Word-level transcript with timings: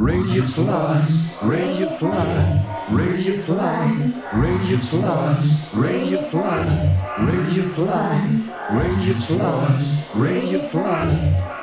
Radiance 0.00 0.56
line, 0.58 1.06
radiance 1.42 2.02
line, 2.02 2.62
radiance 2.92 3.48
line, 3.48 3.98
radiance 4.32 4.94
line, 4.94 5.42
radiance 5.74 6.34
line, 6.34 6.96
radiance 7.26 7.78
line, 7.78 8.78
radiance 8.78 9.30
line, 9.32 9.84
radiance 10.14 10.74
line. 10.74 11.57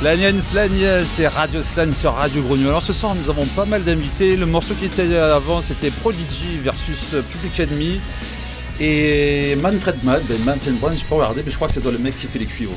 Slanian 0.00 0.40
Slanian, 0.40 1.04
c'est 1.04 1.28
Radio 1.28 1.62
Slan 1.62 1.92
sur 1.92 2.14
Radio 2.14 2.42
Grenouille. 2.42 2.68
Alors 2.68 2.82
ce 2.82 2.94
soir, 2.94 3.14
nous 3.14 3.28
avons 3.28 3.44
pas 3.44 3.66
mal 3.66 3.84
d'invités. 3.84 4.34
Le 4.34 4.46
morceau 4.46 4.72
qui 4.72 4.86
était 4.86 5.14
avant, 5.14 5.60
c'était 5.60 5.90
Prodigy 5.90 6.56
versus 6.56 7.16
Public 7.30 7.60
Enemy. 7.60 8.00
Et 8.80 9.56
Manfred 9.56 10.02
Mann, 10.02 10.22
ben 10.26 10.38
Manfred 10.46 10.80
Mann, 10.80 10.96
je 10.98 11.04
peux 11.04 11.16
regarder, 11.16 11.42
mais 11.44 11.50
je 11.50 11.56
crois 11.56 11.68
que 11.68 11.74
c'est 11.74 11.82
toi 11.82 11.92
le 11.92 11.98
mec 11.98 12.18
qui 12.18 12.26
fait 12.28 12.38
les 12.38 12.46
cuivres. 12.46 12.72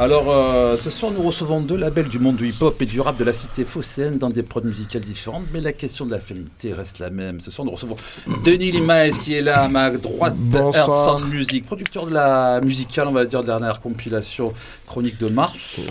Alors, 0.00 0.30
euh, 0.30 0.78
ce 0.78 0.88
soir, 0.88 1.12
nous 1.12 1.20
recevons 1.20 1.60
deux 1.60 1.76
labels 1.76 2.08
du 2.08 2.18
monde 2.18 2.36
du 2.36 2.48
hip-hop 2.48 2.80
et 2.80 2.86
du 2.86 3.02
rap 3.02 3.18
de 3.18 3.24
la 3.24 3.34
cité 3.34 3.66
phocéenne 3.66 4.16
dans 4.16 4.30
des 4.30 4.42
prods 4.42 4.62
musicales 4.62 5.02
différentes, 5.02 5.44
mais 5.52 5.60
la 5.60 5.74
question 5.74 6.06
de 6.06 6.10
la 6.10 6.20
finalité 6.20 6.72
reste 6.72 7.00
la 7.00 7.10
même. 7.10 7.38
Ce 7.38 7.50
soir, 7.50 7.66
nous 7.66 7.72
recevons 7.72 7.96
Denis 8.42 8.72
Limaes 8.72 9.10
qui 9.22 9.34
est 9.34 9.42
là 9.42 9.64
à 9.64 9.68
ma 9.68 9.90
droite, 9.90 10.36
Earth 10.54 10.94
Sound 10.94 11.30
Music, 11.30 11.66
producteur 11.66 12.06
de 12.06 12.14
la 12.14 12.62
musicale, 12.62 13.08
on 13.08 13.12
va 13.12 13.26
dire, 13.26 13.44
dernière 13.44 13.82
compilation 13.82 14.54
Chronique 14.86 15.18
de 15.18 15.28
Mars 15.28 15.82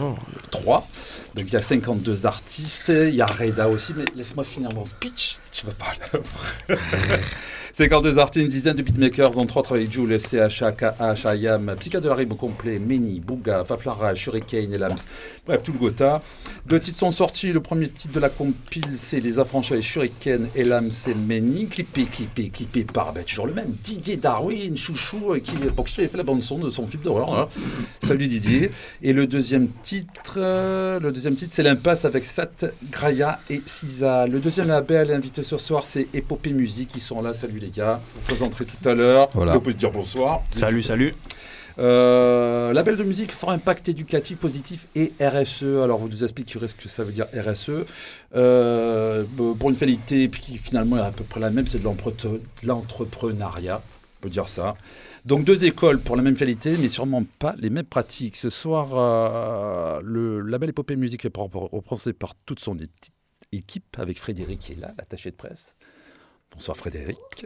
3. 0.50 0.88
Donc 1.36 1.46
il 1.46 1.54
y 1.54 1.58
a 1.58 1.62
52 1.62 2.26
artistes, 2.26 2.90
il 2.90 3.14
y 3.14 3.22
a 3.22 3.28
Reda 3.28 3.70
aussi, 3.70 3.94
mais 3.96 4.06
laisse-moi 4.16 4.44
finir 4.44 4.74
mon 4.74 4.86
speech, 4.86 5.38
tu 5.52 5.68
vas 5.68 5.74
parler. 5.74 6.00
52 7.80 8.18
artistes, 8.20 8.44
une 8.46 8.52
dizaine 8.52 8.76
de 8.76 8.82
beatmakers, 8.82 9.38
entre 9.38 9.56
autres 9.56 9.74
avec 9.78 9.90
Jules, 9.90 10.20
CHA, 10.20 10.74
KH, 10.74 11.26
IAM, 11.38 11.78
Psycha 11.80 12.02
de 12.02 12.10
la 12.10 12.16
Rime 12.16 12.34
au 12.34 12.36
complet, 12.36 12.78
Meni, 12.78 13.22
Bouga, 13.22 13.64
Faflara, 13.64 14.14
Shuriken, 14.16 14.74
Elams, 14.74 14.98
bref, 15.48 15.64
tout 15.64 15.72
le 15.72 15.80
Gotha. 15.80 16.22
Deux 16.66 16.82
titres 16.82 17.00
sont 17.00 17.12
sortis. 17.12 17.54
Le 17.54 17.62
premier 17.62 17.88
titre 17.88 18.14
de 18.14 18.20
la 18.20 18.28
compile, 18.28 18.84
c'est 18.98 19.22
Les 19.22 19.40
Affranchis 19.40 19.72
avec 19.72 19.86
Shuriken, 19.86 20.50
Elams 20.58 20.92
et 21.08 21.14
Meni. 21.14 21.68
Clippé, 21.68 22.04
clippé, 22.04 22.50
clippé 22.50 22.84
par, 22.84 23.14
ben, 23.14 23.24
toujours 23.24 23.48
le 23.48 23.54
même, 23.54 23.74
Didier 23.82 24.18
Darwin, 24.18 24.76
chouchou, 24.76 25.32
euh, 25.36 25.40
qui, 25.40 25.54
pour 25.54 25.86
qui 25.86 25.96
j'avais 25.96 26.10
fait 26.10 26.18
la 26.18 26.24
bande-son 26.24 26.60
de 26.60 26.70
son 26.70 26.86
film 26.86 27.04
d'horreur. 27.04 27.34
hein. 27.34 27.48
Salut 28.04 28.28
Didier. 28.28 28.72
Et 29.02 29.14
le 29.14 29.26
deuxième 29.26 29.70
titre, 29.82 30.34
euh, 30.36 31.00
le 31.00 31.14
deuxième 31.14 31.36
titre, 31.36 31.54
c'est 31.54 31.64
L'impasse 31.64 32.04
avec 32.04 32.26
Sat, 32.26 32.66
Graya 32.92 33.40
et 33.50 33.62
Sisa. 33.66 34.28
Le 34.28 34.42
deuxième 34.42 34.68
label 34.68 35.12
invité 35.12 35.44
ce 35.44 35.58
soir, 35.58 35.86
c'est 35.86 36.08
Épopée 36.14 36.52
Musique. 36.52 36.92
Ils 36.96 37.00
sont 37.02 37.22
là. 37.22 37.34
Salut 37.34 37.60
les 37.60 37.69
gars. 37.70 38.02
Vous 38.16 38.22
présenterez 38.22 38.66
tout 38.66 38.90
à 38.90 38.94
l'heure. 38.94 39.30
Voilà. 39.34 39.54
Vous 39.54 39.62
pouvez 39.62 39.74
dire 39.74 39.92
bonsoir. 39.92 40.42
Salut, 40.52 40.84
salut. 40.84 41.14
Euh, 41.80 42.74
label 42.74 42.98
de 42.98 43.04
musique 43.04 43.32
fort 43.32 43.52
impact 43.52 43.88
éducatif 43.88 44.38
positif 44.38 44.88
et 44.96 45.14
RSE. 45.22 45.64
Alors 45.64 45.98
vous 46.00 46.10
nous 46.10 46.24
expliquerez 46.24 46.68
ce 46.68 46.76
que 46.76 46.90
ça 46.90 47.04
veut 47.04 47.14
dire 47.14 47.28
RSE. 47.34 47.86
Euh, 48.36 49.24
pour 49.58 49.70
une 49.70 49.78
puis 49.78 50.30
qui 50.30 50.58
finalement 50.58 50.98
est 50.98 51.02
à 51.02 51.12
peu 51.12 51.24
près 51.24 51.40
la 51.40 51.50
même, 51.50 51.68
c'est 51.68 51.80
de 51.82 51.90
l'entrepreneuriat. 52.64 53.82
On 53.82 54.22
peut 54.22 54.30
dire 54.30 54.50
ça. 54.50 54.76
Donc 55.26 55.46
deux 55.46 55.64
écoles 55.64 56.00
pour 56.00 56.16
la 56.16 56.22
même 56.22 56.36
qualité, 56.36 56.76
mais 56.80 56.90
sûrement 56.90 57.24
pas 57.40 57.56
les 57.58 57.70
mêmes 57.70 57.86
pratiques. 57.86 58.36
Ce 58.36 58.50
soir, 58.50 58.90
euh, 58.94 60.02
le 60.04 60.42
label 60.42 60.70
Épopée 60.70 60.96
Musique 60.96 61.26
est 61.26 61.32
représenté 61.36 62.14
par 62.14 62.36
toute 62.46 62.60
son 62.60 62.78
équipe, 63.52 63.98
avec 63.98 64.20
Frédéric 64.20 64.60
qui 64.60 64.72
est 64.74 64.80
là, 64.80 64.94
l'attaché 64.98 65.32
de 65.32 65.36
presse. 65.36 65.76
Bonsoir 66.54 66.76
Frédéric. 66.78 67.46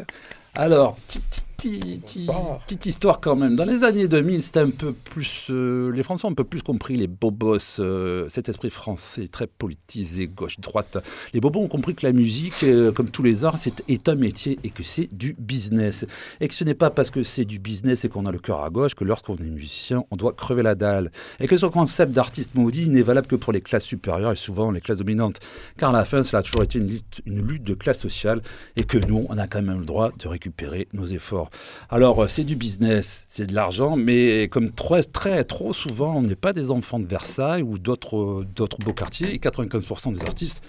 Alors, 0.56 0.96
petite, 0.96 1.46
petite- 1.70 2.02
petite- 2.04 2.30
petite 2.68 2.86
histoire 2.86 3.20
quand 3.20 3.36
même. 3.36 3.56
Dans 3.56 3.66
les 3.66 3.84
années 3.84 4.08
2000, 4.08 4.42
c'était 4.44 4.60
un 4.60 4.70
peu 4.70 4.94
plus. 4.94 5.48
euh, 5.50 5.92
les 5.92 6.04
Français 6.04 6.26
ont 6.26 6.32
un 6.32 6.34
peu 6.34 6.44
plus 6.44 6.62
compris 6.62 6.96
les 6.98 7.08
bobos, 7.08 7.58
euh, 7.80 8.28
cet 8.30 8.50
esprit 8.50 8.70
français 8.70 9.28
très 9.28 9.48
politisé, 9.48 10.28
gauche-droite. 10.28 10.98
Les 11.34 11.40
bobos 11.40 11.60
ont 11.62 11.68
compris 11.68 11.96
que 11.96 12.06
la 12.06 12.12
musique, 12.14 12.64
euh, 12.64 12.92
comme 12.92 13.10
tous 13.10 13.24
les 13.24 13.46
arts, 13.46 13.58
c'est, 13.58 13.84
est 13.88 14.10
un 14.10 14.16
métier 14.16 14.60
et 14.64 14.70
que 14.70 14.84
c'est 14.84 15.10
du 15.14 15.36
business. 15.38 16.06
Et 16.42 16.48
que 16.48 16.54
ce 16.56 16.64
n'est 16.64 16.74
pas 16.74 16.90
parce 16.90 17.10
que 17.10 17.24
c'est 17.24 17.46
du 17.46 17.60
business 17.60 18.06
et 18.06 18.10
qu'on 18.10 18.26
a 18.26 18.32
le 18.32 18.40
cœur 18.40 18.64
à 18.64 18.70
gauche 18.70 18.96
que 18.96 19.04
lorsqu'on 19.04 19.36
est 19.38 19.50
musicien, 19.50 20.04
on 20.12 20.16
doit 20.16 20.34
crever 20.34 20.64
la 20.64 20.76
dalle. 20.76 21.12
Et 21.40 21.48
que 21.48 21.58
ce 21.58 21.66
concept 21.66 22.12
d'artiste 22.14 22.56
maudit 22.56 22.90
n'est 22.90 23.02
valable 23.04 23.28
que 23.28 23.36
pour 23.36 23.54
les 23.54 23.62
classes 23.62 23.86
supérieures 23.86 24.32
et 24.32 24.36
souvent 24.36 24.72
les 24.72 24.82
classes 24.82 24.98
dominantes. 24.98 25.40
Car 25.78 25.90
à 25.90 25.94
la 25.94 26.06
fin, 26.06 26.24
cela 26.24 26.40
a 26.40 26.44
toujours 26.44 26.64
été 26.64 26.80
une 26.80 26.88
lutte, 26.88 27.22
une 27.26 27.46
lutte 27.48 27.64
de 27.64 27.74
classe 27.74 28.00
sociale 28.00 28.42
et 28.76 28.84
que 28.84 28.98
nous, 28.98 29.26
on 29.30 29.38
a 29.38 29.48
quand 29.48 29.62
même 29.62 29.80
le 29.80 29.86
droit 29.86 30.12
de 30.18 30.28
récupérer 30.28 30.88
nos 30.94 31.06
efforts. 31.06 31.50
Alors, 31.90 32.24
euh, 32.24 32.28
c'est 32.28 32.44
du 32.44 32.56
business, 32.56 33.26
c'est 33.28 33.48
de 33.48 33.56
l'argent, 33.56 33.96
mais 33.96 34.48
comme 34.50 34.72
très, 34.72 35.04
très, 35.04 35.44
trop 35.44 35.74
souvent, 35.74 36.18
on 36.18 36.22
n'est 36.22 36.36
pas 36.36 36.54
des 36.54 36.72
enfants 36.72 37.00
de 37.00 37.08
Versailles 37.08 37.62
ou 37.62 37.78
d'autres 37.78 38.18
euh, 38.18 38.68
beaux 38.84 38.94
quartiers, 38.94 39.34
et 39.34 39.38
95% 39.38 40.14
des 40.14 40.22
artistes, 40.26 40.64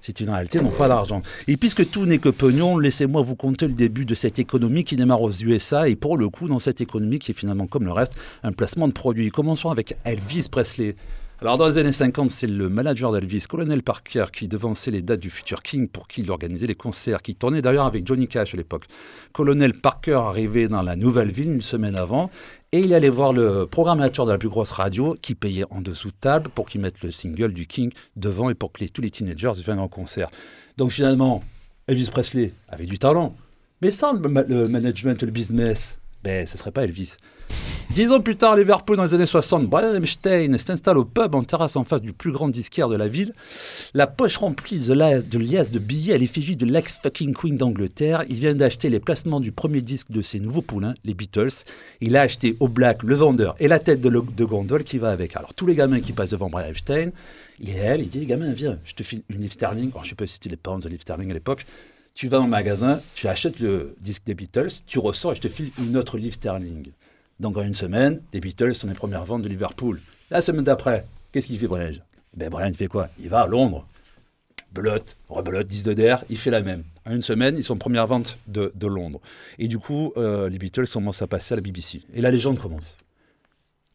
c'est 0.00 0.20
une 0.20 0.30
réalité, 0.30 0.60
n'ont 0.60 0.70
pas 0.70 0.88
d'argent. 0.88 1.22
Et 1.48 1.56
puisque 1.56 1.90
tout 1.90 2.06
n'est 2.06 2.18
que 2.18 2.28
pognon, 2.28 2.78
laissez-moi 2.78 3.22
vous 3.22 3.36
conter 3.36 3.66
le 3.66 3.74
début 3.74 4.04
de 4.04 4.14
cette 4.14 4.38
économie 4.38 4.84
qui 4.84 4.96
démarre 4.96 5.22
aux 5.22 5.32
USA, 5.32 5.88
et 5.88 5.96
pour 5.96 6.16
le 6.16 6.28
coup, 6.28 6.48
dans 6.48 6.58
cette 6.58 6.80
économie 6.80 7.18
qui 7.18 7.32
est 7.32 7.34
finalement 7.34 7.66
comme 7.66 7.84
le 7.84 7.92
reste, 7.92 8.14
un 8.42 8.52
placement 8.52 8.88
de 8.88 8.92
produits. 8.92 9.30
Commençons 9.30 9.70
avec 9.70 9.96
Elvis 10.04 10.48
Presley. 10.50 10.94
Alors 11.40 11.56
dans 11.56 11.68
les 11.68 11.78
années 11.78 11.92
50, 11.92 12.30
c'est 12.30 12.48
le 12.48 12.68
manager 12.68 13.12
d'Elvis, 13.12 13.44
Colonel 13.48 13.84
Parker, 13.84 14.24
qui 14.32 14.48
devançait 14.48 14.90
les 14.90 15.02
dates 15.02 15.20
du 15.20 15.30
futur 15.30 15.62
King 15.62 15.86
pour 15.88 16.08
qui 16.08 16.22
il 16.22 16.30
organisait 16.32 16.66
les 16.66 16.74
concerts, 16.74 17.22
qui 17.22 17.36
tournait 17.36 17.62
d'ailleurs 17.62 17.86
avec 17.86 18.04
Johnny 18.04 18.26
Cash 18.26 18.54
à 18.54 18.56
l'époque. 18.56 18.86
Colonel 19.32 19.72
Parker 19.72 20.14
arrivait 20.24 20.66
dans 20.66 20.82
la 20.82 20.96
nouvelle 20.96 21.30
ville 21.30 21.52
une 21.52 21.60
semaine 21.62 21.94
avant 21.94 22.28
et 22.72 22.80
il 22.80 22.92
allait 22.92 23.08
voir 23.08 23.32
le 23.32 23.66
programmateur 23.66 24.26
de 24.26 24.32
la 24.32 24.38
plus 24.38 24.48
grosse 24.48 24.72
radio 24.72 25.16
qui 25.22 25.36
payait 25.36 25.64
en 25.70 25.80
dessous 25.80 26.08
de 26.08 26.16
table 26.20 26.50
pour 26.52 26.66
qu'il 26.66 26.80
mette 26.80 27.02
le 27.04 27.12
single 27.12 27.52
du 27.52 27.66
King 27.68 27.92
devant 28.16 28.50
et 28.50 28.54
pour 28.54 28.72
que 28.72 28.84
tous 28.86 29.00
les 29.00 29.10
teenagers 29.10 29.52
viennent 29.64 29.78
en 29.78 29.86
concert. 29.86 30.28
Donc 30.76 30.90
finalement, 30.90 31.44
Elvis 31.86 32.10
Presley 32.10 32.52
avait 32.68 32.86
du 32.86 32.98
talent, 32.98 33.36
mais 33.80 33.92
sans 33.92 34.12
le, 34.12 34.28
ma- 34.28 34.42
le 34.42 34.66
management, 34.66 35.22
le 35.22 35.30
business, 35.30 36.00
ben 36.24 36.44
ce 36.48 36.58
serait 36.58 36.72
pas 36.72 36.82
Elvis. 36.82 37.16
Dix 37.90 38.12
ans 38.12 38.20
plus 38.20 38.36
tard, 38.36 38.54
Liverpool, 38.54 38.96
dans 38.98 39.02
les 39.04 39.14
années 39.14 39.26
60, 39.26 39.66
Brian 39.66 39.94
Epstein 39.94 40.56
s'installe 40.58 40.98
au 40.98 41.04
pub 41.04 41.34
en 41.34 41.42
terrasse 41.42 41.74
en 41.74 41.84
face 41.84 42.02
du 42.02 42.12
plus 42.12 42.30
grand 42.32 42.48
disquaire 42.48 42.88
de 42.88 42.94
la 42.96 43.08
ville. 43.08 43.32
La 43.94 44.06
poche 44.06 44.36
remplie 44.36 44.78
de, 44.78 45.20
de 45.22 45.38
liasses 45.38 45.70
de 45.72 45.78
billets 45.78 46.14
à 46.14 46.18
l'effigie 46.18 46.54
de 46.54 46.66
l'ex-fucking 46.66 47.34
Queen 47.34 47.56
d'Angleterre. 47.56 48.24
Il 48.28 48.36
vient 48.36 48.54
d'acheter 48.54 48.90
les 48.90 49.00
placements 49.00 49.40
du 49.40 49.52
premier 49.52 49.80
disque 49.80 50.10
de 50.10 50.20
ses 50.22 50.38
nouveaux 50.38 50.62
poulains, 50.62 50.94
les 51.04 51.14
Beatles. 51.14 51.64
Il 52.00 52.14
a 52.16 52.20
acheté 52.20 52.56
au 52.60 52.68
Black 52.68 53.02
le 53.02 53.14
vendeur 53.14 53.56
et 53.58 53.68
la 53.68 53.78
tête 53.78 54.00
de, 54.02 54.10
le- 54.10 54.20
gondole 54.20 54.84
qui 54.84 54.98
va 54.98 55.10
avec. 55.10 55.34
Alors, 55.34 55.54
tous 55.54 55.66
les 55.66 55.74
gamins 55.74 56.00
qui 56.00 56.12
passent 56.12 56.30
devant 56.30 56.50
Brian 56.50 56.68
Epstein, 56.68 57.10
il 57.58 57.70
est 57.70 57.78
elle, 57.78 58.02
il 58.02 58.10
dit 58.10 58.26
Gamin, 58.26 58.52
viens, 58.52 58.78
je 58.84 58.94
te 58.94 59.02
file 59.02 59.22
une 59.30 59.40
Liv 59.40 59.52
Sterling. 59.52 59.90
Je 60.04 60.10
sais 60.10 60.14
pas 60.14 60.26
si 60.26 60.34
c'était 60.34 60.50
les 60.50 60.56
pounds 60.56 60.84
de 60.84 60.90
Liv 60.90 61.00
Sterling 61.00 61.30
à 61.30 61.34
l'époque. 61.34 61.64
Tu 62.14 62.28
vas 62.28 62.38
au 62.40 62.46
magasin, 62.46 63.00
tu 63.14 63.28
achètes 63.28 63.60
le 63.60 63.96
disque 64.00 64.22
des 64.26 64.34
Beatles, 64.34 64.68
tu 64.86 64.98
ressors 64.98 65.32
et 65.32 65.36
je 65.36 65.40
te 65.40 65.48
file 65.48 65.70
une 65.78 65.96
autre 65.96 66.18
Liv 66.18 66.34
Sterling. 66.34 66.88
Donc 67.40 67.56
en 67.56 67.62
une 67.62 67.74
semaine, 67.74 68.20
les 68.32 68.40
Beatles 68.40 68.74
sont 68.74 68.88
les 68.88 68.94
premières 68.94 69.24
ventes 69.24 69.42
de 69.42 69.48
Liverpool. 69.48 70.00
La 70.30 70.40
semaine 70.40 70.64
d'après, 70.64 71.04
qu'est-ce 71.32 71.46
qu'il 71.46 71.58
fait 71.58 71.68
Brian? 71.68 71.92
Ben 72.36 72.50
Brian 72.50 72.72
fait 72.72 72.88
quoi? 72.88 73.08
Il 73.20 73.28
va 73.28 73.42
à 73.42 73.46
Londres. 73.46 73.86
Belote, 74.72 75.16
rebelote, 75.28 75.66
10 75.66 75.84
de 75.84 75.94
d'air, 75.94 76.24
il 76.28 76.36
fait 76.36 76.50
la 76.50 76.60
même. 76.60 76.82
En 77.06 77.14
une 77.14 77.22
semaine, 77.22 77.56
ils 77.56 77.64
sont 77.64 77.76
première 77.76 78.06
vente 78.06 78.38
de, 78.48 78.72
de 78.74 78.86
Londres. 78.86 79.20
Et 79.58 79.66
du 79.66 79.78
coup, 79.78 80.12
euh, 80.16 80.48
les 80.50 80.58
Beatles 80.58 80.88
commencent 80.92 81.22
à 81.22 81.26
passer 81.26 81.54
à 81.54 81.56
la 81.56 81.62
BBC. 81.62 82.02
Et 82.12 82.20
la 82.20 82.30
légende 82.30 82.58
commence. 82.58 82.96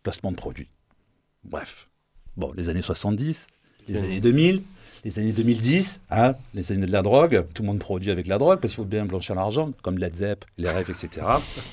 Placement 0.01 0.31
de 0.31 0.37
produits. 0.37 0.69
Bref. 1.43 1.87
Bon, 2.37 2.51
les 2.55 2.69
années 2.69 2.81
70, 2.81 3.47
les 3.87 3.97
années 3.97 4.19
2000, 4.19 4.63
les 5.03 5.19
années 5.19 5.33
2010, 5.33 5.99
hein, 6.09 6.33
les 6.55 6.71
années 6.71 6.87
de 6.87 6.91
la 6.91 7.03
drogue, 7.03 7.45
tout 7.53 7.61
le 7.61 7.67
monde 7.67 7.79
produit 7.79 8.09
avec 8.09 8.25
la 8.25 8.37
drogue 8.37 8.59
parce 8.59 8.73
qu'il 8.73 8.83
faut 8.83 8.89
bien 8.89 9.05
blanchir 9.05 9.35
l'argent, 9.35 9.73
comme 9.83 9.99
Led 9.99 10.15
Zepp, 10.15 10.45
les 10.57 10.69
rêves, 10.69 10.89
etc. 10.89 11.27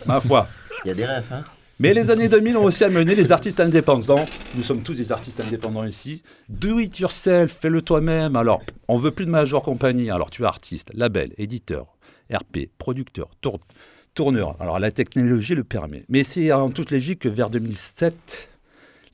Ma 0.04 0.20
foi. 0.20 0.48
Il 0.84 0.88
y 0.88 0.90
a 0.90 0.94
des 0.94 1.06
rêves, 1.06 1.32
hein? 1.32 1.44
Mais 1.82 1.94
les 1.94 2.10
années 2.10 2.28
2000 2.28 2.58
ont 2.58 2.64
aussi 2.64 2.84
amené 2.84 3.14
les 3.14 3.32
artistes 3.32 3.58
indépendants. 3.58 4.26
Nous 4.54 4.62
sommes 4.62 4.82
tous 4.82 4.92
des 4.98 5.12
artistes 5.12 5.40
indépendants 5.40 5.84
ici. 5.86 6.22
Do 6.50 6.78
it 6.78 6.98
yourself, 6.98 7.52
fais-le 7.58 7.80
toi-même. 7.80 8.36
Alors, 8.36 8.60
on 8.86 8.98
veut 8.98 9.12
plus 9.12 9.24
de 9.24 9.30
major 9.30 9.62
compagnie. 9.62 10.10
Alors, 10.10 10.28
tu 10.30 10.42
es 10.42 10.46
artiste, 10.46 10.90
label, 10.92 11.32
éditeur, 11.38 11.86
RP, 12.30 12.68
producteur, 12.76 13.30
tour- 13.40 13.60
tourneur. 14.12 14.56
Alors, 14.60 14.78
la 14.78 14.90
technologie 14.90 15.54
le 15.54 15.64
permet. 15.64 16.04
Mais 16.10 16.22
c'est 16.22 16.52
en 16.52 16.68
toute 16.68 16.90
logique 16.90 17.20
que 17.20 17.30
vers 17.30 17.48
2007, 17.48 18.49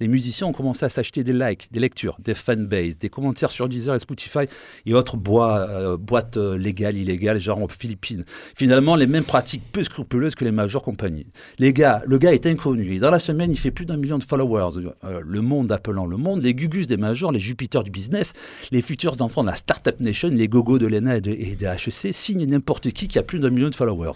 les 0.00 0.08
musiciens 0.08 0.46
ont 0.46 0.52
commencé 0.52 0.84
à 0.84 0.88
s'acheter 0.88 1.24
des 1.24 1.32
likes, 1.32 1.68
des 1.72 1.80
lectures, 1.80 2.16
des 2.18 2.34
fanbases, 2.34 2.98
des 2.98 3.08
commentaires 3.08 3.50
sur 3.50 3.68
Deezer 3.68 3.94
et 3.94 3.98
Spotify 3.98 4.40
et 4.84 4.94
autres 4.94 5.16
euh, 5.16 5.96
boîtes 5.96 6.36
euh, 6.36 6.56
légales, 6.58 6.96
illégales, 6.96 7.40
genre 7.40 7.62
aux 7.62 7.68
Philippines. 7.68 8.24
Finalement, 8.56 8.96
les 8.96 9.06
mêmes 9.06 9.24
pratiques 9.24 9.62
peu 9.72 9.82
scrupuleuses 9.84 10.34
que 10.34 10.44
les 10.44 10.52
majors 10.52 10.82
compagnies. 10.82 11.26
Les 11.58 11.72
gars, 11.72 12.02
le 12.06 12.18
gars 12.18 12.32
est 12.34 12.46
inconnu. 12.46 12.98
Dans 12.98 13.10
la 13.10 13.18
semaine, 13.20 13.50
il 13.52 13.58
fait 13.58 13.70
plus 13.70 13.86
d'un 13.86 13.96
million 13.96 14.18
de 14.18 14.24
followers. 14.24 14.86
Euh, 15.04 15.20
le 15.24 15.40
monde 15.40 15.72
appelant 15.72 16.06
le 16.06 16.16
monde, 16.16 16.42
les 16.42 16.54
gugus 16.54 16.86
des 16.86 16.96
majors, 16.96 17.32
les 17.32 17.40
Jupiters 17.40 17.84
du 17.84 17.90
business, 17.90 18.32
les 18.72 18.82
futurs 18.82 19.20
enfants 19.22 19.42
de 19.42 19.48
la 19.48 19.56
Startup 19.56 19.98
Nation, 20.00 20.28
les 20.28 20.48
gogos 20.48 20.78
de 20.78 20.86
l'ENA 20.86 21.16
et, 21.16 21.20
de- 21.20 21.54
des 21.54 21.64
HEC 21.66 22.12
signent 22.14 22.46
n'importe 22.46 22.90
qui 22.90 23.08
qui 23.08 23.18
a 23.18 23.22
plus 23.22 23.38
d'un 23.38 23.50
million 23.50 23.70
de 23.70 23.74
followers. 23.74 24.12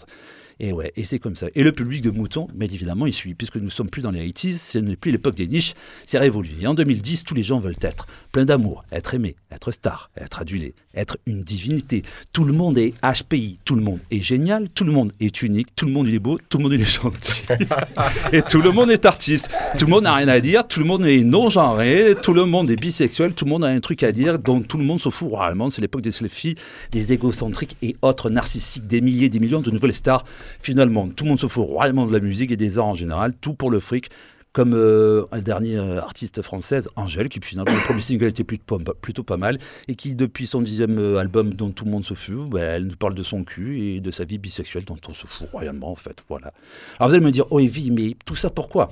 Et 0.62 0.73
ouais, 0.73 0.93
et 0.95 1.05
c'est 1.05 1.19
comme 1.19 1.37
ça. 1.37 1.47
Et 1.55 1.64
le 1.64 1.73
public 1.73 2.02
de 2.02 2.11
moutons, 2.11 2.47
mais 2.55 2.67
évidemment, 2.67 3.07
il 3.07 3.14
suit, 3.14 3.35
puisque 3.35 3.57
nous 3.57 3.71
sommes 3.71 3.88
plus 3.88 4.02
dans 4.02 4.11
les 4.11 4.29
80s, 4.29 4.59
ce 4.59 4.79
n'est 4.79 4.95
plus 4.95 5.11
l'époque 5.11 5.35
des 5.35 5.47
niches, 5.47 5.73
c'est 6.05 6.19
révolu. 6.19 6.50
Et 6.61 6.67
en 6.67 6.75
2010, 6.75 7.25
tous 7.25 7.35
les 7.35 7.43
gens 7.43 7.61
veulent 7.61 7.76
être 7.81 8.07
plein 8.31 8.45
d'amour, 8.45 8.85
être 8.93 9.14
aimé, 9.14 9.37
être 9.50 9.71
star, 9.71 10.11
être 10.19 10.43
adulé, 10.43 10.75
être 10.95 11.17
une 11.25 11.43
divinité. 11.43 12.02
Tout 12.35 12.45
le 12.45 12.52
monde 12.52 12.76
est 12.76 12.93
HPI, 13.02 13.59
tout 13.64 13.75
le 13.75 13.81
monde 13.81 14.00
est 14.11 14.23
génial, 14.23 14.69
tout 14.69 14.85
le 14.85 14.93
monde 14.93 15.12
est 15.19 15.40
unique, 15.40 15.69
tout 15.75 15.87
le 15.87 15.93
monde 15.93 16.09
il 16.09 16.14
est 16.14 16.21
beau, 16.21 16.38
tout 16.50 16.59
le 16.59 16.64
monde 16.64 16.75
il 16.75 16.83
est 16.83 17.02
gentil. 17.02 17.43
et 18.33 18.43
tout 18.43 18.61
le 18.61 18.71
monde 18.71 18.90
est 18.90 19.07
artiste. 19.07 19.49
Tout 19.79 19.87
le 19.87 19.90
monde 19.90 20.05
n'a 20.05 20.14
rien 20.14 20.29
à 20.29 20.40
dire, 20.40 20.69
tout 20.69 20.81
le 20.81 20.87
monde 20.87 21.07
est 21.07 21.25
non-genré, 21.25 22.14
tout 22.23 22.35
le 22.35 22.45
monde 22.45 22.71
est 22.71 22.76
bisexuel, 22.76 23.33
tout 23.33 23.47
le 23.47 23.50
monde 23.50 23.64
a 23.64 23.69
un 23.69 23.81
truc 23.81 24.02
à 24.02 24.12
dire, 24.12 24.38
dont 24.38 24.61
tout 24.61 24.76
le 24.76 24.85
monde 24.85 25.00
se 25.00 25.09
fout 25.09 25.31
royalement. 25.31 25.71
C'est 25.71 25.81
l'époque 25.81 26.02
des 26.02 26.12
selfies, 26.12 26.57
des 26.90 27.14
égocentriques 27.14 27.76
et 27.81 27.97
autres 28.02 28.29
narcissiques, 28.29 28.87
des 28.87 29.00
milliers, 29.00 29.31
des 29.31 29.40
millions 29.40 29.61
de 29.61 29.71
nouvelles 29.71 29.95
stars. 29.95 30.25
Finalement, 30.59 31.09
tout 31.09 31.25
le 31.25 31.30
monde 31.30 31.40
se 31.40 31.47
fout 31.47 31.66
royalement 31.66 32.07
de 32.07 32.12
la 32.12 32.21
musique 32.21 32.50
et 32.50 32.57
des 32.57 32.78
arts 32.78 32.87
en 32.88 32.95
général, 32.95 33.35
tout 33.40 33.54
pour 33.54 33.71
le 33.71 33.80
fric. 33.80 34.11
Comme 34.52 34.75
euh, 34.75 35.26
un 35.30 35.38
dernier 35.38 35.76
euh, 35.76 36.00
artiste 36.00 36.42
française, 36.42 36.88
Angèle, 36.97 37.28
qui 37.28 37.38
finalement 37.40 37.73
le 37.73 37.85
premier 37.85 38.00
single 38.00 38.25
était 38.25 38.42
plutôt, 38.42 39.23
pas 39.23 39.37
mal, 39.37 39.59
et 39.87 39.95
qui 39.95 40.16
depuis 40.16 40.49
son 40.49 40.61
dixième 40.61 40.99
euh, 40.99 41.19
album 41.19 41.54
dont 41.54 41.71
tout 41.71 41.85
le 41.85 41.92
monde 41.92 42.04
se 42.04 42.14
fout, 42.14 42.50
bah, 42.50 42.61
elle 42.61 42.87
nous 42.87 42.97
parle 42.97 43.14
de 43.14 43.23
son 43.23 43.45
cul 43.45 43.80
et 43.80 44.00
de 44.00 44.11
sa 44.11 44.25
vie 44.25 44.38
bisexuelle 44.38 44.85
dont 44.85 44.99
on 45.09 45.14
se 45.14 45.28
fout 45.28 45.49
royalement 45.52 45.92
en 45.92 45.95
fait. 45.95 46.16
Voilà. 46.28 46.52
Alors 46.99 47.11
vous 47.11 47.14
allez 47.14 47.25
me 47.25 47.30
dire, 47.30 47.45
oh 47.50 47.61
Evie, 47.61 47.92
mais 47.92 48.16
tout 48.26 48.35
ça 48.35 48.50
pourquoi? 48.50 48.90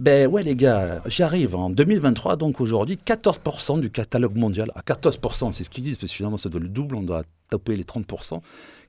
Ben 0.00 0.26
ouais 0.26 0.42
les 0.42 0.56
gars, 0.56 1.00
j'arrive 1.06 1.54
en 1.54 1.70
2023, 1.70 2.34
donc 2.34 2.60
aujourd'hui 2.60 2.98
14% 3.06 3.78
du 3.78 3.90
catalogue 3.90 4.36
mondial, 4.36 4.72
à 4.74 4.80
14%, 4.80 5.52
c'est 5.52 5.62
ce 5.62 5.70
qu'ils 5.70 5.84
disent, 5.84 5.98
parce 5.98 6.10
que 6.10 6.16
finalement 6.16 6.36
ça 6.36 6.48
doit 6.48 6.60
le 6.60 6.68
double, 6.68 6.96
on 6.96 7.02
doit 7.02 7.22
taper 7.48 7.76
les 7.76 7.84
30%. 7.84 8.40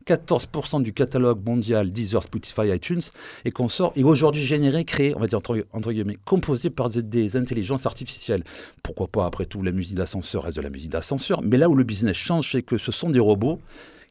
14% 0.08 0.82
du 0.82 0.94
catalogue 0.94 1.46
mondial 1.46 1.92
Deezer, 1.92 2.24
Spotify, 2.24 2.74
iTunes 2.74 3.02
et 3.46 3.52
qu'on 3.52 3.68
sort 3.68 3.92
et 3.96 4.04
aujourd'hui 4.04 4.42
généré, 4.42 4.86
créé, 4.86 5.16
on 5.16 5.20
va 5.20 5.28
dire 5.28 5.40
entre, 5.74 5.92
guillemets, 5.92 6.18
composé 6.26 6.70
par 6.70 6.90
des, 6.90 7.36
intelligences 7.36 7.86
artificielles. 7.86 8.44
Pourquoi 8.84 9.08
pas 9.08 9.26
après 9.26 9.46
tout 9.46 9.62
la 9.62 9.72
musique 9.72 9.96
d'ascenseur 9.96 10.44
reste 10.44 10.58
de 10.58 10.62
la 10.62 10.70
musique 10.70 10.90
d'ascenseur, 10.90 11.42
mais 11.44 11.58
là 11.58 11.70
où 11.70 11.76
le 11.76 11.84
business 11.84 12.16
change, 12.16 12.52
c'est 12.52 12.64
que 12.64 12.78
ce 12.78 12.92
sont 12.92 13.10
des 13.10 13.20
robots 13.20 13.60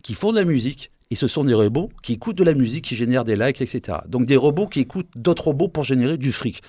qui 0.02 0.14
font 0.14 0.32
de 0.32 0.38
la 0.38 0.44
musique 0.44 0.90
et 1.10 1.16
ce 1.16 1.28
sont 1.28 1.44
des 1.44 1.54
robots 1.54 1.90
qui 2.02 2.14
écoutent 2.14 2.36
de 2.36 2.44
la 2.44 2.54
musique, 2.54 2.84
qui 2.84 2.96
génèrent 2.96 3.24
des 3.24 3.36
likes, 3.36 3.60
etc. 3.60 3.98
Donc 4.06 4.24
des 4.26 4.36
robots 4.36 4.66
qui 4.66 4.80
écoutent 4.80 5.10
d'autres 5.14 5.44
robots 5.44 5.68
pour 5.68 5.84
générer 5.84 6.18
du 6.18 6.32
fric. 6.32 6.62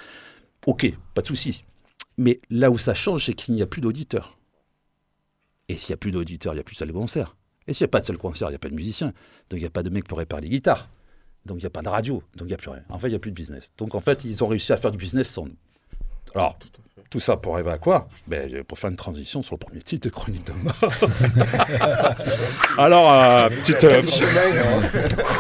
Ok, 0.66 0.92
pas 1.14 1.22
de 1.22 1.28
souci. 1.28 1.64
Mais 2.18 2.40
là 2.50 2.72
où 2.72 2.78
ça 2.78 2.94
change, 2.94 3.26
c'est 3.26 3.34
qu'il 3.34 3.54
n'y 3.56 3.62
a 3.62 3.68
plus 3.68 3.82
d'auditeurs. 3.82 4.38
Et 5.70 5.78
s'il 5.78 5.92
n'y 5.92 5.96
a 5.96 5.98
plus 5.98 6.12
d'auditeurs, 6.12 6.54
il 6.54 6.58
n'y 6.58 6.62
a 6.62 6.64
plus 6.64 6.76
de 6.76 6.78
salle 6.78 6.92
de. 6.92 7.36
Et 7.68 7.74
s'il 7.74 7.84
n'y 7.84 7.90
a 7.90 7.92
pas 7.92 8.02
de 8.02 8.12
de 8.12 8.18
concert, 8.18 8.48
il 8.48 8.52
n'y 8.52 8.56
a 8.56 8.60
pas 8.60 8.70
de 8.70 8.76
musicien. 8.76 9.08
Donc 9.50 9.60
il 9.60 9.60
n'y 9.60 9.66
a 9.66 9.70
pas 9.70 9.84
de 9.84 9.90
mec 9.90 10.08
pour 10.08 10.18
réparer 10.18 10.42
les 10.42 10.50
guitares. 10.50 10.90
Donc 11.46 11.58
il 11.58 11.62
n'y 11.62 11.68
a 11.68 11.70
pas 11.70 11.82
de 11.82 11.90
radio. 11.90 12.24
Donc 12.36 12.46
il 12.46 12.48
n'y 12.48 12.54
a 12.54 12.58
plus 12.58 12.70
rien. 12.70 12.84
En 12.90 13.00
fait, 13.00 13.08
il 13.08 13.12
n'y 13.12 13.16
a 13.16 13.20
plus 13.20 13.32
de 13.32 13.36
business. 13.36 13.72
Donc 13.78 13.96
en 13.96 14.00
fait, 14.00 14.24
ils 14.24 14.44
ont 14.44 14.48
réussi 14.48 14.72
à 14.74 14.78
faire 14.78 14.92
du 14.92 14.98
business 14.98 15.30
sans 15.32 15.46
nous. 15.46 15.56
Alors, 16.36 16.58
tout 17.10 17.20
ça 17.20 17.38
pour 17.38 17.54
arriver 17.54 17.72
à 17.72 17.78
quoi 17.78 18.08
ben, 18.28 18.64
Pour 18.64 18.78
faire 18.78 18.90
une 18.90 18.96
transition 18.96 19.42
sur 19.42 19.56
le 19.56 19.60
premier 19.60 19.82
titre 19.82 20.08
de 20.08 20.14
Chronique 20.14 20.46
de 20.46 20.54
Mars. 20.64 21.24
Alors, 22.78 23.12
euh, 23.12 23.50
petite. 23.50 23.84
euh, 23.84 24.02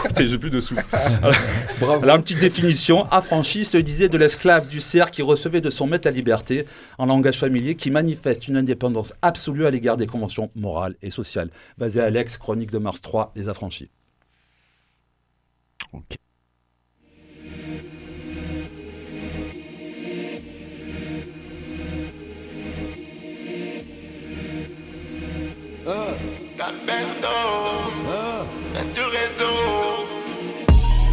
Putain, 0.07 0.25
j'ai 0.27 0.37
plus 0.37 0.49
de 0.49 0.61
sous. 0.61 0.75
Alors, 1.81 2.15
une 2.15 2.21
petite 2.23 2.39
définition. 2.39 3.05
Affranchi 3.11 3.65
se 3.65 3.77
disait 3.77 4.09
de 4.09 4.17
l'esclave 4.17 4.67
du 4.67 4.81
cerf 4.81 5.11
qui 5.11 5.21
recevait 5.21 5.61
de 5.61 5.69
son 5.69 5.87
maître 5.87 6.07
la 6.07 6.11
liberté, 6.11 6.65
en 6.97 7.05
langage 7.05 7.39
familier, 7.39 7.75
qui 7.75 7.91
manifeste 7.91 8.47
une 8.47 8.57
indépendance 8.57 9.13
absolue 9.21 9.65
à 9.65 9.71
l'égard 9.71 9.97
des 9.97 10.07
conventions 10.07 10.49
morales 10.55 10.95
et 11.01 11.09
sociales. 11.09 11.49
Vas-y, 11.77 11.99
Alex, 11.99 12.37
Chronique 12.37 12.71
de 12.71 12.77
Mars 12.77 13.01
3, 13.01 13.33
Les 13.35 13.49
Affranchis. 13.49 13.89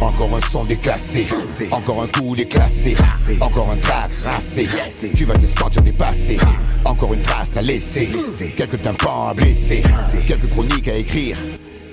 Encore 0.01 0.35
un 0.35 0.41
son 0.41 0.65
déclassé, 0.65 1.27
encore 1.71 2.03
un 2.03 2.07
coup 2.07 2.35
déclassé, 2.35 2.97
encore 3.39 3.69
un 3.71 3.77
track 3.77 4.11
racé. 4.25 4.67
Tu 5.15 5.23
vas 5.23 5.37
te 5.37 5.45
sentir 5.45 5.81
dépassé, 5.81 6.37
encore 6.83 7.13
une 7.13 7.21
trace 7.21 7.55
à 7.55 7.61
laisser, 7.61 8.09
quelques 8.57 8.81
tympans 8.81 9.29
à 9.29 9.33
blesser, 9.33 9.81
quelques 10.27 10.49
chroniques 10.49 10.89
à 10.89 10.95
écrire, 10.95 11.37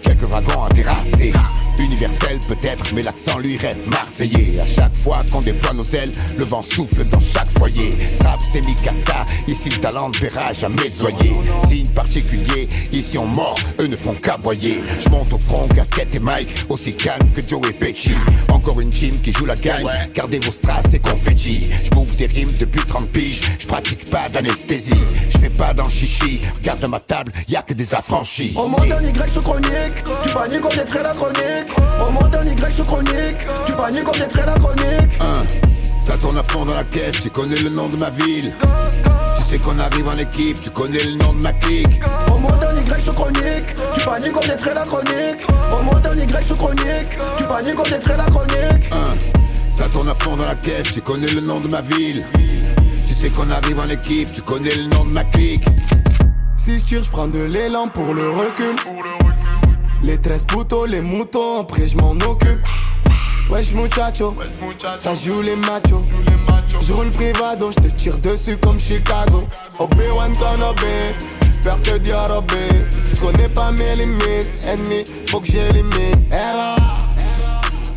quelques 0.03 0.29
dragons 0.29 0.65
à 0.65 0.69
terrasser. 0.71 1.33
Universel 1.83 2.39
peut-être, 2.47 2.93
mais 2.95 3.03
l'accent 3.03 3.39
lui 3.39 3.57
reste 3.57 3.87
marseillais. 3.87 4.61
À 4.61 4.67
chaque 4.67 4.95
fois 4.95 5.19
qu'on 5.31 5.41
déploie 5.41 5.73
nos 5.73 5.85
ailes, 5.85 6.13
le 6.39 6.45
vent 6.45 6.63
souffle 6.63 7.05
dans 7.05 7.21
chaque 7.21 7.51
foyer. 7.59 7.93
Strap, 8.13 8.39
c'est 8.53 8.61
Mikasa, 8.65 9.27
ici 9.49 9.69
le 9.71 9.79
talent 9.79 10.11
ne 10.11 10.19
paiera 10.19 10.53
jamais 10.53 10.91
doyer. 10.91 11.33
Signe 11.69 11.89
particulier, 11.89 12.69
ici 12.93 13.19
on 13.19 13.27
mord, 13.27 13.59
eux 13.81 13.87
ne 13.87 13.97
font 13.97 14.15
qu'aboyer. 14.15 14.81
Je 15.01 15.09
monte 15.09 15.33
au 15.33 15.39
front, 15.39 15.67
casquette 15.69 16.15
et 16.15 16.21
Mike, 16.21 16.67
aussi 16.69 16.95
calme 16.95 17.29
que 17.35 17.41
Joe 17.47 17.61
et 17.69 17.73
Pesci. 17.73 18.13
Encore 18.49 18.81
une 18.81 18.91
team 18.91 19.21
qui 19.21 19.33
joue 19.33 19.47
la 19.47 19.57
gagne, 19.57 19.89
gardez 20.15 20.39
vos 20.39 20.53
strass 20.53 20.85
et 20.93 21.01
confetti. 21.01 21.69
Je 21.85 21.91
bouffe 21.91 22.17
des 22.17 22.27
rimes 22.27 22.53
depuis 22.61 22.85
30 22.87 23.09
piges, 23.09 23.41
je 23.59 23.67
pratique 23.67 24.09
pas 24.09 24.29
d'anesthésie. 24.29 24.95
Je 25.31 25.39
fais 25.39 25.51
pas 25.51 25.75
dans 25.75 25.85
le 25.85 25.91
chichi, 25.91 26.41
regarde 26.57 26.85
ma 26.85 27.01
table, 27.01 27.33
y 27.49 27.57
a 27.57 27.63
que 27.63 27.75
des 27.75 27.95
affranchis. 27.95 28.55
Au 28.57 28.69
monde 28.69 28.93
un 28.93 29.03
Y 29.03 29.33
sous 29.33 29.41
chronique, 29.41 30.05
tu 30.23 30.29
paniques 30.31 30.69
des 30.71 30.87
frères 30.87 31.03
la 31.03 31.15
chronique. 31.15 31.72
Au 32.07 32.11
monde 32.11 32.35
un 32.35 32.45
Y 32.47 32.73
sous 32.73 32.85
chronique, 32.85 33.47
tu 33.67 33.73
paniques 33.73 34.05
comme 34.05 34.19
des 34.19 34.29
frères 34.29 34.47
la 34.47 34.59
chronique. 34.59 35.13
Hein, 35.21 35.45
Ça 36.05 36.17
tourne 36.19 36.39
à 36.39 36.43
fond 36.43 36.65
dans 36.65 36.75
la 36.75 36.85
caisse, 36.85 37.15
tu 37.21 37.31
connais 37.31 37.59
le 37.59 37.71
nom 37.71 37.89
de 37.89 37.97
ma 37.97 38.11
ville. 38.11 38.53
Tu 39.37 39.43
sais 39.45 39.59
qu'on 39.59 39.79
arrive 39.79 40.09
en 40.09 40.19
équipe, 40.19 40.61
tu 40.61 40.71
connais 40.71 41.03
le 41.03 41.17
nom 41.17 41.33
de 41.33 41.43
ma 41.43 41.53
clique. 41.53 42.01
Au 42.35 42.39
monde 42.39 42.53
un 42.63 42.81
Y 42.81 43.01
sous 43.05 43.13
chronique, 43.13 43.67
tu 43.95 44.01
paniques 44.05 44.33
comme 44.33 44.49
des 44.49 44.57
frères 44.57 44.75
la 44.75 44.85
chronique. 44.85 45.47
Au 45.73 45.83
monde 45.83 46.07
un 46.07 46.17
Y 46.17 46.45
sous 46.47 46.57
chronique, 46.57 47.19
tu 47.37 47.45
paniques 47.45 47.75
comme 47.75 47.91
des 47.91 48.01
frères 48.01 48.19
la 48.19 48.25
chronique. 48.25 48.91
Hein, 48.93 49.15
Ça 49.71 49.89
tourne 49.89 50.09
à 50.09 50.15
fond 50.15 50.37
dans 50.37 50.47
la 50.47 50.55
caisse, 50.57 50.87
tu 50.93 51.01
connais 51.01 51.31
le 51.31 51.41
nom 51.41 51.61
de 51.61 51.69
ma 51.69 51.81
ville. 51.81 52.25
Tu 53.07 53.15
sais 53.15 53.29
qu'on 53.31 53.51
arrive 53.51 53.79
en 53.79 53.89
équipe, 53.89 54.33
tu 54.33 54.43
connais 54.43 54.75
le 54.75 54.85
nom 54.85 55.05
de 55.05 55.13
ma 55.13 55.25
clique. 55.25 55.65
Si 56.57 56.79
je 56.79 56.85
tire, 56.85 57.03
je 57.05 57.11
prends 57.11 57.27
de 57.29 57.41
l'élan 57.43 57.89
pour 57.89 58.15
le 58.15 58.29
recul. 58.31 58.77
Les 60.03 60.19
13 60.19 60.45
putos, 60.47 60.87
les 60.87 61.01
moutons, 61.01 61.61
après 61.61 61.87
je 61.87 61.97
m'en 61.97 62.13
occupe. 62.13 62.61
Wesh 63.51 63.73
muchacho, 63.75 64.35
ça 64.99 65.15
joue 65.15 65.43
les 65.43 65.57
machos. 65.57 66.05
Je 66.81 66.93
roule 66.93 67.11
privado, 67.11 67.71
je 67.71 67.89
te 67.89 67.95
tire 67.95 68.19
dessus 68.19 68.57
comme 68.57 68.79
Chicago. 68.79 69.47
Obi-Wan 69.79 70.33
Kenobi, 70.33 71.15
peur 71.63 71.81
que 71.83 71.99
Dieu 71.99 72.15
Je 72.15 73.21
connais 73.21 73.49
pas 73.49 73.71
mes 73.73 73.95
limites, 73.97 74.51
ennemi, 74.67 75.05
faut 75.29 75.41
que 75.41 75.47
j'élimine. 75.47 76.27
Era, 76.31 76.77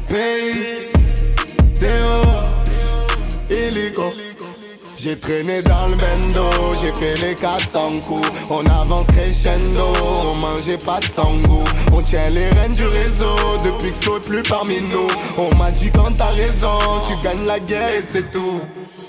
P, 0.08 0.16
Théo, 1.80 2.22
illico. 3.50 4.14
J'ai 5.06 5.16
traîné 5.16 5.62
dans 5.62 5.88
le 5.88 5.98
bendo, 5.98 6.50
j'ai 6.82 6.92
fait 6.94 7.14
les 7.22 7.36
400 7.36 8.00
coups. 8.08 8.28
On 8.50 8.66
avance 8.66 9.06
crescendo, 9.06 9.94
on 10.02 10.34
mangeait 10.34 10.80
pas 10.80 11.00
de 11.00 11.06
sangou. 11.14 11.64
On 11.94 12.02
tient 12.02 12.28
les 12.32 12.50
rênes 12.50 12.74
du 12.74 12.88
réseau, 12.88 13.36
depuis 13.64 13.92
que 13.92 13.98
Flo 14.00 14.18
est 14.18 14.26
plus 14.26 14.42
parmi 14.42 14.82
nous. 14.82 15.06
On 15.38 15.56
m'a 15.58 15.70
dit 15.70 15.92
quand 15.94 16.12
t'as 16.18 16.32
raison, 16.32 16.80
tu 17.08 17.16
gagnes 17.24 17.46
la 17.46 17.60
guerre 17.60 17.94
et 17.94 18.04
c'est 18.12 18.32
tout. 18.32 18.60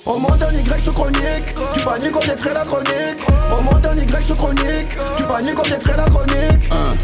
On 0.04 0.18
monte 0.18 0.42
un 0.42 0.52
Y 0.52 0.84
sous 0.84 0.92
chronique, 0.92 1.54
tu 1.72 1.80
paniques 1.80 2.12
comme 2.12 2.26
des 2.26 2.36
frères 2.36 2.52
la 2.52 2.66
chronique. 2.66 3.20
On 3.58 3.62
monte 3.62 3.86
un 3.86 3.96
Y 3.96 4.22
sous 4.22 4.34
chronique, 4.34 4.98
tu 5.16 5.22
paniques 5.22 5.54
comme 5.54 5.70
des 5.70 5.80
frères 5.80 5.96
la 5.96 6.10
chronique. 6.10 6.70
Hein, 6.72 6.94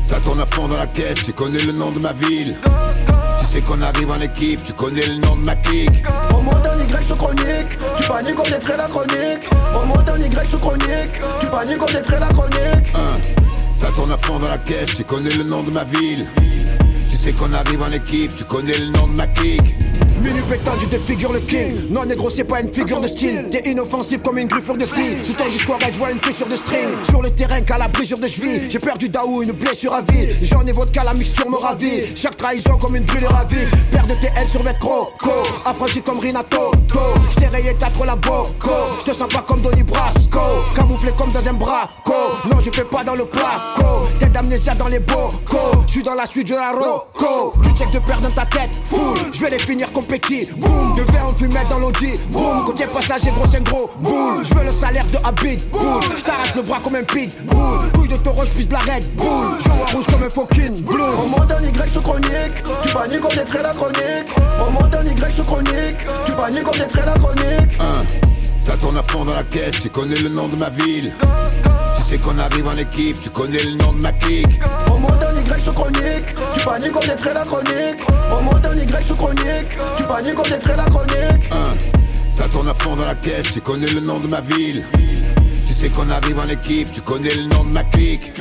Ça 0.00 0.20
tourne 0.20 0.40
à 0.40 0.46
fond 0.46 0.68
dans 0.68 0.78
la 0.78 0.86
caisse, 0.86 1.18
tu 1.22 1.34
connais 1.34 1.60
le 1.60 1.72
nom 1.72 1.90
de 1.90 1.98
ma 1.98 2.14
ville. 2.14 2.56
Sais 3.50 3.60
qu'on 3.62 3.80
arrive 3.82 4.10
en 4.10 4.20
équipe, 4.20 4.62
tu 4.64 4.72
connais 4.72 5.06
le 5.06 5.16
nom 5.16 5.36
de 5.36 5.44
ma 5.44 5.56
clique. 5.56 6.02
On 6.34 6.42
monte 6.42 6.66
un 6.66 6.76
Y 6.76 7.04
sous 7.04 7.16
chronique, 7.16 7.78
tu 7.96 8.04
paniques 8.04 8.44
des 8.44 8.60
frères 8.60 8.76
la 8.76 8.88
chronique 8.88 9.48
On 9.74 9.86
monte 9.86 10.08
un 10.08 10.18
Y 10.18 10.46
sous 10.50 10.58
chronique, 10.58 11.20
tu 11.40 11.46
paniques 11.46 11.86
des 11.86 12.02
frères 12.02 12.20
la 12.20 12.28
chronique 12.28 12.88
Hein, 12.94 13.18
Ça 13.72 13.88
tourne 13.94 14.12
à 14.12 14.18
fond 14.18 14.38
dans 14.38 14.48
la 14.48 14.58
caisse, 14.58 14.94
tu 14.94 15.04
connais 15.04 15.32
le 15.32 15.44
nom 15.44 15.62
de 15.62 15.70
ma 15.70 15.84
ville. 15.84 16.26
Tu 17.10 17.16
sais 17.16 17.32
qu'on 17.32 17.52
arrive 17.52 17.82
en 17.82 17.92
équipe, 17.92 18.34
tu 18.34 18.44
connais 18.44 18.76
le 18.76 18.86
nom 18.86 19.06
de 19.06 19.16
ma 19.16 19.26
clique. 19.26 19.74
Minu 20.22 20.42
pétant, 20.42 20.72
tu 20.78 20.86
défigures 20.86 21.32
le 21.32 21.40
king. 21.40 21.88
Non, 21.90 22.04
négro, 22.04 22.30
c'est 22.30 22.44
pas 22.44 22.60
une 22.60 22.72
figure 22.72 23.00
de 23.00 23.08
style. 23.08 23.46
T'es 23.50 23.70
inoffensif 23.70 24.22
comme 24.22 24.38
une 24.38 24.48
griffure 24.48 24.76
de 24.76 24.84
fille. 24.84 25.16
Sous 25.22 25.32
ton 25.32 25.48
discours, 25.48 25.78
je 25.80 25.98
vois 25.98 26.10
une 26.10 26.18
fissure 26.18 26.48
de 26.48 26.56
string. 26.56 26.88
Sur 27.08 27.22
le 27.22 27.30
terrain, 27.30 27.60
qu'à 27.60 27.78
la 27.78 27.88
brisure 27.88 28.18
de 28.18 28.26
cheville. 28.26 28.70
J'ai 28.70 28.78
perdu 28.78 29.08
Daou, 29.08 29.42
une 29.42 29.52
blessure 29.52 29.94
à 29.94 30.02
vie. 30.02 30.28
J'en 30.42 30.66
ai 30.66 30.72
vodka, 30.72 31.04
la 31.04 31.14
mixture 31.14 31.48
me 31.48 31.56
ravit. 31.56 32.16
Chaque 32.16 32.36
trahison 32.36 32.76
comme 32.78 32.96
une 32.96 33.04
brûlure 33.04 33.34
à 33.34 33.44
vie. 33.44 33.66
Père 33.90 34.06
de 34.06 34.14
TL 34.14 34.48
sur 34.50 34.62
vêtre 34.62 34.78
croco. 34.78 35.30
Affranchi 35.64 36.02
comme 36.02 36.18
Rinato. 36.18 36.70
Go. 36.88 37.00
J't'ai 37.32 37.46
rayé, 37.46 37.76
t'as 37.78 37.90
trop 37.90 38.04
la 38.04 38.16
boco. 38.16 38.70
J'te 39.00 39.14
sens 39.14 39.28
pas 39.32 39.44
comme 39.46 39.60
Donny 39.60 39.82
Brasco. 39.82 40.40
Camouflé 40.74 41.12
comme 41.16 41.30
dans 41.32 41.46
un 41.48 41.52
braco. 41.52 42.14
Non, 42.50 42.58
je 42.64 42.70
fais 42.70 42.84
pas 42.84 43.04
dans 43.04 43.14
le 43.14 43.24
placo. 43.24 44.06
Tête 44.18 44.32
d'amnésia 44.32 44.74
dans 44.74 44.88
les 44.88 45.00
bocaux. 45.00 45.84
J'suis 45.86 46.02
dans 46.02 46.14
la 46.14 46.26
suite 46.26 46.48
de 46.48 46.54
la 46.54 46.72
roco. 46.72 47.54
Tu 47.62 47.70
check 47.78 47.90
de 47.92 47.98
perdre 48.00 48.28
dans 48.28 48.34
ta 48.34 48.46
tête. 48.46 48.70
Full. 48.84 49.18
J'vais 49.32 49.50
les 49.50 49.58
finir 49.58 49.92
comme 49.92 50.04
petit. 50.08 50.46
Boum. 50.56 50.96
De 50.96 51.02
verre, 51.12 51.26
on 51.30 51.34
fumait 51.34 51.64
dans 51.70 51.78
l'audi. 51.78 52.18
Boum. 52.30 52.64
Côté 52.64 52.84
passager, 52.86 53.30
gros, 53.30 53.46
c'est 53.50 53.58
un 53.58 53.60
gros. 53.60 53.90
Boule. 54.00 54.44
J'veux 54.44 54.64
le 54.64 54.72
salaire 54.72 55.04
de 55.06 55.18
Habit. 55.24 55.56
Boule. 55.70 56.02
J't'arrache 56.18 56.54
le 56.56 56.62
bras 56.62 56.78
comme 56.82 56.96
un 56.96 57.04
pit. 57.04 57.30
Boule. 57.46 57.90
Couille 57.94 58.08
de 58.08 58.16
taureau, 58.16 58.44
j'pisse 58.44 58.70
la 58.70 58.78
red. 58.78 59.04
Boule. 59.14 59.58
À 59.88 59.92
rouge 59.92 60.06
comme 60.06 60.22
un 60.22 60.30
fucking 60.30 60.82
blue. 60.82 61.00
On 61.22 61.28
monte 61.28 61.52
un 61.52 61.62
Y 61.62 61.88
sous 61.88 62.00
chronique, 62.00 62.62
tu 62.82 62.92
paniques 62.92 63.20
comme 63.20 63.36
des 63.36 63.46
frères 63.46 63.62
la 63.62 63.72
chronique 63.72 64.28
On 64.66 64.70
monte 64.72 64.94
un 64.94 65.04
Y 65.04 65.32
sous 65.34 65.44
chronique, 65.44 66.06
tu 66.26 66.32
paniques 66.32 66.64
comme 66.64 66.78
des 66.78 66.88
frères 66.88 67.06
la 67.06 67.14
chronique 67.14 67.78
Ça 68.68 68.76
tourne 68.76 68.98
à 68.98 69.02
fond 69.02 69.24
dans 69.24 69.34
la 69.34 69.44
caisse, 69.44 69.80
tu 69.80 69.88
connais 69.88 70.18
le 70.18 70.28
nom 70.28 70.46
de 70.46 70.56
ma 70.56 70.68
ville. 70.68 71.10
Tu 71.96 72.02
sais 72.02 72.18
qu'on 72.18 72.38
arrive 72.38 72.66
en 72.66 72.76
équipe, 72.76 73.18
tu 73.18 73.30
connais 73.30 73.62
le 73.62 73.70
nom 73.78 73.94
de 73.94 74.02
ma 74.02 74.12
clique. 74.12 74.60
On 74.92 74.98
monte 74.98 75.22
un 75.22 75.56
Y 75.56 75.58
sous 75.58 75.72
chronique, 75.72 76.34
tu 76.52 76.60
paniques 76.66 77.00
des 77.00 77.16
frères 77.16 77.32
la 77.32 77.46
chronique 77.46 78.00
On 78.30 78.42
monte 78.42 78.66
un 78.66 78.76
Y 78.76 79.02
sous 79.02 79.14
chronique, 79.14 79.78
tu 79.96 80.02
paniques 80.02 80.44
des 80.44 80.60
frères 80.60 80.76
la 80.76 80.84
chronique 80.84 81.50
Hein, 81.50 81.74
Ça 82.28 82.44
tourne 82.48 82.68
à 82.68 82.74
fond 82.74 82.94
dans 82.94 83.06
la 83.06 83.14
caisse, 83.14 83.46
tu 83.50 83.62
connais 83.62 83.88
le 83.88 84.00
nom 84.00 84.20
de 84.20 84.26
ma 84.26 84.42
ville. 84.42 84.84
Tu 85.66 85.72
sais 85.72 85.88
qu'on 85.88 86.10
arrive 86.10 86.38
en 86.38 86.48
équipe, 86.50 86.92
tu 86.92 87.00
connais 87.00 87.32
le 87.32 87.44
nom 87.44 87.64
de 87.64 87.72
ma 87.72 87.84
clique. 87.84 88.34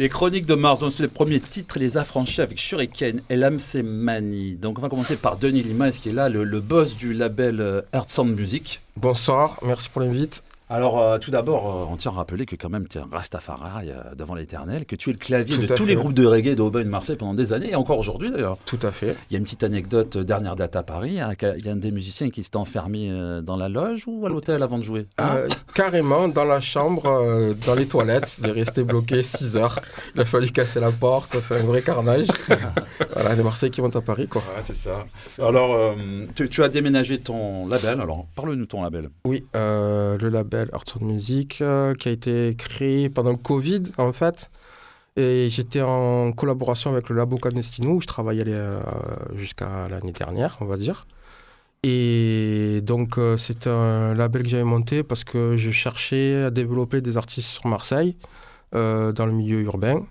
Les 0.00 0.08
Chroniques 0.08 0.46
de 0.46 0.54
Mars, 0.54 0.80
donc 0.80 0.92
c'est 0.92 1.02
le 1.02 1.10
premier 1.10 1.40
titre, 1.40 1.78
Les 1.78 1.98
Affranchis 1.98 2.40
avec 2.40 2.58
Shuriken 2.58 3.20
et 3.28 3.36
l'AMC 3.36 3.82
Mani. 3.84 4.54
Donc 4.54 4.78
on 4.78 4.80
va 4.80 4.88
commencer 4.88 5.18
par 5.18 5.36
Denis 5.36 5.62
Limas 5.62 5.98
qui 6.02 6.08
est 6.08 6.12
là, 6.12 6.30
le, 6.30 6.42
le 6.42 6.60
boss 6.60 6.96
du 6.96 7.12
label 7.12 7.60
euh, 7.60 7.82
Earth 7.92 8.08
Sound 8.08 8.34
Music? 8.34 8.80
Bonsoir, 8.96 9.58
merci 9.62 9.90
pour 9.90 10.00
l'invite. 10.00 10.42
Alors, 10.72 11.00
euh, 11.02 11.18
tout 11.18 11.32
d'abord, 11.32 11.66
euh, 11.66 11.92
on 11.92 11.96
tient 11.96 12.12
à 12.12 12.14
rappeler 12.14 12.46
que 12.46 12.54
quand 12.54 12.68
même, 12.68 12.86
tu 12.86 12.98
es 12.98 13.00
un 13.00 13.08
Rastafari 13.10 13.90
euh, 13.90 14.14
devant 14.14 14.36
l'éternel, 14.36 14.86
que 14.86 14.94
tu 14.94 15.10
es 15.10 15.12
le 15.12 15.18
clavier 15.18 15.56
Tout 15.56 15.62
de 15.62 15.66
tous 15.66 15.82
fait. 15.82 15.90
les 15.90 15.96
groupes 15.96 16.14
de 16.14 16.24
reggae 16.24 16.54
de 16.54 16.82
Marseille 16.84 17.16
pendant 17.16 17.34
des 17.34 17.52
années, 17.52 17.70
et 17.72 17.74
encore 17.74 17.98
aujourd'hui 17.98 18.30
d'ailleurs. 18.30 18.56
Tout 18.66 18.78
à 18.84 18.92
fait. 18.92 19.16
Il 19.28 19.32
y 19.32 19.36
a 19.36 19.38
une 19.38 19.44
petite 19.44 19.64
anecdote, 19.64 20.16
dernière 20.16 20.54
date 20.54 20.76
à 20.76 20.84
Paris, 20.84 21.18
hein, 21.18 21.34
qu'il 21.34 21.66
y 21.66 21.68
a 21.68 21.72
un 21.72 21.76
des 21.76 21.90
musiciens 21.90 22.30
qui 22.30 22.44
s'est 22.44 22.56
enfermé 22.56 23.10
dans 23.42 23.56
la 23.56 23.68
loge 23.68 24.04
ou 24.06 24.24
à 24.26 24.28
l'hôtel 24.28 24.62
avant 24.62 24.78
de 24.78 24.84
jouer? 24.84 25.08
Euh, 25.20 25.48
carrément 25.74 26.28
dans 26.28 26.44
la 26.44 26.60
chambre, 26.60 27.02
dans 27.66 27.74
les 27.74 27.88
toilettes. 27.88 28.38
Il 28.40 28.50
est 28.50 28.52
resté 28.52 28.84
bloqué 28.84 29.24
6 29.24 29.56
heures. 29.56 29.80
Il 30.14 30.20
a 30.20 30.24
fallu 30.24 30.52
casser 30.52 30.78
la 30.78 30.92
porte, 30.92 31.36
faire 31.40 31.60
un 31.60 31.66
vrai 31.66 31.82
carnage. 31.82 32.28
voilà, 33.14 33.34
les 33.34 33.42
Marseillais 33.42 33.70
qui 33.70 33.82
montent 33.82 33.96
à 33.96 34.02
Paris, 34.02 34.28
quoi. 34.28 34.42
Ouais, 34.42 34.62
c'est 34.62 34.76
ça. 34.76 35.04
Alors, 35.42 35.94
tu, 36.36 36.48
tu 36.48 36.62
as 36.62 36.68
déménagé 36.68 37.18
ton 37.18 37.66
label, 37.66 38.00
alors 38.00 38.26
parle-nous 38.36 38.60
de 38.60 38.64
ton 38.66 38.84
label. 38.84 39.10
Oui, 39.24 39.44
le 39.54 40.28
label 40.28 40.59
Hearthstone 40.72 41.04
Music 41.04 41.58
euh, 41.60 41.94
qui 41.94 42.08
a 42.08 42.12
été 42.12 42.54
créé 42.56 43.08
pendant 43.08 43.30
le 43.30 43.36
Covid 43.36 43.82
en 43.98 44.12
fait. 44.12 44.50
Et 45.16 45.48
j'étais 45.50 45.80
en 45.82 46.32
collaboration 46.32 46.92
avec 46.92 47.08
le 47.08 47.16
Labo 47.16 47.36
Clandestino 47.36 47.90
où 47.92 48.00
je 48.00 48.06
travaillais 48.06 48.44
euh, 48.46 48.78
jusqu'à 49.34 49.88
l'année 49.88 50.12
dernière, 50.12 50.58
on 50.60 50.66
va 50.66 50.76
dire. 50.76 51.06
Et 51.82 52.80
donc 52.82 53.18
euh, 53.18 53.36
c'est 53.36 53.66
un 53.66 54.14
label 54.14 54.42
que 54.42 54.48
j'avais 54.48 54.64
monté 54.64 55.02
parce 55.02 55.24
que 55.24 55.56
je 55.56 55.70
cherchais 55.70 56.44
à 56.44 56.50
développer 56.50 57.00
des 57.00 57.16
artistes 57.16 57.48
sur 57.48 57.66
Marseille 57.66 58.16
dans 58.72 59.26
le 59.26 59.32
milieu 59.32 59.60
urbain. 59.62 60.06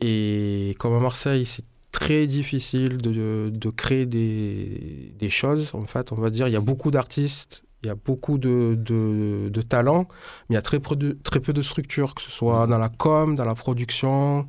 Et 0.00 0.74
comme 0.78 0.94
à 0.94 1.00
Marseille, 1.00 1.44
c'est 1.44 1.64
très 1.92 2.26
difficile 2.26 2.96
de, 2.96 3.50
de 3.54 3.70
créer 3.70 4.06
des, 4.06 5.12
des 5.18 5.30
choses, 5.30 5.70
en 5.74 5.84
fait, 5.84 6.10
on 6.10 6.16
va 6.16 6.30
dire. 6.30 6.48
Il 6.48 6.52
y 6.52 6.56
a 6.56 6.60
beaucoup 6.60 6.90
d'artistes, 6.90 7.62
il 7.82 7.88
y 7.88 7.90
a 7.90 7.94
beaucoup 7.94 8.38
de, 8.38 8.74
de, 8.78 9.48
de 9.50 9.62
talents, 9.62 10.06
mais 10.48 10.54
il 10.54 10.54
y 10.54 10.58
a 10.58 10.62
très 10.62 10.80
peu 10.80 10.96
de, 10.96 11.16
très 11.24 11.40
peu 11.40 11.52
de 11.52 11.62
structures, 11.62 12.14
que 12.14 12.22
ce 12.22 12.30
soit 12.30 12.66
dans 12.66 12.78
la 12.78 12.88
com, 12.88 13.34
dans 13.34 13.44
la 13.44 13.54
production. 13.54 14.46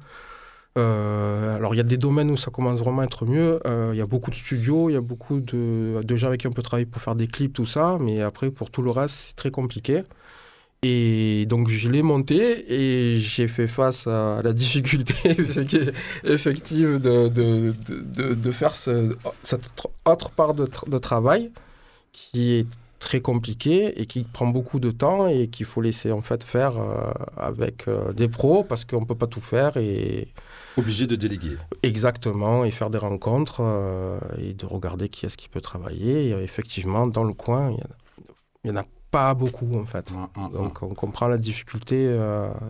Euh, 0.78 1.56
alors, 1.56 1.74
il 1.76 1.78
y 1.78 1.82
a 1.82 1.84
des 1.84 1.98
domaines 1.98 2.32
où 2.32 2.38
ça 2.38 2.50
commence 2.52 2.78
vraiment 2.78 3.02
à 3.02 3.06
être 3.06 3.26
mieux. 3.26 3.60
Euh, 3.68 3.92
il 3.94 3.98
y 3.98 4.02
a 4.02 4.08
beaucoup 4.08 4.32
de 4.32 4.36
studios, 4.36 4.90
il 4.90 4.94
y 4.94 4.96
a 4.96 5.02
beaucoup 5.02 5.40
de, 5.40 6.02
de 6.04 6.16
gens 6.16 6.28
avec 6.28 6.42
qui 6.42 6.48
on 6.48 6.52
peut 6.52 6.64
travailler 6.64 6.86
pour 6.88 7.02
faire 7.02 7.16
des 7.16 7.28
clips, 7.28 7.54
tout 7.54 7.66
ça. 7.68 7.98
Mais 8.02 8.22
après, 8.22 8.50
pour 8.52 8.72
tout 8.72 8.82
le 8.82 8.92
reste, 8.92 9.16
c'est 9.28 9.36
très 9.36 9.52
compliqué. 9.52 10.04
Et 10.86 11.46
donc, 11.48 11.70
je 11.70 11.90
l'ai 11.90 12.02
monté 12.04 12.66
et 13.16 13.20
j'ai 13.20 13.48
fait 13.48 13.68
face 13.68 14.06
à 14.08 14.42
la 14.44 14.52
difficulté 14.54 15.14
effective 16.26 17.00
de, 17.00 17.30
de, 17.30 18.34
de, 18.34 18.52
faire 18.52 18.76
ce- 18.76 19.16
cette 19.44 19.72
autre 20.06 20.30
part 20.32 20.54
de, 20.54 20.66
tra- 20.66 20.90
de 20.90 20.98
travail 20.98 21.52
qui 22.12 22.54
est 22.54 22.68
très 23.08 23.20
compliqué 23.22 24.02
et 24.02 24.06
qui 24.06 24.24
prend 24.24 24.48
beaucoup 24.48 24.80
de 24.80 24.90
temps 25.04 25.28
et 25.28 25.50
qu'il 25.50 25.66
faut 25.66 25.82
laisser 25.82 26.12
en 26.20 26.22
fait 26.22 26.42
faire 26.44 26.74
euh, 26.78 27.12
avec 27.36 27.88
euh, 27.88 28.14
des 28.14 28.30
pros 28.30 28.64
parce 28.64 28.86
qu'on 28.86 29.02
ne 29.02 29.06
peut 29.06 29.20
pas 29.24 29.28
tout 29.28 29.42
faire 29.42 29.76
et 29.78 30.30
Obligé 30.78 31.06
de 31.06 31.16
déléguer. 31.16 31.58
exactement 31.84 32.64
et 32.66 32.72
faire 32.72 32.90
des 32.90 32.98
rencontres 32.98 33.58
euh, 33.62 34.18
et 34.40 34.54
de 34.54 34.66
regarder 34.66 35.10
qui 35.10 35.26
est-ce 35.26 35.38
qui 35.38 35.50
peut 35.50 35.62
travailler. 35.62 36.30
Et 36.30 36.32
effectivement, 36.50 37.06
dans 37.06 37.26
le 37.26 37.34
coin, 37.34 37.72
il 37.72 37.78
y 37.78 37.82
en 37.82 37.92
a- 37.92 37.98
il 38.64 38.72
n'y 38.72 38.78
en, 38.78 38.82
a 38.82 38.86
pas 39.12 39.34
beaucoup 39.36 39.76
en 39.78 39.86
fait. 39.86 40.06
Un, 40.12 40.30
un, 40.42 40.46
un. 40.46 40.50
Donc 40.50 40.82
on 40.82 40.94
comprend 40.96 41.28
la 41.28 41.38
difficulté, 41.38 41.98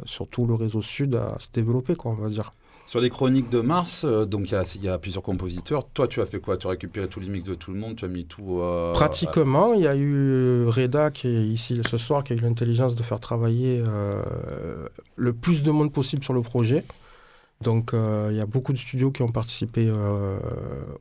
surtout 0.06 0.46
le 0.48 0.56
réseau 0.56 0.82
sud, 0.82 1.16
à 1.16 1.38
se 1.40 1.48
développer, 1.54 1.96
quoi, 1.96 2.12
on 2.12 2.16
va 2.16 2.30
dire. 2.30 2.54
Sur 2.94 3.02
les 3.02 3.10
chroniques 3.10 3.50
de 3.50 3.60
Mars, 3.60 4.04
euh, 4.06 4.24
donc 4.24 4.52
il 4.52 4.84
y 4.84 4.88
a, 4.88 5.00
plusieurs 5.00 5.24
compositeurs. 5.24 5.84
Toi, 5.96 6.08
tu 6.08 6.22
as 6.22 6.28
fait 6.28 6.40
quoi? 6.40 6.58
Tu 6.58 6.68
as 6.68 6.70
récupéré 6.70 7.08
tous 7.08 7.20
les 7.20 7.28
mix 7.28 7.44
de 7.44 7.56
tout 7.56 7.72
le 7.74 7.80
monde 7.80 7.96
Tu 7.96 8.06
as 8.06 8.08
mis 8.08 8.26
tout. 8.26 8.60
euh, 8.62 8.94
Pratiquement, 8.94 9.74
il 9.74 9.82
y 9.82 9.88
a 9.88 9.96
eu 9.96 10.68
Reda 10.68 11.10
qui 11.10 11.28
est 11.28 11.44
ici 11.44 11.82
ce 11.90 11.98
soir, 11.98 12.24
qui 12.24 12.34
a 12.34 12.36
eu 12.36 12.40
l'intelligence 12.42 12.94
de 12.94 13.02
faire 13.02 13.20
travailler 13.20 13.84
euh, 13.88 14.22
le 15.16 15.34
plus 15.34 15.64
de 15.64 15.72
monde 15.72 15.92
possible 15.92 16.24
sur 16.24 16.34
le 16.34 16.44
projet. 16.44 16.86
Donc 17.62 17.96
euh, 17.96 18.28
il 18.30 18.38
y 18.38 18.42
a 18.42 18.46
beaucoup 18.46 18.74
de 18.74 18.78
studios 18.78 19.10
qui 19.10 19.24
ont 19.24 19.28
participé 19.28 19.92
euh, 19.92 20.38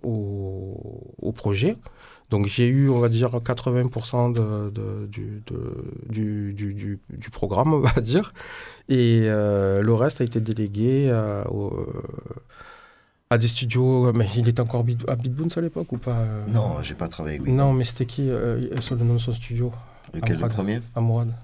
au 0.03 1.33
projet. 1.37 1.77
Donc 2.33 2.47
j'ai 2.47 2.67
eu, 2.67 2.89
on 2.89 2.99
va 2.99 3.11
dire, 3.11 3.29
80% 3.31 4.33
de, 4.33 4.71
de- 4.71 5.07
du, 5.07 5.43
de- 5.49 5.85
du, 6.09 6.55
du, 6.55 6.73
du- 6.73 6.99
du 7.11 7.31
programme, 7.31 7.75
on 7.79 7.81
va 7.81 8.01
dire. 8.01 8.33
Et 8.89 9.21
euh, 9.25 9.83
le 9.83 9.93
reste 9.95 10.23
a 10.23 10.25
été 10.25 10.41
délégué 10.41 11.11
à, 11.11 11.47
au- 11.51 11.87
à 13.29 13.37
des 13.37 13.49
studios. 13.49 14.13
Mais 14.15 14.27
il 14.35 14.49
était 14.49 14.61
encore 14.63 14.81
à 15.09 15.17
Beatboons 15.17 15.49
à 15.57 15.61
l'époque 15.61 15.93
ou 15.93 15.99
pas 15.99 16.17
euh? 16.17 16.45
Non, 16.49 16.83
j'ai 16.83 16.95
pas 16.95 17.09
travaillé 17.09 17.37
avec 17.37 17.47
lui. 17.47 17.53
non, 17.55 17.75
mais 17.75 17.85
c'était 17.85 18.07
qui 18.07 18.31
euh, 18.31 18.81
sur 18.81 18.97
le 18.97 19.05
nom 19.05 19.15
de 19.15 19.19
son 19.19 19.35
studio? 19.35 19.71
Lequel, 20.15 20.39
le 20.41 20.49
premier? 20.49 20.81
Amourad. 20.95 21.35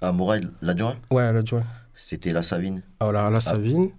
Ah, 0.00 0.12
Mourad, 0.12 0.52
l'adjoint 0.62 0.96
Ouais, 1.10 1.32
l'adjoint. 1.32 1.64
C'était 1.94 2.32
la 2.32 2.42
Savine. 2.44 2.82
Ah, 3.00 3.04
Voilà, 3.06 3.28
la 3.28 3.40
Savine. 3.40 3.90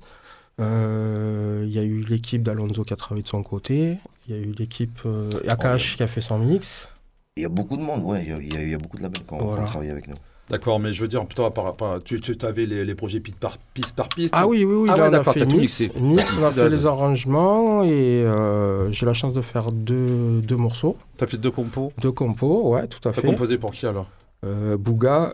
Euh, 0.62 1.64
Il 1.68 1.74
y 1.74 1.80
a 1.80 1.84
eu 1.84 2.02
l'équipe 2.04 2.44
d'Alonso 2.44 2.84
qui 2.86 2.94
a 2.94 2.96
travaillé 2.96 3.24
de 3.24 3.28
son 3.28 3.44
côté. 3.44 3.98
Il 4.28 4.36
y 4.36 4.38
a 4.38 4.42
eu 4.42 4.54
l'équipe 4.58 5.00
euh, 5.06 5.30
Akash 5.48 5.96
qui 5.98 6.04
a 6.04 6.08
fait 6.08 6.22
son 6.22 6.40
mix. 6.40 6.88
Il 7.36 7.44
y 7.44 7.46
a 7.46 7.50
beaucoup 7.50 7.76
de 7.78 7.82
monde, 7.82 8.04
ouais, 8.04 8.24
il 8.24 8.30
y 8.30 8.32
a, 8.34 8.38
il 8.40 8.54
y 8.54 8.58
a- 8.58 8.62
il 8.64 8.70
y 8.70 8.74
a 8.74 8.78
beaucoup 8.78 8.98
de 8.98 9.04
labels 9.04 9.24
qui 9.26 9.34
ont, 9.34 9.38
qui 9.38 9.44
ont 9.44 9.48
Voilà. 9.48 9.66
travaillé 9.66 9.92
avec 9.92 10.08
nous. 10.08 10.16
D'accord, 10.50 10.80
mais 10.80 10.94
je 10.94 11.02
veux 11.02 11.08
dire, 11.08 11.26
plutôt 11.26 11.50
par 11.52 11.64
rapport. 11.64 11.94
à- 11.94 12.00
Tu, 12.00 12.20
tu 12.22 12.36
avais 12.46 12.66
les, 12.66 12.86
les 12.86 12.96
projets 12.96 13.20
piste 13.22 13.38
par 13.40 13.58
piste. 13.58 13.96
Par 13.96 14.10
piste 14.10 14.34
Ah 14.38 14.46
oui, 14.46 14.64
oui, 14.66 14.76
oui, 14.76 14.90
Ah 14.92 14.98
là 14.98 15.10
ouais, 15.10 15.18
on 15.18 15.20
a 15.22 15.34
fait 15.34 15.46
mix. 15.46 15.82
Mix, 16.00 16.32
on 16.40 16.44
a 16.44 16.52
fait 16.52 16.70
les 16.70 16.86
arrangements 16.86 17.84
et 17.84 17.90
euh, 18.24 18.92
j'ai 18.92 19.06
la 19.06 19.14
chance 19.14 19.34
de 19.34 19.42
faire 19.42 19.72
deux, 19.72 20.42
deux 20.42 20.58
morceaux, 20.58 20.96
Tu 21.18 21.24
as 21.24 21.28
fait 21.28 21.38
deux 21.38 21.52
compos. 21.52 21.92
deux 21.98 22.12
compos, 22.12 22.70
ouais, 22.74 22.88
tout 22.88 23.00
à 23.08 23.14
Tu 23.14 23.20
as 23.20 23.22
fait. 23.22 23.28
composé 23.28 23.58
pour 23.58 23.72
qui 23.72 23.86
alors? 23.88 24.08
Euh, 24.46 24.76
Bouga, 24.78 25.34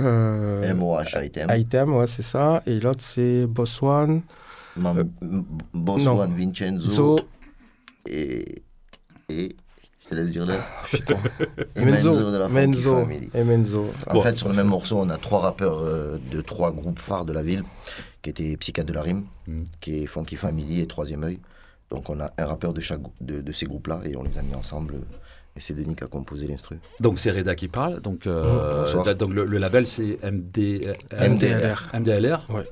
euh, 0.00 0.72
MOH, 0.74 1.02
item. 1.24 1.50
Item, 1.50 1.94
ouais, 1.96 2.06
c'est 2.06 2.22
ça. 2.22 2.62
Et 2.66 2.78
l'autre 2.80 3.02
c'est 3.02 3.46
Boss 3.46 3.82
One, 3.82 4.22
Mam- 4.76 4.98
euh, 4.98 5.04
Boss 5.74 6.04
non. 6.04 6.18
One, 6.20 6.34
Vincenzo. 6.34 6.88
Zo, 6.88 7.16
Et. 8.08 8.62
Et. 9.28 9.56
Je 10.04 10.08
te 10.10 10.14
laisse 10.16 10.30
dire 10.30 10.44
là. 10.44 10.56
putain, 10.90 11.16
Et 11.76 11.84
Menzo, 11.84 12.30
de 12.30 12.36
la 12.36 12.48
Funky 12.48 12.66
Menzo, 12.66 13.00
Family. 13.00 13.30
et 13.32 13.42
Menzo. 13.44 13.86
En 14.08 14.12
Bon. 14.14 14.20
fait, 14.20 14.36
sur 14.36 14.48
le 14.50 14.54
même 14.54 14.66
morceau, 14.66 14.98
on 14.98 15.08
a 15.08 15.16
trois 15.16 15.40
rappeurs 15.40 15.78
euh, 15.78 16.18
de 16.30 16.42
trois 16.42 16.72
groupes 16.72 16.98
phares 16.98 17.24
de 17.24 17.32
la 17.32 17.42
ville, 17.42 17.62
qui 18.20 18.28
étaient 18.30 18.54
Psychiatre 18.58 18.88
de 18.88 18.92
la 18.94 19.00
Rime, 19.02 19.24
Mm. 19.46 19.58
qui 19.80 20.02
est 20.02 20.06
Funky 20.06 20.36
Family 20.36 20.80
et 20.82 20.86
Troisième 20.86 21.24
œil. 21.24 21.38
Donc 21.90 22.10
on 22.10 22.18
a 22.20 22.30
un 22.36 22.44
rappeur 22.46 22.72
de 22.74 22.80
chaque 22.82 23.00
de, 23.22 23.40
de 23.40 23.52
ces 23.52 23.64
groupes-là 23.66 24.00
et 24.04 24.14
on 24.16 24.22
les 24.22 24.36
a 24.38 24.42
mis 24.42 24.54
ensemble. 24.54 24.96
Et 25.56 25.60
c'est 25.60 25.72
Denis 25.74 25.94
qui 25.94 26.02
a 26.04 26.06
composé 26.08 26.48
l'instru. 26.48 26.78
Donc 27.00 27.18
c'est 27.18 27.30
Reda 27.30 27.54
qui 27.54 27.68
parle. 27.68 28.00
Donc, 28.00 28.26
euh, 28.26 28.80
Bonsoir. 28.84 29.14
donc 29.14 29.32
le, 29.32 29.44
le 29.46 29.58
label 29.58 29.86
c'est 29.86 30.18
MD, 30.22 30.86
euh, 31.12 31.28
MDLR. 31.28 31.90
MDLR. 31.94 32.46
Ouais. 32.50 32.64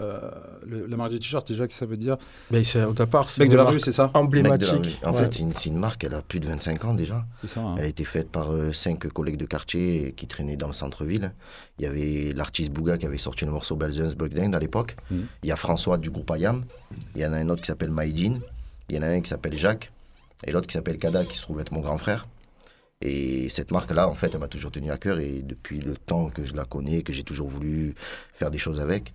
Euh, 0.00 0.30
le, 0.66 0.86
la 0.86 0.96
marque 0.96 1.10
du 1.12 1.18
t-shirt 1.18 1.46
déjà, 1.48 1.66
que 1.66 1.74
ça 1.74 1.86
veut 1.86 1.96
dire 1.96 2.16
Mais 2.50 2.64
c'est 2.64 2.84
au 2.84 2.92
départ, 2.92 3.30
c'est 3.30 3.40
Mec 3.40 3.50
de 3.50 3.56
la 3.56 3.64
rue, 3.64 3.80
c'est 3.80 3.92
ça 3.92 4.04
Mec 4.04 4.12
de 4.12 4.18
la 4.18 4.20
emblématique. 4.24 4.68
rue. 4.70 5.06
En 5.08 5.12
Ouais. 5.12 5.22
fait, 5.22 5.34
c'est 5.34 5.42
une, 5.42 5.52
c'est 5.52 5.68
une 5.70 5.78
marque, 5.78 6.04
elle 6.04 6.14
a 6.14 6.22
plus 6.22 6.38
de 6.40 6.46
25 6.46 6.84
ans 6.84 6.94
déjà. 6.94 7.24
C'est 7.40 7.48
ça. 7.50 7.60
hein. 7.60 7.74
Elle 7.78 7.84
a 7.84 7.88
été 7.88 8.04
faite 8.04 8.30
par 8.30 8.52
euh, 8.52 8.72
cinq 8.72 9.06
collègues 9.08 9.36
de 9.38 9.46
quartier 9.46 10.12
qui 10.16 10.26
traînaient 10.26 10.56
dans 10.56 10.66
le 10.68 10.72
centre-ville. 10.74 11.32
Il 11.78 11.84
y 11.84 11.86
avait 11.86 12.32
l'artiste 12.34 12.70
Bouga 12.70 12.98
qui 12.98 13.06
avait 13.06 13.18
sorti 13.18 13.44
le 13.44 13.50
morceau 13.52 13.76
Belgians 13.76 14.10
Breakdown 14.16 14.54
à 14.54 14.58
l'époque. 14.58 14.96
Mhm. 15.10 15.26
Il 15.42 15.48
y 15.48 15.52
a 15.52 15.56
François 15.56 15.96
du 15.98 16.10
groupe 16.10 16.30
Ayam. 16.30 16.64
Il 17.14 17.22
y 17.22 17.26
en 17.26 17.32
a 17.32 17.36
un 17.38 17.48
autre 17.48 17.62
qui 17.62 17.68
s'appelle 17.68 17.90
Maïdine. 17.90 18.40
Il 18.88 18.96
y 18.96 18.98
en 18.98 19.02
a 19.02 19.06
un 19.08 19.20
qui 19.20 19.28
s'appelle 19.30 19.56
Jacques. 19.56 19.90
Et 20.46 20.52
l'autre 20.52 20.66
qui 20.66 20.74
s'appelle 20.74 20.98
Kada 20.98 21.24
qui 21.24 21.36
se 21.36 21.42
trouve 21.42 21.60
être 21.60 21.72
mon 21.72 21.80
grand 21.80 21.96
frère. 21.96 22.26
Et 23.02 23.48
cette 23.50 23.72
marque-là, 23.72 24.08
en 24.08 24.14
fait, 24.14 24.34
elle 24.34 24.40
m'a 24.40 24.48
toujours 24.48 24.70
tenu 24.70 24.90
à 24.90 24.96
cœur. 24.96 25.18
Et 25.18 25.42
depuis 25.42 25.80
le 25.80 25.96
temps 25.96 26.28
que 26.30 26.44
je 26.44 26.54
la 26.54 26.64
connais, 26.64 27.02
que 27.02 27.12
j'ai 27.12 27.24
toujours 27.24 27.48
voulu 27.48 27.94
faire 28.34 28.50
des 28.50 28.58
choses 28.58 28.80
avec, 28.80 29.12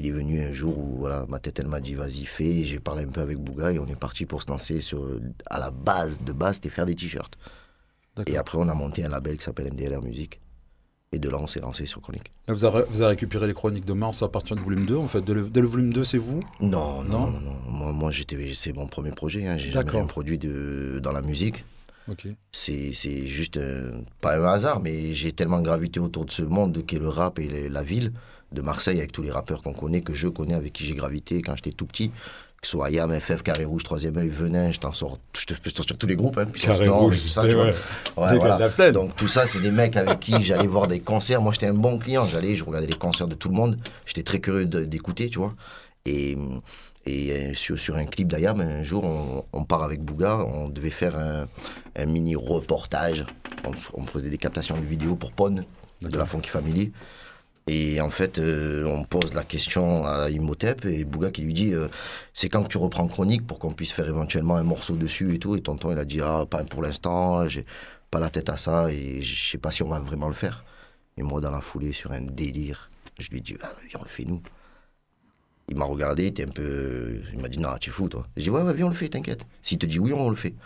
il 0.00 0.06
est 0.06 0.10
venu 0.10 0.42
un 0.42 0.52
jour 0.52 0.76
où 0.76 0.96
voilà, 0.98 1.26
ma 1.28 1.38
tête, 1.38 1.58
elle 1.58 1.68
m'a 1.68 1.80
dit 1.80 1.94
vas-y, 1.94 2.24
fais. 2.24 2.64
J'ai 2.64 2.80
parlé 2.80 3.04
un 3.04 3.08
peu 3.08 3.20
avec 3.20 3.38
Bouga 3.38 3.72
et 3.72 3.78
on 3.78 3.86
est 3.86 3.98
parti 3.98 4.26
pour 4.26 4.42
se 4.42 4.48
lancer 4.48 4.80
sur, 4.80 5.06
à 5.46 5.58
la 5.58 5.70
base 5.70 6.20
de 6.22 6.32
base, 6.32 6.56
c'était 6.56 6.70
faire 6.70 6.86
des 6.86 6.94
t-shirts. 6.94 7.36
Et 8.26 8.36
après, 8.36 8.58
on 8.58 8.68
a 8.68 8.74
monté 8.74 9.04
un 9.04 9.08
label 9.08 9.38
qui 9.38 9.44
s'appelle 9.44 9.72
MDLR 9.72 10.02
Music. 10.02 10.40
Et 11.12 11.18
de 11.18 11.28
là, 11.28 11.38
on 11.40 11.46
s'est 11.48 11.60
lancé 11.60 11.86
sur 11.86 12.00
Chronique. 12.00 12.30
Là, 12.46 12.54
vous, 12.54 12.64
avez, 12.64 12.84
vous 12.88 13.00
avez 13.00 13.08
récupéré 13.08 13.48
les 13.48 13.54
chroniques 13.54 13.84
de 13.84 13.92
Mars 13.92 14.22
à 14.22 14.28
partir 14.28 14.54
du 14.54 14.62
volume 14.62 14.86
2, 14.86 14.96
en 14.96 15.08
fait. 15.08 15.20
Dès 15.22 15.34
le, 15.34 15.48
dès 15.48 15.60
le 15.60 15.66
volume 15.66 15.92
2, 15.92 16.04
c'est 16.04 16.18
vous? 16.18 16.40
Non, 16.60 17.02
Non 17.02 17.26
non, 17.26 17.30
non, 17.30 17.40
non. 17.40 17.56
Moi, 17.68 17.92
moi 17.92 18.10
c'est 18.54 18.72
mon 18.72 18.86
premier 18.86 19.10
projet. 19.10 19.46
Hein. 19.46 19.56
J'ai 19.56 19.70
jamais 19.70 19.90
rien 19.90 20.06
produit 20.06 20.38
de, 20.38 21.00
dans 21.02 21.10
la 21.10 21.22
musique. 21.22 21.64
Ok. 22.08 22.28
C'est, 22.52 22.92
juste, 23.26 23.56
euh, 23.56 24.00
pas 24.20 24.38
un 24.38 24.44
hasard, 24.44 24.80
mais 24.80 25.14
j'ai 25.14 25.32
tellement 25.32 25.60
gravité 25.60 25.98
autour 25.98 26.26
de 26.26 26.30
ce 26.30 26.42
monde 26.42 26.84
qu'est 26.86 26.98
le 26.98 27.08
rap 27.08 27.40
et 27.40 27.68
la 27.68 27.82
ville 27.82 28.12
de 28.52 28.60
Marseille, 28.62 28.98
avec 28.98 29.12
tous 29.12 29.22
les 29.22 29.30
rappeurs 29.30 29.62
qu'on 29.62 29.72
connaît, 29.72 30.00
que 30.00 30.12
je 30.14 30.28
connais, 30.28 30.54
avec 30.54 30.72
qui 30.72 30.84
j'ai 30.84 30.94
gravité 30.94 31.42
quand 31.42 31.54
j'étais 31.56 31.72
tout 31.72 31.86
petit. 31.86 32.10
Que 32.60 32.66
ce 32.66 32.72
soit 32.72 32.88
Ayam, 32.88 33.10
FF, 33.18 33.42
Carré 33.42 33.64
Rouge, 33.64 33.84
Troisième 33.84 34.18
œil, 34.18 34.28
Venin, 34.28 34.70
je 34.70 34.78
t'en 34.78 34.92
sors, 34.92 35.18
je 35.38 35.46
te 35.46 35.54
peux 35.54 35.70
sortir 35.70 35.96
tous 35.96 36.06
les 36.06 36.14
groupes. 36.16 36.36
Hein, 36.36 36.44
Carré 36.44 36.88
Rouge, 36.88 37.22
tout 37.22 37.28
ça, 37.28 37.46
tu 37.48 37.54
vois. 37.54 37.66
Ouais, 37.68 38.36
voilà. 38.36 38.92
Donc 38.92 39.16
tout 39.16 39.28
ça, 39.28 39.46
c'est 39.46 39.60
des 39.60 39.70
mecs 39.70 39.96
avec 39.96 40.20
qui 40.20 40.42
j'allais 40.42 40.66
voir 40.66 40.86
des 40.86 41.00
concerts. 41.00 41.40
Moi, 41.40 41.52
j'étais 41.52 41.68
un 41.68 41.74
bon 41.74 41.98
client. 41.98 42.28
J'allais, 42.28 42.54
je 42.56 42.64
regardais 42.64 42.86
les 42.86 42.92
concerts 42.98 43.28
de 43.28 43.34
tout 43.34 43.48
le 43.48 43.54
monde. 43.54 43.78
J'étais 44.04 44.22
très 44.24 44.40
curieux 44.40 44.66
d'écouter, 44.66 45.30
tu 45.30 45.38
vois. 45.38 45.54
Et, 46.04 46.36
et 47.06 47.32
euh, 47.32 47.54
sur, 47.54 47.78
sur 47.78 47.96
un 47.96 48.04
clip 48.04 48.28
d'Ayam, 48.28 48.60
un 48.60 48.82
jour, 48.82 49.06
on, 49.06 49.44
on 49.54 49.64
part 49.64 49.82
avec 49.82 50.02
Bouga. 50.02 50.36
On 50.44 50.68
devait 50.68 50.90
faire 50.90 51.16
un, 51.16 51.48
un 51.96 52.06
mini 52.06 52.36
reportage. 52.36 53.24
On, 53.66 53.70
on 53.94 54.04
faisait 54.04 54.28
des 54.28 54.36
captations 54.38 54.76
de 54.76 54.84
vidéos 54.84 55.16
pour 55.16 55.32
Pone. 55.32 55.64
de 56.02 56.18
la 56.18 56.26
Funky 56.26 56.50
Family. 56.50 56.92
Et 57.72 58.00
en 58.00 58.10
fait, 58.10 58.40
euh, 58.40 58.84
on 58.84 59.04
pose 59.04 59.32
la 59.32 59.44
question 59.44 60.04
à 60.04 60.28
Imhotep 60.28 60.86
et 60.86 61.04
Bouga 61.04 61.30
qui 61.30 61.42
lui 61.42 61.54
dit 61.54 61.72
euh, 61.72 61.86
C'est 62.34 62.48
quand 62.48 62.64
que 62.64 62.68
tu 62.68 62.78
reprends 62.78 63.06
Chronique 63.06 63.46
pour 63.46 63.60
qu'on 63.60 63.70
puisse 63.70 63.92
faire 63.92 64.08
éventuellement 64.08 64.56
un 64.56 64.64
morceau 64.64 64.96
dessus 64.96 65.36
et 65.36 65.38
tout. 65.38 65.54
Et 65.54 65.60
tonton, 65.60 65.92
il 65.92 65.98
a 66.00 66.04
dit 66.04 66.20
Ah, 66.20 66.46
pas 66.50 66.64
pour 66.64 66.82
l'instant, 66.82 67.46
j'ai 67.46 67.64
pas 68.10 68.18
la 68.18 68.28
tête 68.28 68.48
à 68.48 68.56
ça 68.56 68.90
et 68.90 69.20
je 69.20 69.50
sais 69.52 69.58
pas 69.58 69.70
si 69.70 69.84
on 69.84 69.88
va 69.88 70.00
vraiment 70.00 70.26
le 70.26 70.34
faire. 70.34 70.64
Et 71.16 71.22
moi, 71.22 71.40
dans 71.40 71.52
la 71.52 71.60
foulée, 71.60 71.92
sur 71.92 72.10
un 72.10 72.22
délire, 72.22 72.90
je 73.20 73.28
lui 73.28 73.38
ai 73.38 73.40
dit 73.40 73.56
ah, 73.62 73.72
Viens, 73.88 74.00
on 74.00 74.02
le 74.02 74.08
fait 74.08 74.24
nous. 74.24 74.42
Il 75.68 75.76
m'a 75.76 75.84
regardé, 75.84 76.24
il 76.24 76.26
était 76.26 76.48
un 76.48 76.52
peu. 76.52 77.20
Il 77.32 77.40
m'a 77.40 77.48
dit 77.48 77.58
Non, 77.60 77.68
tu 77.80 77.90
es 77.90 77.92
fou, 77.92 78.08
toi. 78.08 78.26
J'ai 78.36 78.42
dit 78.42 78.50
Ouais, 78.50 78.62
ouais, 78.62 78.74
viens, 78.74 78.86
on 78.86 78.88
le 78.88 78.96
fait, 78.96 79.10
t'inquiète. 79.10 79.46
S'il 79.62 79.78
te 79.78 79.86
dit 79.86 80.00
oui, 80.00 80.12
on 80.12 80.28
le 80.28 80.34
fait. 80.34 80.56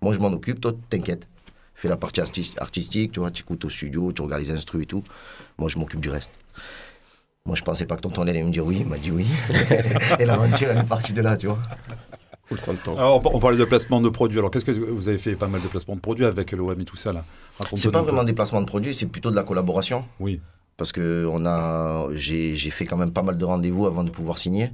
Moi, 0.00 0.14
je 0.14 0.20
m'en 0.20 0.28
occupe, 0.28 0.62
toi, 0.62 0.72
t'inquiète. 0.88 1.28
Fais 1.76 1.88
la 1.88 1.96
partie 1.96 2.20
artis- 2.20 2.54
artistique, 2.58 3.12
tu 3.12 3.20
vois, 3.20 3.30
tu 3.30 3.42
écoutes 3.42 3.64
au 3.64 3.68
studio, 3.68 4.10
tu 4.12 4.22
regardes 4.22 4.42
les 4.42 4.50
instrus 4.50 4.82
et 4.82 4.86
tout. 4.86 5.04
Moi, 5.58 5.68
je 5.68 5.78
m'occupe 5.78 6.00
du 6.00 6.08
reste. 6.08 6.30
Moi, 7.44 7.54
je 7.54 7.62
pensais 7.62 7.86
pas 7.86 7.96
que 7.96 8.00
tonton 8.00 8.22
allait 8.22 8.42
me 8.42 8.50
dire 8.50 8.64
oui, 8.66 8.78
il 8.80 8.86
m'a 8.86 8.98
dit 8.98 9.10
oui. 9.12 9.26
et 10.18 10.24
l'aventure, 10.24 10.68
elle 10.70 10.78
est 10.78 10.82
partie 10.88 11.12
de 11.12 11.20
là, 11.22 11.36
tu 11.36 11.46
vois. 11.46 11.60
Alors, 12.96 13.20
on, 13.34 13.38
parlait 13.40 13.56
de 13.58 13.64
placement 13.64 14.00
de 14.00 14.08
produits. 14.08 14.38
Alors, 14.38 14.50
qu'est-ce 14.50 14.64
que 14.64 14.72
vous 14.72 15.08
avez 15.08 15.18
fait 15.18 15.34
pas 15.36 15.48
mal 15.48 15.60
de 15.60 15.68
placements 15.68 15.96
de 15.96 16.00
produits 16.00 16.24
avec 16.24 16.52
l'OM 16.52 16.80
et 16.80 16.84
tout 16.84 16.96
ça 16.96 17.12
là? 17.12 17.24
C'est 17.76 17.90
pas 17.90 18.02
vraiment 18.02 18.24
des 18.24 18.32
placements 18.32 18.60
de 18.60 18.66
produits, 18.66 18.94
c'est 18.94 19.06
plutôt 19.06 19.30
de 19.30 19.36
la 19.36 19.42
collaboration. 19.42 20.04
Oui. 20.18 20.40
Parce 20.76 20.92
que 20.92 21.26
on 21.30 21.44
a, 21.46 22.08
j'ai, 22.14 22.54
j'ai 22.54 22.70
fait 22.70 22.84
quand 22.86 22.96
même 22.96 23.10
pas 23.12 23.22
mal 23.22 23.36
de 23.36 23.44
rendez-vous 23.44 23.86
avant 23.86 24.04
de 24.04 24.10
pouvoir 24.10 24.38
signer. 24.38 24.70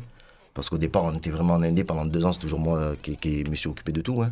Parce 0.54 0.68
qu'au 0.68 0.76
départ, 0.78 1.04
on 1.04 1.14
était 1.14 1.30
vraiment 1.30 1.54
en 1.54 1.62
Indé 1.62 1.82
pendant 1.82 2.04
deux 2.04 2.24
ans, 2.24 2.32
c'est 2.32 2.40
toujours 2.40 2.60
moi 2.60 2.94
qui, 3.00 3.16
qui 3.16 3.42
me 3.44 3.54
suis 3.54 3.68
occupé 3.68 3.90
de 3.92 4.02
tout. 4.02 4.20
hein. 4.22 4.30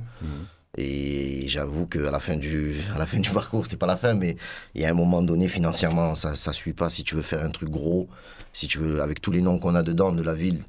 Et 0.79 1.49
j'avoue 1.49 1.87
qu'à 1.87 2.11
la 2.11 2.21
fin 2.21 2.37
du, 2.37 2.77
à 2.95 2.99
la 2.99 3.07
fin 3.07 3.19
du 3.19 3.31
parcours, 3.35 3.65
c'était 3.65 3.77
pas 3.77 3.87
la 3.87 3.97
fin, 3.97 4.15
mais 4.15 4.37
il 4.75 4.83
y 4.83 4.85
a 4.85 4.91
un 4.91 4.95
moment 4.95 5.23
donné, 5.23 5.49
financièrement, 5.49 6.15
ça, 6.15 6.37
ça 6.37 6.53
suit 6.53 6.73
pas. 6.73 6.91
Si 6.91 7.05
tu 7.05 7.15
veux 7.17 7.23
faire 7.23 7.45
un 7.45 7.51
truc 7.51 7.71
gros, 7.71 8.09
si 8.53 8.69
tu 8.69 8.79
veux, 8.79 9.03
avec 9.03 9.21
tous 9.21 9.33
les 9.33 9.41
noms 9.41 9.59
qu'on 9.59 9.75
a 9.75 9.83
dedans 9.83 10.13
de 10.13 10.23
la 10.23 10.35
ville, 10.35 10.63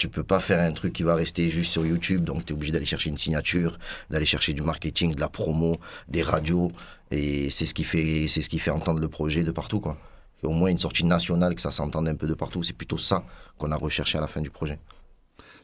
tu 0.00 0.08
peux 0.08 0.24
pas 0.24 0.40
faire 0.40 0.60
un 0.60 0.72
truc 0.72 0.94
qui 0.94 1.02
va 1.02 1.14
rester 1.14 1.50
juste 1.50 1.72
sur 1.72 1.84
YouTube, 1.84 2.24
donc 2.24 2.46
tu 2.46 2.52
es 2.52 2.56
obligé 2.56 2.72
d'aller 2.72 2.86
chercher 2.86 3.10
une 3.10 3.18
signature, 3.18 3.78
d'aller 4.08 4.24
chercher 4.24 4.54
du 4.54 4.62
marketing, 4.62 5.14
de 5.14 5.20
la 5.20 5.28
promo, 5.28 5.76
des 6.08 6.22
radios, 6.22 6.72
et 7.10 7.50
c'est 7.50 7.66
ce 7.66 7.74
qui 7.74 7.84
fait, 7.84 8.26
c'est 8.28 8.70
entendre 8.70 8.98
le 8.98 9.08
projet 9.08 9.42
de 9.42 9.50
partout, 9.50 9.82
au 10.42 10.52
moins 10.52 10.70
une 10.70 10.78
sortie 10.78 11.04
nationale, 11.04 11.54
que 11.54 11.60
ça 11.60 11.70
s'entende 11.70 12.08
un 12.08 12.14
peu 12.14 12.26
de 12.26 12.32
partout, 12.32 12.62
c'est 12.62 12.72
plutôt 12.72 12.96
ça 12.96 13.24
qu'on 13.58 13.72
a 13.72 13.76
recherché 13.76 14.16
à 14.16 14.22
la 14.22 14.26
fin 14.26 14.40
du 14.40 14.48
projet. 14.48 14.78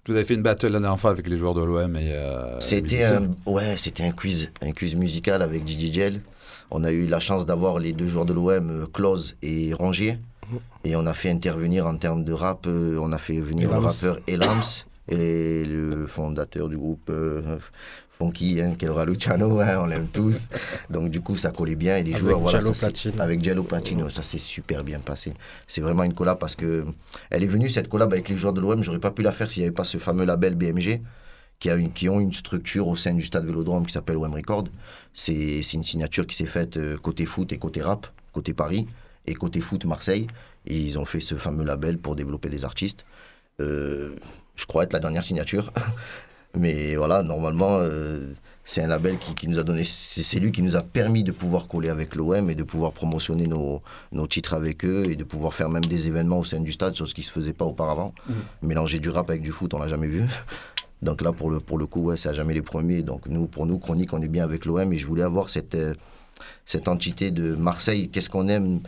Vous 0.08 0.14
avez 0.14 0.24
fait 0.24 0.34
une 0.34 0.42
battle 0.42 0.68
la 0.68 0.78
dernière 0.80 1.00
fois 1.00 1.10
avec 1.10 1.26
les 1.28 1.36
joueurs 1.36 1.54
de 1.54 1.62
l'OM 1.62 1.96
et. 1.96 2.12
euh, 2.12 2.58
C'était 2.60 3.04
un, 3.04 3.28
ouais, 3.46 3.76
c'était 3.76 4.04
un 4.04 4.12
quiz, 4.12 4.50
un 4.62 4.70
quiz 4.72 4.94
musical 4.94 5.42
avec 5.42 5.66
DJ 5.66 5.92
Gel. 5.92 6.20
On 6.70 6.84
a 6.84 6.92
eu 6.92 7.06
la 7.06 7.20
chance 7.20 7.44
d'avoir 7.46 7.78
les 7.78 7.92
deux 7.92 8.06
joueurs 8.06 8.24
de 8.24 8.32
l'OM, 8.32 8.70
euh, 8.70 8.86
Close 8.92 9.36
et 9.42 9.72
Rongier. 9.74 10.18
Et 10.84 10.94
on 10.94 11.06
a 11.06 11.12
fait 11.14 11.30
intervenir 11.30 11.86
en 11.88 11.96
termes 11.96 12.24
de 12.24 12.32
rap, 12.32 12.66
euh, 12.68 12.98
on 13.00 13.10
a 13.12 13.18
fait 13.18 13.40
venir 13.40 13.68
le 13.68 13.74
Elams. 13.76 13.84
rappeur 13.86 14.18
Elams 14.28 14.62
et 15.08 15.64
le 15.64 16.06
fondateur 16.06 16.68
du 16.68 16.76
groupe 16.76 17.08
euh, 17.10 17.58
Funky, 18.18 18.60
hein, 18.60 18.74
Kelra 18.78 19.04
Luciano, 19.04 19.60
hein, 19.60 19.78
on 19.80 19.86
l'aime 19.86 20.08
tous. 20.08 20.48
Donc 20.90 21.10
du 21.10 21.20
coup, 21.20 21.36
ça 21.36 21.50
collait 21.50 21.74
bien. 21.74 21.98
Et 21.98 22.02
les 22.02 22.12
Avec 22.12 22.22
joueurs, 22.22 22.40
voilà, 22.40 22.60
Giallo 22.60 22.74
ça 22.74 22.88
avec 23.18 23.42
Giallo 23.42 23.62
Platine, 23.62 24.08
ça 24.10 24.22
s'est 24.22 24.38
super 24.38 24.84
bien 24.84 25.00
passé. 25.00 25.34
C'est 25.66 25.80
vraiment 25.80 26.02
une 26.04 26.14
collab 26.14 26.38
parce 26.38 26.56
que 26.56 26.86
elle 27.30 27.42
est 27.42 27.48
venue 27.48 27.68
cette 27.68 27.88
collab 27.88 28.12
avec 28.12 28.28
les 28.28 28.36
joueurs 28.36 28.52
de 28.52 28.60
l'OM. 28.60 28.82
J'aurais 28.82 29.00
pas 29.00 29.10
pu 29.10 29.22
la 29.22 29.32
faire 29.32 29.50
s'il 29.50 29.62
n'y 29.62 29.66
avait 29.66 29.74
pas 29.74 29.84
ce 29.84 29.98
fameux 29.98 30.24
label 30.24 30.54
BMG 30.54 31.00
qui, 31.58 31.70
a 31.70 31.76
une, 31.76 31.92
qui 31.92 32.08
ont 32.08 32.20
une 32.20 32.32
structure 32.32 32.88
au 32.88 32.96
sein 32.96 33.14
du 33.14 33.24
stade 33.24 33.46
Vélodrome 33.46 33.86
qui 33.86 33.92
s'appelle 33.92 34.16
OM 34.16 34.32
Record. 34.32 34.64
C'est 35.12 35.62
c'est 35.62 35.76
une 35.76 35.84
signature 35.84 36.26
qui 36.26 36.36
s'est 36.36 36.46
faite 36.46 36.76
euh, 36.76 36.96
côté 36.96 37.26
foot 37.26 37.52
et 37.52 37.58
côté 37.58 37.82
rap, 37.82 38.06
côté 38.32 38.54
Paris 38.54 38.86
et 39.26 39.34
côté 39.34 39.60
foot 39.60 39.84
Marseille. 39.84 40.26
Et 40.66 40.78
ils 40.78 40.98
ont 40.98 41.04
fait 41.04 41.20
ce 41.20 41.34
fameux 41.36 41.64
label 41.64 41.98
pour 41.98 42.16
développer 42.16 42.48
des 42.48 42.64
artistes. 42.64 43.04
Euh, 43.60 44.16
je 44.56 44.66
crois 44.66 44.84
être 44.84 44.92
la 44.92 45.00
dernière 45.00 45.24
signature. 45.24 45.72
Mais 46.56 46.96
voilà, 46.96 47.22
normalement, 47.22 47.78
euh, 47.80 48.32
c'est 48.64 48.82
un 48.82 48.88
label 48.88 49.18
qui, 49.18 49.34
qui 49.34 49.46
nous 49.46 49.58
a 49.58 49.62
donné. 49.62 49.84
C'est 49.84 50.40
lui 50.40 50.50
qui 50.52 50.62
nous 50.62 50.74
a 50.74 50.82
permis 50.82 51.22
de 51.22 51.30
pouvoir 51.30 51.68
coller 51.68 51.90
avec 51.90 52.14
l'OM 52.14 52.48
et 52.50 52.54
de 52.54 52.62
pouvoir 52.62 52.92
promotionner 52.92 53.46
nos, 53.46 53.82
nos 54.10 54.26
titres 54.26 54.54
avec 54.54 54.84
eux 54.84 55.04
et 55.08 55.16
de 55.16 55.24
pouvoir 55.24 55.52
faire 55.52 55.68
même 55.68 55.84
des 55.84 56.08
événements 56.08 56.38
au 56.38 56.44
sein 56.44 56.60
du 56.60 56.72
stade, 56.72 56.96
chose 56.96 57.12
qui 57.12 57.20
ne 57.20 57.26
se 57.26 57.30
faisait 57.30 57.52
pas 57.52 57.66
auparavant. 57.66 58.14
Mélanger 58.62 58.98
du 58.98 59.10
rap 59.10 59.28
avec 59.28 59.42
du 59.42 59.52
foot, 59.52 59.74
on 59.74 59.78
l'a 59.78 59.88
jamais 59.88 60.06
vu. 60.06 60.24
Donc 61.02 61.20
là, 61.20 61.32
pour 61.32 61.50
le, 61.50 61.60
pour 61.60 61.76
le 61.76 61.86
coup, 61.86 62.04
ouais, 62.04 62.16
c'est 62.16 62.30
à 62.30 62.32
jamais 62.32 62.54
les 62.54 62.62
premiers. 62.62 63.02
Donc 63.02 63.26
nous, 63.26 63.46
pour 63.46 63.66
nous, 63.66 63.78
Chronique, 63.78 64.14
on 64.14 64.22
est 64.22 64.28
bien 64.28 64.44
avec 64.44 64.64
l'OM 64.64 64.90
et 64.92 64.96
je 64.96 65.06
voulais 65.06 65.22
avoir 65.22 65.50
cette, 65.50 65.74
euh, 65.74 65.94
cette 66.64 66.88
entité 66.88 67.30
de 67.30 67.54
Marseille. 67.54 68.08
Qu'est-ce 68.08 68.30
qu'on 68.30 68.48
aime? 68.48 68.80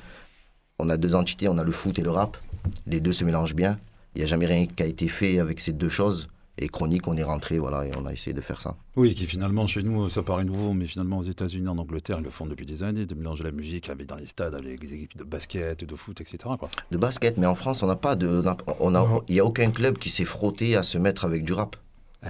On 0.79 0.89
a 0.89 0.97
deux 0.97 1.15
entités, 1.15 1.49
on 1.49 1.59
a 1.59 1.65
le 1.65 1.73
foot 1.73 1.99
et 1.99 2.03
le 2.03 2.11
rap. 2.11 2.39
Les 2.87 3.01
deux 3.01 3.13
se 3.13 3.25
mélangent 3.25 3.55
bien. 3.55 3.79
Il 4.15 4.19
n'y 4.21 4.25
a 4.25 4.27
jamais 4.27 4.47
rien 4.47 4.67
qui 4.67 4.83
a 4.83 4.87
été 4.87 5.07
fait 5.07 5.39
avec 5.39 5.61
ces 5.61 5.73
deux 5.73 5.91
choses. 5.91 6.29
Et 6.61 6.69
Chronique, 6.69 7.07
on 7.07 7.17
est 7.17 7.23
rentré, 7.23 7.59
voilà, 7.59 7.87
et 7.87 7.93
on 8.01 8.05
a 8.05 8.13
essayé 8.13 8.35
de 8.35 8.41
faire 8.41 8.61
ça. 8.61 8.75
Oui, 8.97 9.15
qui 9.15 9.27
finalement, 9.27 9.67
chez 9.69 9.83
nous, 9.85 10.09
ça 10.09 10.23
paraît 10.25 10.45
nouveau, 10.45 10.73
mais 10.73 10.87
finalement, 10.89 11.19
aux 11.19 11.23
États-Unis, 11.23 11.69
en 11.69 11.79
Angleterre, 11.79 12.17
ils 12.19 12.25
le 12.25 12.31
font 12.31 12.47
depuis 12.47 12.67
des 12.67 12.83
années, 12.83 13.07
de 13.07 13.15
mélanger 13.15 13.45
la 13.45 13.53
musique 13.53 13.89
avec 13.91 14.07
dans 14.07 14.17
les 14.17 14.27
stades, 14.27 14.57
avec 14.57 14.83
les 14.83 14.95
équipes 14.95 15.17
de 15.19 15.23
basket, 15.25 15.85
de 15.85 15.95
foot, 15.95 16.21
etc. 16.21 16.39
Quoi. 16.59 16.69
De 16.91 16.97
basket, 16.99 17.37
mais 17.39 17.47
en 17.47 17.55
France, 17.55 17.85
on 17.85 17.87
n'a 17.87 17.95
pas 17.97 18.17
de. 18.17 18.43
on 18.45 18.49
a- 18.49 18.57
on 18.81 18.95
a- 18.97 18.99
Non. 19.07 19.23
Il 19.29 19.35
n'y 19.35 19.41
a 19.41 19.45
aucun 19.45 19.71
club 19.71 19.99
qui 19.99 20.11
s'est 20.11 20.25
frotté 20.25 20.75
à 20.75 20.83
se 20.83 20.99
mettre 20.99 21.25
avec 21.25 21.45
du 21.45 21.53
rap. 21.53 21.77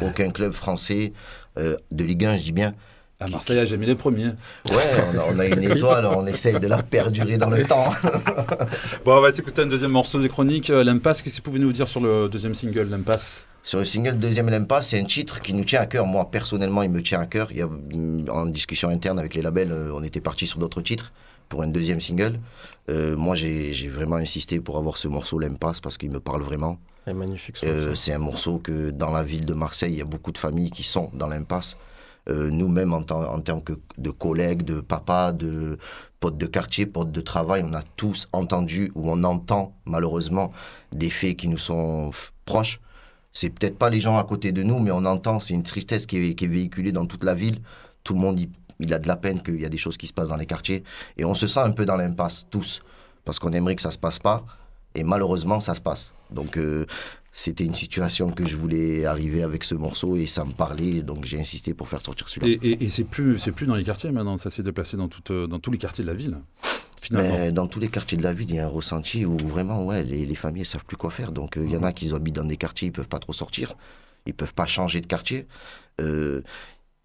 Aucun 0.02 0.28
club 0.30 0.52
français 0.52 1.14
euh, 1.56 1.76
de 1.90 2.04
Ligue 2.04 2.26
1, 2.26 2.36
je 2.36 2.42
dis 2.44 2.52
bien. 2.52 2.74
À 3.20 3.26
Marseille, 3.28 3.66
j'ai 3.66 3.78
mis 3.78 3.86
les 3.86 3.94
premiers. 3.94 4.26
Ouais, 4.70 4.84
on 5.14 5.18
a, 5.18 5.24
on 5.34 5.38
a 5.38 5.46
une 5.46 5.62
étoile, 5.76 6.04
on 6.04 6.26
essaye 6.26 6.60
de 6.60 6.66
la 6.68 6.82
perdurer 6.82 7.38
dans 7.38 7.48
le 7.50 7.64
temps. 7.64 7.90
Bon, 9.06 9.16
on 9.16 9.20
va 9.22 9.32
s'écouter 9.32 9.62
un 9.62 9.66
deuxième 9.66 9.90
morceau 9.90 10.20
des 10.20 10.28
chroniques, 10.28 10.68
euh, 10.70 10.84
L'Impasse. 10.84 11.22
Qu'est-ce 11.22 11.36
que 11.40 11.44
vous 11.44 11.50
pouvez 11.50 11.58
nous 11.58 11.72
dire 11.72 11.88
sur 11.88 12.00
le 12.00 12.28
deuxième 12.28 12.54
single, 12.54 12.88
L'Impasse? 12.90 13.48
Sur 13.68 13.80
le 13.80 13.84
single 13.84 14.16
Deuxième 14.18 14.48
Lempa, 14.48 14.80
c'est 14.80 14.98
un 14.98 15.04
titre 15.04 15.42
qui 15.42 15.52
nous 15.52 15.62
tient 15.62 15.82
à 15.82 15.84
cœur. 15.84 16.06
Moi, 16.06 16.30
personnellement, 16.30 16.82
il 16.82 16.88
me 16.90 17.02
tient 17.02 17.20
à 17.20 17.26
cœur. 17.26 17.48
Il 17.50 17.58
y 17.58 17.60
a, 17.60 17.66
mm, 17.66 18.30
en 18.30 18.46
discussion 18.46 18.88
interne 18.88 19.18
avec 19.18 19.34
les 19.34 19.42
labels, 19.42 19.72
euh, 19.72 19.92
on 19.94 20.02
était 20.02 20.22
parti 20.22 20.46
sur 20.46 20.58
d'autres 20.58 20.80
titres 20.80 21.12
pour 21.50 21.60
un 21.62 21.66
deuxième 21.68 22.00
single. 22.00 22.40
Euh, 22.88 23.14
moi, 23.14 23.34
j'ai 23.34 23.90
vraiment 23.90 24.16
insisté 24.16 24.58
pour 24.58 24.78
avoir 24.78 24.96
ce 24.96 25.06
morceau 25.06 25.38
L'Impasse 25.38 25.80
parce 25.80 25.98
qu'il 25.98 26.10
me 26.10 26.18
parle 26.18 26.40
vraiment. 26.40 26.78
Elle 27.04 27.10
est 27.12 27.16
magnifique. 27.16 27.56
Euh, 27.62 27.94
c'est 27.94 28.14
un 28.14 28.18
morceau 28.18 28.58
que 28.58 28.88
dans 28.88 29.10
la 29.10 29.22
ville 29.22 29.44
de 29.44 29.52
Marseille, 29.52 29.92
il 29.92 29.98
y 29.98 30.02
a 30.02 30.06
beaucoup 30.06 30.32
de 30.32 30.38
familles 30.38 30.70
qui 30.70 30.82
sont 30.82 31.10
dans 31.12 31.26
l'impasse. 31.26 31.76
Euh, 32.30 32.48
Nous-mêmes, 32.50 32.94
en, 32.94 33.02
tant- 33.02 33.30
en 33.30 33.40
termes 33.42 33.62
que 33.62 33.74
de 33.98 34.08
collègues, 34.10 34.62
de 34.62 34.80
papas, 34.80 35.32
de 35.32 35.76
potes 36.20 36.38
de 36.38 36.46
quartier, 36.46 36.86
potes 36.86 37.12
de 37.12 37.20
travail, 37.20 37.62
on 37.70 37.74
a 37.74 37.82
tous 37.98 38.28
entendu 38.32 38.90
ou 38.94 39.10
on 39.10 39.22
entend 39.24 39.74
malheureusement 39.84 40.52
des 40.90 41.10
faits 41.10 41.36
qui 41.36 41.48
nous 41.48 41.58
sont 41.58 42.12
proches. 42.46 42.80
C'est 43.40 43.50
peut-être 43.50 43.78
pas 43.78 43.88
les 43.88 44.00
gens 44.00 44.18
à 44.18 44.24
côté 44.24 44.50
de 44.50 44.64
nous, 44.64 44.80
mais 44.80 44.90
on 44.90 45.04
entend, 45.04 45.38
c'est 45.38 45.54
une 45.54 45.62
tristesse 45.62 46.06
qui 46.06 46.16
est, 46.16 46.46
véhiculée 46.48 46.90
dans 46.90 47.06
toute 47.06 47.22
la 47.22 47.36
ville. 47.36 47.60
Tout 48.02 48.14
le 48.14 48.18
monde, 48.18 48.40
il, 48.80 48.92
a 48.92 48.98
de 48.98 49.06
la 49.06 49.14
peine 49.14 49.40
qu'il 49.44 49.60
y 49.60 49.64
a 49.64 49.68
des 49.68 49.78
choses 49.78 49.96
qui 49.96 50.08
se 50.08 50.12
passent 50.12 50.30
dans 50.30 50.36
les 50.36 50.44
quartiers. 50.44 50.82
Et 51.16 51.24
on 51.24 51.34
se 51.34 51.46
sent 51.46 51.60
un 51.60 51.70
peu 51.70 51.84
dans 51.84 51.96
l'impasse, 51.96 52.46
tous. 52.50 52.82
Parce 53.24 53.38
qu'on 53.38 53.52
aimerait 53.52 53.76
que 53.76 53.82
ça 53.82 53.92
se 53.92 53.98
passe 53.98 54.18
pas. 54.18 54.44
Et 54.96 55.04
malheureusement, 55.04 55.60
ça 55.60 55.74
se 55.74 55.80
passe. 55.80 56.10
Donc, 56.32 56.56
euh, 56.56 56.84
c'était 57.30 57.62
une 57.64 57.76
situation 57.76 58.28
que 58.32 58.44
je 58.44 58.56
voulais 58.56 59.06
arriver 59.06 59.44
avec 59.44 59.62
ce 59.62 59.76
morceau 59.76 60.16
et 60.16 60.26
ça 60.26 60.44
me 60.44 60.50
parlait. 60.50 61.02
Donc, 61.02 61.24
j'ai 61.24 61.38
insisté 61.38 61.74
pour 61.74 61.86
faire 61.86 62.02
sortir 62.02 62.28
celui-là. 62.28 62.58
Et, 62.60 62.68
et- 62.70 62.84
et 62.86 62.88
c'est 62.88 63.04
plus, 63.04 63.38
c'est 63.38 63.52
plus 63.52 63.66
dans 63.66 63.76
les 63.76 63.84
quartiers 63.84 64.10
maintenant, 64.10 64.36
ça 64.38 64.50
s'est 64.50 64.64
déplacé 64.64 64.96
dans, 64.96 65.06
toute, 65.06 65.30
euh, 65.30 65.46
dans 65.46 65.60
tous 65.60 65.70
les 65.70 65.78
quartiers 65.78 66.02
de 66.02 66.08
la 66.10 66.16
ville, 66.16 66.38
finalement. 67.00 67.38
Mais 67.38 67.52
dans 67.52 67.66
tous 67.66 67.80
les 67.80 67.88
quartiers 67.88 68.18
de 68.18 68.22
la 68.22 68.32
ville, 68.32 68.50
il 68.50 68.56
y 68.56 68.60
a 68.60 68.64
un 68.64 68.68
ressenti 68.68 69.24
où 69.24 69.36
vraiment, 69.38 69.84
ouais, 69.84 70.02
les, 70.02 70.26
les 70.26 70.34
familles 70.34 70.62
ne 70.62 70.66
savent 70.66 70.84
plus 70.84 70.96
quoi 70.96 71.10
faire. 71.10 71.32
Donc, 71.32 71.56
euh, 71.56 71.64
il 71.64 71.72
y 71.72 71.76
en 71.76 71.82
a 71.82 71.92
qui 71.92 72.12
habitent 72.12 72.36
dans 72.36 72.44
des 72.44 72.56
quartiers, 72.56 72.88
ils 72.88 72.92
peuvent 72.92 73.08
pas 73.08 73.18
trop 73.18 73.32
sortir. 73.32 73.74
Ils 74.26 74.34
peuvent 74.34 74.54
pas 74.54 74.66
changer 74.66 75.00
de 75.00 75.06
quartier. 75.06 75.46
Euh, 76.00 76.42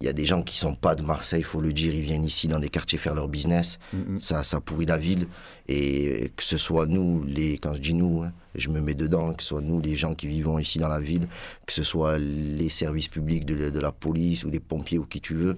Il 0.00 0.06
y 0.06 0.10
a 0.10 0.12
des 0.12 0.26
gens 0.26 0.42
qui 0.42 0.58
sont 0.58 0.74
pas 0.74 0.94
de 0.96 1.02
Marseille, 1.02 1.40
il 1.40 1.44
faut 1.44 1.62
le 1.62 1.72
dire, 1.72 1.94
ils 1.94 2.02
viennent 2.02 2.24
ici 2.26 2.48
dans 2.48 2.58
des 2.58 2.68
quartiers 2.68 2.98
faire 2.98 3.14
leur 3.14 3.28
business. 3.28 3.78
Mhm. 3.92 4.20
Ça, 4.20 4.44
ça 4.44 4.60
pourrit 4.60 4.86
la 4.86 4.98
ville. 4.98 5.28
Et 5.68 6.32
que 6.36 6.42
ce 6.42 6.58
soit 6.58 6.86
nous, 6.86 7.24
les, 7.24 7.56
quand 7.58 7.74
je 7.74 7.80
dis 7.80 7.94
nous, 7.94 8.22
hein, 8.22 8.32
je 8.54 8.68
me 8.68 8.80
mets 8.80 8.94
dedans, 8.94 9.32
que 9.32 9.42
ce 9.42 9.50
soit 9.50 9.62
nous, 9.62 9.80
les 9.80 9.96
gens 9.96 10.14
qui 10.14 10.26
vivons 10.26 10.58
ici 10.58 10.78
dans 10.78 10.88
la 10.88 11.00
ville, 11.00 11.28
que 11.66 11.72
ce 11.72 11.82
soit 11.82 12.18
les 12.18 12.68
services 12.68 13.08
publics 13.08 13.46
de 13.46 13.80
la 13.80 13.92
police 13.92 14.44
ou 14.44 14.50
des 14.50 14.60
pompiers 14.60 14.98
ou 14.98 15.06
qui 15.06 15.20
tu 15.20 15.34
veux, 15.34 15.56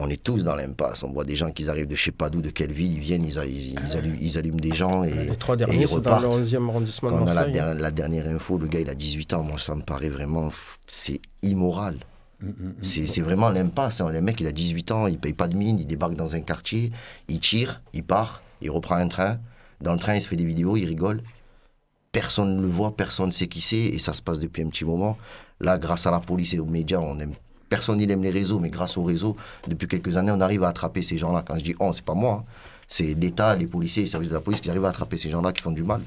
on 0.00 0.08
est 0.08 0.22
tous 0.22 0.44
dans 0.44 0.54
l'impasse. 0.54 1.02
On 1.02 1.10
voit 1.12 1.24
des 1.24 1.34
gens 1.36 1.50
qui 1.50 1.68
arrivent 1.68 1.88
de 1.88 1.96
je 1.96 2.04
sais 2.04 2.12
pas 2.12 2.30
d'où, 2.30 2.40
de 2.40 2.50
quelle 2.50 2.72
ville, 2.72 2.92
ils 2.92 3.00
viennent, 3.00 3.24
ils, 3.24 3.36
ils, 3.46 3.72
ils 3.88 3.96
allument, 3.96 4.16
ils 4.20 4.38
allument 4.38 4.60
des 4.60 4.74
gens 4.74 5.02
et, 5.04 5.10
Les 5.30 5.36
trois 5.36 5.54
et 5.54 5.58
derniers, 5.58 5.76
ils 5.82 5.88
c'est 5.88 5.94
dans 6.00 6.16
repartent. 6.18 6.22
le 6.22 6.44
11e 6.44 6.68
arrondissement 6.68 7.10
de 7.10 7.16
Quand 7.16 7.22
on 7.24 7.26
a 7.26 7.34
la, 7.34 7.46
der- 7.46 7.74
la 7.74 7.90
dernière 7.90 8.26
info, 8.28 8.58
le 8.58 8.68
gars 8.68 8.80
il 8.80 8.88
a 8.90 8.94
18 8.94 9.32
ans, 9.34 9.42
moi 9.42 9.58
ça 9.58 9.74
me 9.74 9.82
paraît 9.82 10.08
vraiment, 10.10 10.52
c'est 10.86 11.20
immoral. 11.42 11.96
Mhm, 12.40 12.48
mhm. 12.60 12.74
C'est 12.82 13.06
c'est 13.08 13.20
vraiment 13.22 13.48
l'impasse. 13.48 14.00
hein. 14.00 14.12
Le 14.12 14.20
mec, 14.20 14.40
il 14.40 14.46
a 14.46 14.52
18 14.52 14.92
ans, 14.92 15.06
il 15.08 15.18
paye 15.18 15.32
pas 15.32 15.48
de 15.48 15.56
mine, 15.56 15.78
il 15.80 15.86
débarque 15.88 16.14
dans 16.14 16.36
un 16.36 16.40
quartier, 16.42 16.92
il 17.26 17.40
tire, 17.40 17.82
il 17.92 18.04
part, 18.04 18.42
il 18.60 18.70
reprend 18.70 18.94
un 18.94 19.08
train. 19.08 19.38
Dans 19.80 19.92
le 19.92 19.98
train, 19.98 20.14
il 20.14 20.22
se 20.22 20.28
fait 20.28 20.36
des 20.36 20.44
vidéos, 20.44 20.76
il 20.76 20.84
rigole. 20.86 21.22
Personne 22.12 22.56
ne 22.56 22.62
le 22.62 22.68
voit, 22.68 22.96
personne 22.96 23.26
ne 23.26 23.32
sait 23.32 23.48
qui 23.48 23.60
c'est, 23.60 23.76
et 23.76 23.98
ça 23.98 24.12
se 24.14 24.22
passe 24.22 24.38
depuis 24.38 24.62
un 24.62 24.68
petit 24.68 24.84
moment. 24.84 25.18
Là, 25.60 25.76
grâce 25.78 26.06
à 26.06 26.10
la 26.12 26.20
police 26.20 26.54
et 26.54 26.58
aux 26.60 26.64
médias, 26.64 26.98
on 27.00 27.18
aime. 27.18 27.34
Personne 27.68 27.98
n'aime 27.98 28.22
les 28.22 28.30
réseaux, 28.30 28.58
mais 28.58 28.70
grâce 28.70 28.96
aux 28.96 29.04
réseaux, 29.04 29.36
depuis 29.66 29.86
quelques 29.88 30.16
années, 30.16 30.32
on 30.32 30.40
arrive 30.40 30.64
à 30.64 30.68
attraper 30.68 31.02
ces 31.02 31.18
gens-là. 31.18 31.42
Quand 31.46 31.58
je 31.58 31.64
dis 31.64 31.74
on, 31.80 31.92
c'est 31.92 32.04
pas 32.04 32.14
moi. 32.14 32.44
hein. 32.46 32.52
c'est 32.88 33.14
l'État, 33.14 33.54
les 33.56 33.66
policiers, 33.66 34.02
les 34.02 34.08
services 34.08 34.30
de 34.30 34.34
la 34.34 34.40
police 34.40 34.60
qui 34.60 34.70
arrivent 34.70 34.84
à 34.86 34.88
attraper 34.90 35.18
ces 35.18 35.28
gens-là 35.30 35.52
qui 35.52 35.62
font 35.62 35.70
du 35.72 35.84
mal. 35.84 36.00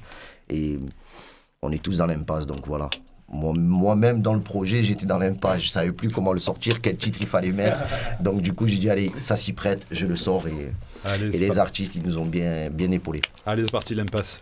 Et 0.49 0.79
on 1.61 1.71
est 1.71 1.81
tous 1.81 1.97
dans 1.97 2.07
l'impasse, 2.07 2.47
donc 2.47 2.65
voilà. 2.67 2.89
Moi- 3.33 3.53
Moi-même, 3.55 4.21
dans 4.21 4.33
le 4.33 4.41
projet, 4.41 4.83
j'étais 4.83 5.05
dans 5.05 5.17
l'impasse. 5.17 5.61
Je 5.61 5.69
savais 5.69 5.91
plus 5.93 6.09
comment 6.09 6.33
le 6.33 6.39
sortir, 6.39 6.81
quel 6.81 6.97
titre 6.97 7.19
il 7.21 7.27
fallait 7.27 7.51
mettre. 7.53 7.79
Donc, 8.19 8.41
du 8.41 8.51
coup, 8.51 8.67
j'ai 8.67 8.77
dit, 8.77 8.89
allez, 8.89 9.09
ça 9.21 9.37
s'y 9.37 9.53
prête, 9.53 9.85
je 9.89 10.05
le 10.05 10.17
sors. 10.17 10.45
Et, 10.47 10.73
Allez, 11.05 11.27
et 11.29 11.31
c'est 11.31 11.37
les 11.37 11.57
artistes, 11.59 11.95
ils 11.95 12.03
nous 12.03 12.17
ont 12.17 12.25
bien, 12.25 12.69
bien 12.69 12.91
épaulés. 12.91 13.21
Allez, 13.45 13.63
c'est 13.63 13.71
parti, 13.71 13.95
l'impasse. 13.95 14.41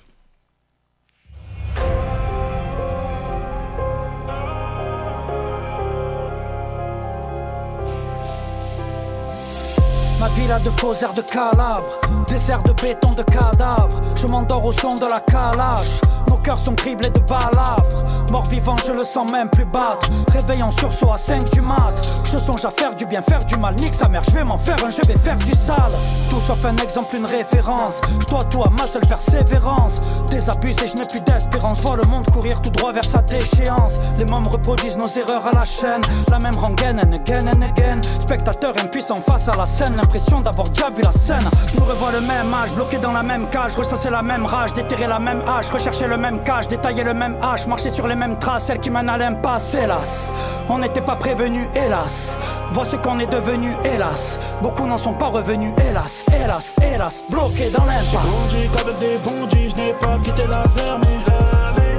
Ma 10.19 10.27
ville 10.27 10.51
a 10.51 10.60
de 10.60 10.69
faux 10.69 10.93
airs 11.01 11.13
de 11.13 11.21
calabre, 11.21 11.99
des 12.27 12.51
airs 12.51 12.63
de 12.63 12.73
béton 12.73 13.13
de 13.13 13.23
cadavre. 13.23 14.01
Je 14.15 14.27
m'endors 14.27 14.65
au 14.65 14.73
son 14.73 14.97
de 14.97 15.05
la 15.05 15.21
calache. 15.21 16.01
Cœurs 16.43 16.60
sont 16.60 16.75
criblés 16.75 17.10
de 17.10 17.19
balafres. 17.19 18.04
Mort 18.32 18.45
vivant, 18.45 18.75
je 18.86 18.93
le 18.93 19.04
sens 19.04 19.32
même 19.32 19.49
plus 19.49 19.65
battre. 19.65 20.08
Réveil 20.32 20.63
en 20.63 20.71
sursaut 20.71 21.12
à 21.12 21.17
5 21.17 21.49
du 21.52 21.62
mat. 21.62 21.93
Je 22.25 22.38
songe 22.38 22.63
à 22.65 22.69
faire 22.69 22.95
du 22.95 23.06
bien, 23.06 23.21
faire 23.21 23.43
du 23.43 23.56
mal. 23.58 23.75
Nique 23.75 23.93
sa 23.93 24.08
mère, 24.08 24.23
je 24.23 24.32
vais 24.32 24.43
m'en 24.43 24.58
faire 24.58 24.78
un, 24.86 24.89
je 24.89 25.06
vais 25.06 25.17
faire 25.17 25.38
du 25.38 25.52
sale. 25.52 25.91
Tout 26.30 26.39
sauf 26.39 26.63
un 26.65 26.78
exemple, 26.78 27.15
une 27.15 27.25
référence. 27.25 28.02
Je 28.19 28.25
dois 28.28 28.43
tout 28.45 28.63
à 28.63 28.69
ma 28.69 28.86
seule 28.86 29.06
persévérance. 29.08 29.99
Désabusé, 30.30 30.88
je 30.88 30.97
n'ai 30.97 31.06
plus 31.06 31.21
d'espérance. 31.21 31.82
Vois 31.82 31.97
le 31.97 32.04
monde 32.04 32.25
courir 32.32 32.62
tout 32.62 32.69
droit 32.69 32.91
vers 32.91 33.04
sa 33.04 33.21
déchéance. 33.21 33.93
Les 34.17 34.25
mômes 34.25 34.47
reproduisent 34.47 34.97
nos 34.97 35.08
erreurs 35.08 35.47
à 35.47 35.52
la 35.52 35.65
chaîne. 35.65 36.02
La 36.30 36.39
même 36.39 36.56
rengaine, 36.56 36.99
and 36.99 37.13
again 37.13 37.45
and 37.47 37.62
again. 37.62 38.02
Spectateur 38.19 38.73
impuissant 38.82 39.21
face 39.21 39.47
à 39.47 39.58
la 39.58 39.65
scène. 39.65 39.95
L'impression 39.95 40.41
d'avoir 40.41 40.69
déjà 40.69 40.89
vu 40.89 41.02
la 41.02 41.12
scène. 41.12 41.49
Je 41.73 41.80
me 41.80 41.86
revois 41.86 42.12
le 42.12 42.21
même 42.21 42.54
âge, 42.54 42.73
bloqué 42.73 42.97
dans 42.97 43.12
la 43.12 43.23
même 43.23 43.49
cage. 43.49 43.75
Ressasser 43.75 44.10
la 44.10 44.21
même 44.21 44.45
rage, 44.45 44.73
déterrer 44.73 45.08
la 45.08 45.19
même 45.19 45.41
hache. 45.47 45.69
Rechercher 45.71 46.08
le 46.08 46.17
même 46.17 46.28
cache, 46.37 46.67
détailler 46.67 47.03
le 47.03 47.13
même 47.13 47.37
hache. 47.41 47.65
Marcher 47.65 47.89
sur 47.89 48.07
les 48.07 48.15
mêmes 48.15 48.37
traces, 48.37 48.65
celles 48.65 48.79
qui 48.79 48.89
mènent 48.89 49.09
à 49.09 49.17
l'impasse, 49.17 49.73
hélas. 49.73 50.29
On 50.69 50.77
n'était 50.77 51.01
pas 51.01 51.15
prévenus, 51.15 51.67
hélas. 51.73 52.35
Vois 52.71 52.85
ce 52.85 52.95
qu'on 52.95 53.19
est 53.19 53.31
devenu, 53.31 53.75
hélas. 53.83 54.37
Beaucoup 54.61 54.85
n'en 54.85 54.97
sont 54.97 55.13
pas 55.13 55.27
revenus, 55.27 55.73
hélas, 55.89 56.23
hélas, 56.31 56.73
hélas. 56.81 57.23
Bloqués 57.29 57.71
dans 57.71 57.85
l'impasse. 57.85 58.11
grandi 58.11 58.69
qu'avec 58.73 58.99
des 58.99 59.17
bandits, 59.17 59.69
je 59.69 59.75
n'ai 59.81 59.93
pas 59.93 60.17
quitté 60.23 60.43
la 60.45 60.67
zermie. 60.67 61.07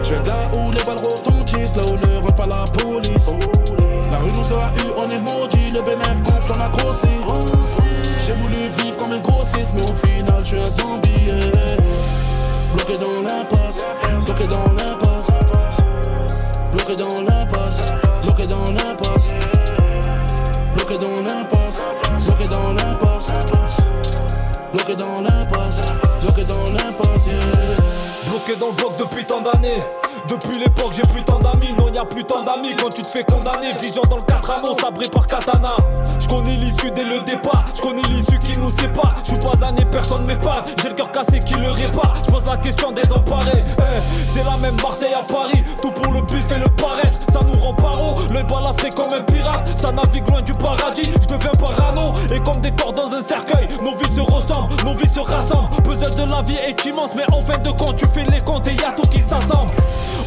Je 0.03 0.15
viens 0.15 0.23
là 0.23 0.61
où 0.61 0.71
les 0.71 0.83
balles 0.85 0.99
retentissent, 0.99 1.75
là 1.77 1.83
où 1.87 1.97
ne 1.97 2.21
rentre 2.21 2.35
pas 2.35 2.47
la 2.47 2.65
police. 2.65 3.27
La 4.11 4.19
rue 4.19 4.33
nous 4.33 4.57
a 4.57 4.71
eu, 4.79 4.93
on 4.97 5.11
est 5.11 5.21
maudit, 5.21 5.71
le 5.73 5.83
bénéf 5.83 6.23
gonfle, 6.23 6.53
on 6.57 6.61
a 6.61 6.69
grossi. 6.69 7.09
J'ai 8.27 8.33
voulu 8.35 8.69
vivre 8.79 8.97
comme 8.97 9.13
un 9.13 9.19
grossiste, 9.19 9.75
mais 9.75 9.83
au 9.83 9.95
final, 9.95 10.41
je 10.45 10.49
suis 10.49 10.59
un 10.61 10.67
zombie. 10.67 11.11
Bloqué 12.75 12.99
dans 12.99 13.23
l'impasse, 13.23 13.85
bloqué 14.25 14.47
dans 14.47 14.73
l'impasse. 14.73 15.27
Bloqué 16.73 16.97
dans 16.97 17.21
l'impasse, 17.23 17.83
bloqué 18.23 18.47
dans 18.47 18.65
l'impasse. 18.71 19.35
Bloqué 20.75 20.99
dans 20.99 21.23
l'impasse, 21.23 21.85
bloqué 22.25 22.47
dans 22.49 22.73
l'impasse. 22.73 23.33
Bloqué 24.73 24.95
dans 24.97 25.21
l'impasse, 25.21 25.83
bloqué 26.23 26.45
dans 26.45 26.65
l'impasse. 26.71 27.29
Bloqué 28.29 28.57
dans 28.57 28.69
le 28.69 28.73
bloc 28.73 28.97
depuis 28.99 29.25
tant 29.25 29.41
d'années. 29.41 29.83
Depuis 30.29 30.59
l'époque, 30.59 30.93
j'ai 30.93 31.03
plus 31.03 31.25
tant 31.25 31.39
d'amis. 31.39 31.75
Non, 31.77 31.89
y 31.93 31.99
a 31.99 32.05
plus 32.05 32.25
tant 32.25 32.43
d'amis 32.45 32.77
quand 32.77 32.91
tu 32.91 33.03
te 33.03 33.11
fais 33.11 33.25
condamner. 33.25 33.73
Vision 33.81 34.03
dans 34.09 34.19
le 34.19 34.23
4 34.23 34.51
anneaux, 34.51 34.75
sabré 34.75 35.09
par 35.09 35.27
katana. 35.27 35.77
Je 36.21 36.29
connais 36.29 36.57
l'issue 36.57 36.91
dès 36.95 37.05
le 37.05 37.21
départ. 37.23 37.65
Je 37.75 37.81
connais 37.81 38.03
l'issue 38.03 38.39
qui 38.39 38.59
nous 38.59 38.71
sépare. 38.71 39.17
Je 39.25 39.31
suis 39.31 39.39
poisané, 39.39 39.85
personne 39.87 40.25
m'épargne. 40.27 40.65
J'ai 40.83 40.89
le 40.91 40.95
cœur 40.95 41.11
cassé 41.11 41.41
qui 41.41 41.55
le 41.55 41.71
répare. 41.71 42.15
Je 42.25 42.31
pose 42.31 42.47
la 42.47 42.57
question 42.59 42.93
des 42.93 43.11
emparés. 43.13 43.65
Eh, 43.79 44.27
c'est 44.27 44.45
la 44.45 44.57
même 44.59 44.77
Marseille 44.83 45.15
à 45.15 45.23
Paris. 45.23 45.65
Tout 45.81 45.91
pour 45.91 46.13
le 46.13 46.21
bif 46.23 46.45
et 46.55 46.59
le 46.59 46.69
paraître. 46.69 47.19
Ça 47.33 47.41
nous 47.47 47.59
rend 47.59 47.75
paro. 47.75 48.21
Le 48.33 48.43
balafré 48.43 48.91
comme 48.91 49.13
un 49.13 49.23
pirate. 49.23 49.67
Ça 49.77 49.91
navigue 49.93 50.29
loin 50.29 50.43
du 50.43 50.53
paradis. 50.53 51.11
Je 51.21 51.27
deviens 51.27 51.53
parano. 51.59 52.13
Et 52.33 52.39
comme 52.41 52.61
des 52.61 52.73
corps 52.73 52.93
dans 52.93 53.13
un 53.13 53.23
cercueil. 53.23 53.69
Nos 53.83 53.97
vies 53.97 54.15
se 54.15 54.21
ressemblent, 54.21 54.75
nos 54.85 54.95
vies 54.95 55.09
se 55.09 55.21
rassemblent. 55.21 55.71
Puzzle 55.83 56.15
de 56.15 56.31
la 56.31 56.43
vie 56.43 56.59
est 56.59 56.85
immense. 56.85 57.15
Mais 57.17 57.25
en 57.33 57.41
fin 57.41 57.59
de 57.59 57.71
compte, 57.71 57.97
tu 57.97 58.07
fais 58.07 58.25
les 58.25 58.41
comptes 58.41 58.69
et 58.69 58.75
y 58.75 58.85
a 58.85 58.93
tout 58.93 59.09
qui 59.09 59.21
s'assemble. 59.21 59.71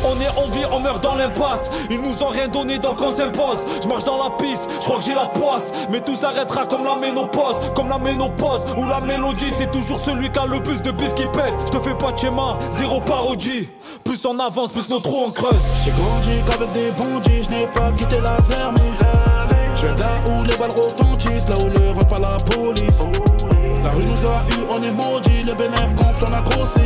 On 0.05 0.19
est 0.19 0.27
en 0.37 0.49
vie, 0.49 0.65
on 0.69 0.79
meurt 0.79 1.01
dans 1.01 1.15
l'impasse. 1.15 1.69
Ils 1.89 2.01
nous 2.01 2.23
ont 2.23 2.27
rien 2.27 2.47
donné 2.47 2.77
donc 2.77 3.01
on 3.01 3.11
s'impose. 3.11 3.59
Je 3.81 3.87
marche 3.87 4.03
dans 4.03 4.21
la 4.21 4.31
piste, 4.31 4.67
je 4.69 4.85
crois 4.85 4.97
que 4.97 5.03
j'ai 5.05 5.15
la 5.15 5.27
poisse. 5.27 5.71
Mais 5.89 6.01
tout 6.01 6.15
s'arrêtera 6.15 6.65
comme 6.65 6.83
la 6.83 6.95
ménopause. 6.95 7.55
Comme 7.75 7.89
la 7.89 7.97
ménopause 7.97 8.65
ou 8.77 8.87
la 8.87 8.99
mélodie, 9.01 9.51
c'est 9.57 9.71
toujours 9.71 9.99
celui 9.99 10.31
qui 10.31 10.39
a 10.39 10.45
le 10.45 10.61
plus 10.61 10.81
de 10.81 10.91
bif 10.91 11.13
qui 11.15 11.25
pèse. 11.27 11.53
Je 11.65 11.71
te 11.71 11.79
fais 11.79 11.95
pas 11.95 12.11
de 12.11 12.17
schéma, 12.17 12.57
zéro 12.71 13.01
parodie. 13.01 13.69
Plus 14.03 14.25
on 14.25 14.39
avance, 14.39 14.71
plus 14.71 14.89
nos 14.89 14.99
trous 14.99 15.25
on 15.27 15.31
creuse. 15.31 15.55
J'ai 15.83 15.91
grandi 15.91 16.31
qu'avec 16.45 16.71
des 16.73 16.91
bandits, 16.91 17.43
je 17.43 17.49
n'ai 17.49 17.67
pas 17.67 17.91
quitté 17.97 18.19
la 18.21 18.39
zermie. 18.41 18.79
Je 19.75 19.87
là 19.87 20.05
où 20.29 20.43
les 20.43 20.55
balles 20.55 20.71
retentissent, 20.71 21.47
là 21.49 21.57
où 21.57 21.67
ne 21.67 21.93
rentre 21.93 22.07
pas 22.07 22.19
la 22.19 22.37
police. 22.37 22.99
La 23.83 23.89
rue 23.89 24.05
nous 24.05 24.29
a 24.29 24.39
eu, 24.49 24.65
on 24.69 24.81
est 24.81 24.91
maudit, 24.91 25.43
le 25.43 25.53
bénéf 25.53 25.93
gonfle, 25.95 26.25
on 26.29 26.33
a 26.33 26.41
grossi. 26.41 26.79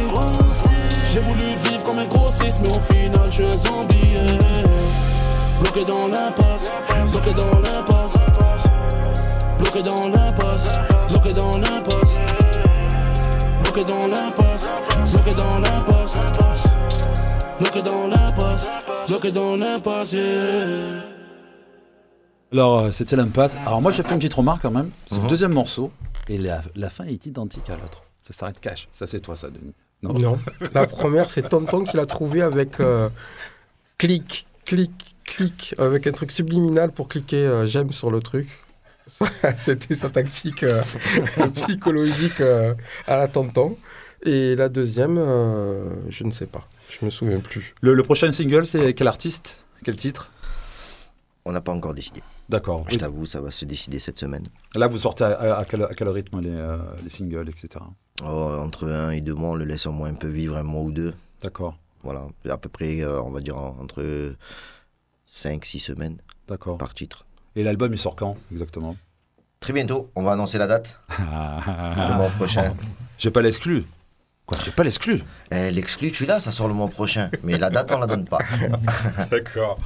J'ai 1.13 1.19
voulu 1.19 1.45
vivre 1.63 1.83
comme 1.83 1.99
un 1.99 2.05
grossiste, 2.05 2.59
mais 2.63 2.75
au 2.75 2.79
final, 2.79 3.29
je 3.29 3.35
suis 3.35 3.57
zombie. 3.57 4.17
Bloqué 5.61 5.85
dans 5.85 6.07
l'impasse, 6.07 6.71
bloqué 7.11 7.31
dans 7.33 7.59
l'impasse. 7.59 8.13
Bloqué 9.59 9.83
dans 9.83 10.07
l'impasse, 10.09 10.69
bloqué 11.09 11.33
dans 11.33 11.57
l'impasse. 11.57 12.17
Bloqué 13.63 13.83
dans 13.83 14.07
l'impasse, 14.07 14.69
bloqué 15.11 15.33
dans 15.33 15.59
l'impasse. 15.59 16.19
Bloqué 17.59 17.81
dans 17.81 18.07
l'impasse, 18.07 18.69
bloqué 19.07 19.31
dans 19.31 19.55
l'impasse. 19.57 20.15
Alors, 22.51 22.79
euh, 22.79 22.91
c'était 22.91 23.15
l'impasse. 23.15 23.57
Alors, 23.65 23.81
moi, 23.81 23.91
j'ai 23.91 24.03
fait 24.03 24.13
une 24.13 24.19
petite 24.19 24.33
remarque 24.35 24.61
quand 24.61 24.71
même. 24.71 24.91
C'est 25.09 25.15
Mhm. 25.17 25.23
le 25.23 25.29
deuxième 25.29 25.53
morceau. 25.53 25.91
Et 26.29 26.37
la, 26.37 26.61
la 26.75 26.89
fin 26.89 27.05
est 27.05 27.25
identique 27.25 27.69
à 27.69 27.75
l'autre. 27.75 28.03
Ça 28.21 28.33
s'arrête 28.33 28.59
cash. 28.59 28.87
Ça, 28.93 29.07
c'est 29.07 29.19
toi, 29.19 29.35
ça, 29.35 29.49
Denis. 29.49 29.73
Non? 30.03 30.13
Non. 30.13 30.37
La 30.73 30.85
première, 30.85 31.29
c'est 31.29 31.41
Tonton 31.49 31.83
qui 31.83 31.97
l'a 31.97 32.05
trouvé 32.05 32.41
avec 32.41 32.79
euh, 32.79 33.09
clic, 33.97 34.45
clic, 34.65 34.91
clic, 35.25 35.73
avec 35.79 36.05
un 36.07 36.11
truc 36.11 36.31
subliminal 36.31 36.91
pour 36.91 37.07
cliquer 37.09 37.37
euh, 37.37 37.65
j'aime 37.65 37.91
sur 37.91 38.11
le 38.11 38.19
truc. 38.21 38.47
C'était 39.57 39.95
sa 39.95 40.09
tactique 40.09 40.63
euh, 40.63 40.81
psychologique 41.53 42.41
euh, 42.41 42.73
à 43.07 43.17
la 43.17 43.27
Tonton. 43.27 43.77
Et 44.23 44.55
la 44.55 44.67
deuxième, 44.69 45.17
euh, 45.17 45.89
je 46.09 46.23
ne 46.23 46.31
sais 46.31 46.47
pas. 46.47 46.67
Je 46.89 47.05
me 47.05 47.09
souviens 47.09 47.39
plus. 47.39 47.73
Le, 47.81 47.93
le 47.93 48.03
prochain 48.03 48.31
single, 48.31 48.65
c'est 48.65 48.93
quel 48.93 49.07
artiste? 49.07 49.57
Quel 49.83 49.95
titre? 49.95 50.31
On 51.45 51.51
n'a 51.51 51.61
pas 51.61 51.71
encore 51.71 51.93
décidé. 51.93 52.21
D'accord. 52.49 52.85
Je 52.89 52.97
t'avoue, 52.97 53.25
ça 53.25 53.41
va 53.41 53.51
se 53.51 53.65
décider 53.65 53.99
cette 53.99 54.19
semaine. 54.19 54.45
Là, 54.75 54.87
vous 54.87 54.99
sortez 54.99 55.23
à, 55.23 55.29
à- 55.29 55.59
à 55.59 55.65
quel, 55.65 55.83
à 55.83 55.93
quel 55.95 56.09
rythme 56.09 56.39
les, 56.41 56.49
euh, 56.51 56.77
les 57.03 57.09
singles, 57.09 57.49
etc. 57.49 57.83
Oh, 58.23 58.25
entre 58.59 58.87
un 58.89 59.11
et 59.11 59.21
deux 59.21 59.33
mois, 59.33 59.49
on 59.51 59.55
le 59.55 59.65
laisse 59.65 59.85
au 59.85 59.91
moins 59.91 60.09
un 60.09 60.13
peu 60.15 60.27
vivre, 60.29 60.57
un 60.57 60.63
mois 60.63 60.81
ou 60.81 60.91
deux. 60.91 61.13
D'accord. 61.41 61.77
Voilà, 62.03 62.25
à 62.49 62.57
peu 62.57 62.69
près, 62.69 63.01
euh, 63.01 63.21
on 63.21 63.29
va 63.31 63.41
dire, 63.41 63.57
en- 63.57 63.77
entre 63.81 64.33
5-6 65.31 65.79
semaines 65.79 66.17
D'accord. 66.47 66.77
par 66.77 66.93
titre. 66.93 67.25
Et 67.57 67.63
l'album, 67.63 67.91
il 67.91 67.97
sort 67.97 68.15
quand 68.15 68.37
exactement? 68.51 68.95
Très 69.59 69.73
bientôt, 69.73 70.11
on 70.15 70.21
va 70.21 70.33
annoncer 70.33 70.59
la 70.59 70.67
date, 70.67 71.01
le 71.19 72.15
mois 72.15 72.29
prochain. 72.37 72.71
J'ai 73.17 73.31
pas 73.31 73.41
l'exclu. 73.41 73.85
Quoi 74.45 74.59
J'ai 74.63 74.69
pas 74.69 74.83
l'exclu? 74.83 75.23
Eh, 75.51 75.71
L'exclu, 75.71 76.11
tu 76.11 76.27
l'as, 76.27 76.39
ça 76.39 76.51
sort 76.51 76.67
le 76.67 76.75
mois 76.75 76.87
prochain. 76.87 77.31
Mais 77.43 77.57
la 77.57 77.71
date, 77.71 77.91
on 77.91 77.97
la 77.99 78.05
donne 78.05 78.25
pas. 78.25 78.37
D'accord. 79.31 79.79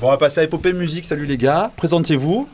Bon, 0.00 0.06
on 0.06 0.10
va 0.10 0.16
passer 0.16 0.40
à 0.40 0.44
Épopée 0.44 0.72
Musique. 0.72 1.04
Salut 1.04 1.26
les 1.26 1.36
gars. 1.36 1.70
Présentez-vous. 1.76 2.48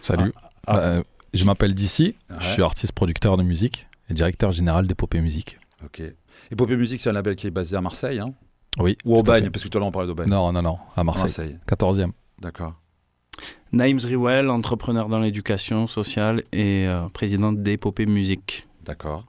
Salut. 0.00 0.32
Ah. 0.66 0.72
Bah, 0.72 0.78
euh, 0.78 1.02
je 1.34 1.44
m'appelle 1.44 1.74
Dissy, 1.74 2.14
je 2.40 2.46
suis 2.46 2.62
artiste 2.62 2.92
producteur 2.92 3.36
de 3.36 3.42
musique 3.42 3.88
et 4.08 4.14
directeur 4.14 4.52
général 4.52 4.86
d'Épopée 4.86 5.20
Musique. 5.20 5.58
Ok. 5.84 6.00
Épopée 6.52 6.76
Musique, 6.76 7.00
c'est 7.00 7.10
un 7.10 7.14
label 7.14 7.34
qui 7.34 7.48
est 7.48 7.50
basé 7.50 7.76
à 7.76 7.80
Marseille, 7.80 8.20
hein? 8.20 8.32
Oui. 8.78 8.96
Ou 9.04 9.16
au 9.16 9.22
tout 9.22 9.32
à 9.32 9.40
Bagne, 9.40 9.50
parce 9.50 9.64
que 9.64 9.68
tout 9.68 9.76
à 9.76 9.80
l'heure 9.80 9.88
on 9.88 9.92
parlait 9.92 10.06
d'Aubagne. 10.06 10.28
Non, 10.30 10.52
non, 10.52 10.62
non, 10.62 10.78
à 10.96 11.00
À 11.00 11.04
Marseille. 11.04 11.24
Marseille. 11.24 11.58
14e. 11.68 12.12
D'accord. 12.40 12.74
Naïms 13.72 14.04
Riwell, 14.04 14.48
entrepreneur 14.50 15.08
dans 15.08 15.18
l'éducation 15.18 15.86
sociale 15.86 16.42
et 16.52 16.86
euh, 16.86 17.08
président 17.12 17.52
d'Épopée 17.52 18.06
Musique. 18.06 18.66
D'accord. 18.84 19.24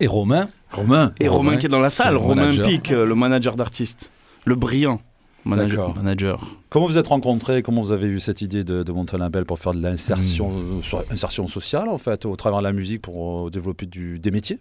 Et 0.00 0.06
Romain 0.08 0.48
Romain. 0.72 1.12
Et 1.20 1.28
Romain, 1.28 1.56
qui 1.56 1.66
est 1.66 1.68
dans 1.68 1.78
la 1.78 1.90
salle, 1.90 2.14
le 2.14 2.18
Romain. 2.18 2.50
Pic, 2.50 2.90
euh, 2.90 3.06
le 3.06 3.14
manager 3.14 3.54
d'artiste. 3.54 4.10
Le 4.44 4.56
brillant 4.56 5.00
manager. 5.44 6.40
Comment 6.70 6.86
vous 6.86 6.96
êtes 6.98 7.06
rencontrés? 7.08 7.62
Comment 7.62 7.82
vous 7.82 7.92
avez 7.92 8.08
eu 8.08 8.18
cette 8.18 8.40
idée 8.40 8.64
de, 8.64 8.82
de 8.82 8.92
monter 8.92 9.14
un 9.16 9.18
label 9.18 9.44
pour 9.44 9.58
faire 9.58 9.74
de 9.74 9.80
l'insertion 9.80 10.50
Hmm. 10.50 10.80
euh, 10.94 11.02
insertion 11.10 11.46
sociale, 11.46 11.88
en 11.88 11.98
fait, 11.98 12.24
au 12.24 12.34
travers 12.34 12.60
de 12.60 12.64
la 12.64 12.72
musique 12.72 13.02
pour 13.02 13.46
euh, 13.46 13.50
développer 13.50 13.86
du, 13.86 14.18
des 14.18 14.30
métiers? 14.30 14.58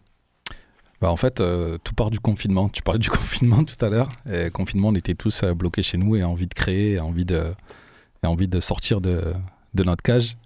Bah, 1.04 1.12
en 1.12 1.18
fait, 1.18 1.42
euh, 1.42 1.78
tout 1.84 1.94
part 1.94 2.12
du 2.12 2.22
confinement. 2.22 2.70
Tu 2.70 2.82
parlais 2.82 2.98
du 2.98 3.10
confinement 3.10 3.66
tout 3.66 3.84
à 3.84 3.89
l'heure. 3.89 4.08
Confinement, 4.54 4.88
on 4.88 4.96
était 4.96 5.16
tous 5.16 5.44
euh, 5.44 5.54
bloqués 5.54 5.82
chez 5.82 5.98
nous 5.98 6.16
et 6.16 6.24
envie 6.24 6.48
de 6.48 6.54
créer, 6.54 6.98
envie 7.02 7.26
de, 7.26 7.54
envie 8.24 8.48
de 8.48 8.62
sortir 8.62 9.02
de, 9.02 9.34
de 9.74 9.84
notre 9.84 10.02
cage. 10.02 10.38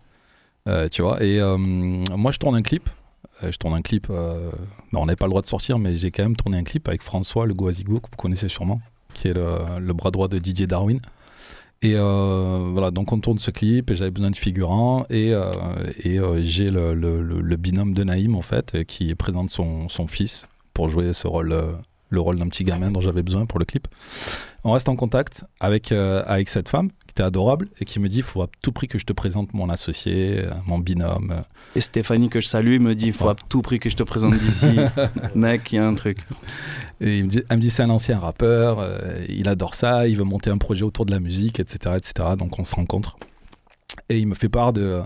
Euh, 0.68 0.90
tu 0.90 1.04
vois, 1.04 1.24
et 1.24 1.40
moi, 1.60 2.32
je 2.32 2.40
tourne 2.40 2.56
un 2.56 2.64
clip. 2.64 2.90
Je 3.44 3.56
tourne 3.58 3.76
un 3.76 3.84
clip. 3.84 4.08
bah, 4.08 4.50
on 4.94 5.06
n'avait 5.06 5.16
pas 5.16 5.28
le 5.28 5.30
droit 5.30 5.44
de 5.44 5.48
sortir, 5.48 5.78
mais 5.78 5.96
j'ai 5.96 6.10
quand 6.10 6.24
même 6.24 6.36
tourné 6.36 6.58
un 6.58 6.64
clip 6.64 6.88
avec 6.88 7.04
François, 7.04 7.46
le 7.46 7.54
Goazigo, 7.54 8.00
que 8.00 8.10
vous 8.10 8.18
connaissez 8.18 8.50
sûrement, 8.50 8.82
qui 9.14 9.28
est 9.28 9.36
le 9.36 9.94
bras 9.94 10.10
droit 10.10 10.28
de 10.28 10.40
Didier 10.40 10.66
Darwin. 10.66 11.02
Et 11.82 11.94
euh, 11.96 12.70
voilà, 12.72 12.90
donc 12.90 13.12
on 13.12 13.20
tourne 13.20 13.38
ce 13.38 13.52
clip 13.52 13.92
et 13.92 13.96
j'avais 13.96 14.10
besoin 14.10 14.32
de 14.32 14.36
figurants 14.36 15.06
et, 15.10 15.32
euh, 15.34 15.52
et 16.04 16.20
euh, 16.20 16.42
j'ai 16.42 16.72
le, 16.72 17.56
binôme 17.56 17.94
de 17.94 18.04
Naïm 18.04 18.36
en 18.36 18.42
fait 18.42 18.84
qui 18.86 19.14
présente 19.14 19.50
son, 19.52 19.88
son 19.88 20.08
fils 20.08 20.46
pour 20.74 20.90
jouer 20.90 21.14
ce 21.14 21.28
rôle, 21.28 21.56
le 22.10 22.20
rôle 22.20 22.40
d'un 22.40 22.48
petit 22.48 22.64
gamin 22.64 22.90
dont 22.90 23.02
j'avais 23.02 23.22
besoin 23.22 23.46
pour 23.46 23.60
le 23.60 23.66
clip. 23.66 23.88
On 24.64 24.72
reste 24.72 24.90
en 24.90 24.96
contact 24.96 25.46
avec, 25.60 25.92
avec 25.92 26.50
cette 26.50 26.70
femme 26.70 26.90
était 27.18 27.24
adorable 27.24 27.68
et 27.80 27.86
qui 27.86 28.00
me 28.00 28.08
dit 28.08 28.18
il 28.18 28.24
faut 28.24 28.44
à 28.44 28.48
tout 28.62 28.72
prix 28.72 28.88
que 28.88 29.00
je 29.00 29.06
te 29.06 29.14
présente 29.14 29.54
mon 29.54 29.70
associé, 29.70 30.40
euh, 30.40 30.52
mon 30.68 30.78
binôme. 30.78 31.44
Et 31.76 31.82
Stéphanie, 31.82 32.30
que 32.30 32.40
je 32.40 32.48
salue, 32.48 32.80
me 32.80 32.94
dit 32.94 33.08
il 33.08 33.14
faut 33.14 33.30
à 33.30 33.36
tout 33.36 33.62
prix 33.62 33.80
que 33.80 33.90
je 33.90 33.96
te 33.96 34.04
présente 34.04 34.38
d'ici. 34.38 34.78
Mec, 35.36 35.72
il 35.72 35.78
y 35.78 35.80
a 35.80 35.88
un 35.88 35.96
truc. 35.96 36.20
Et 37.02 37.20
il 37.20 37.26
me 37.26 37.30
dit, 37.30 37.44
elle 37.50 37.58
me 37.58 37.62
dit 37.62 37.72
c'est 37.72 37.84
un 37.84 37.90
ancien 37.90 38.20
rappeur, 38.20 38.78
euh, 38.80 39.26
il 39.30 39.50
adore 39.50 39.74
ça, 39.74 40.08
il 40.08 40.16
veut 40.16 40.24
monter 40.24 40.52
un 40.52 40.58
projet 40.58 40.84
autour 40.84 41.06
de 41.06 41.12
la 41.12 41.20
musique, 41.20 41.60
etc. 41.60 41.96
etc. 41.98 42.30
Donc 42.38 42.60
on 42.60 42.66
se 42.66 42.76
rencontre. 42.76 43.18
Et 44.10 44.20
il 44.20 44.28
me 44.28 44.36
fait 44.36 44.50
part 44.50 44.72
de, 44.72 45.02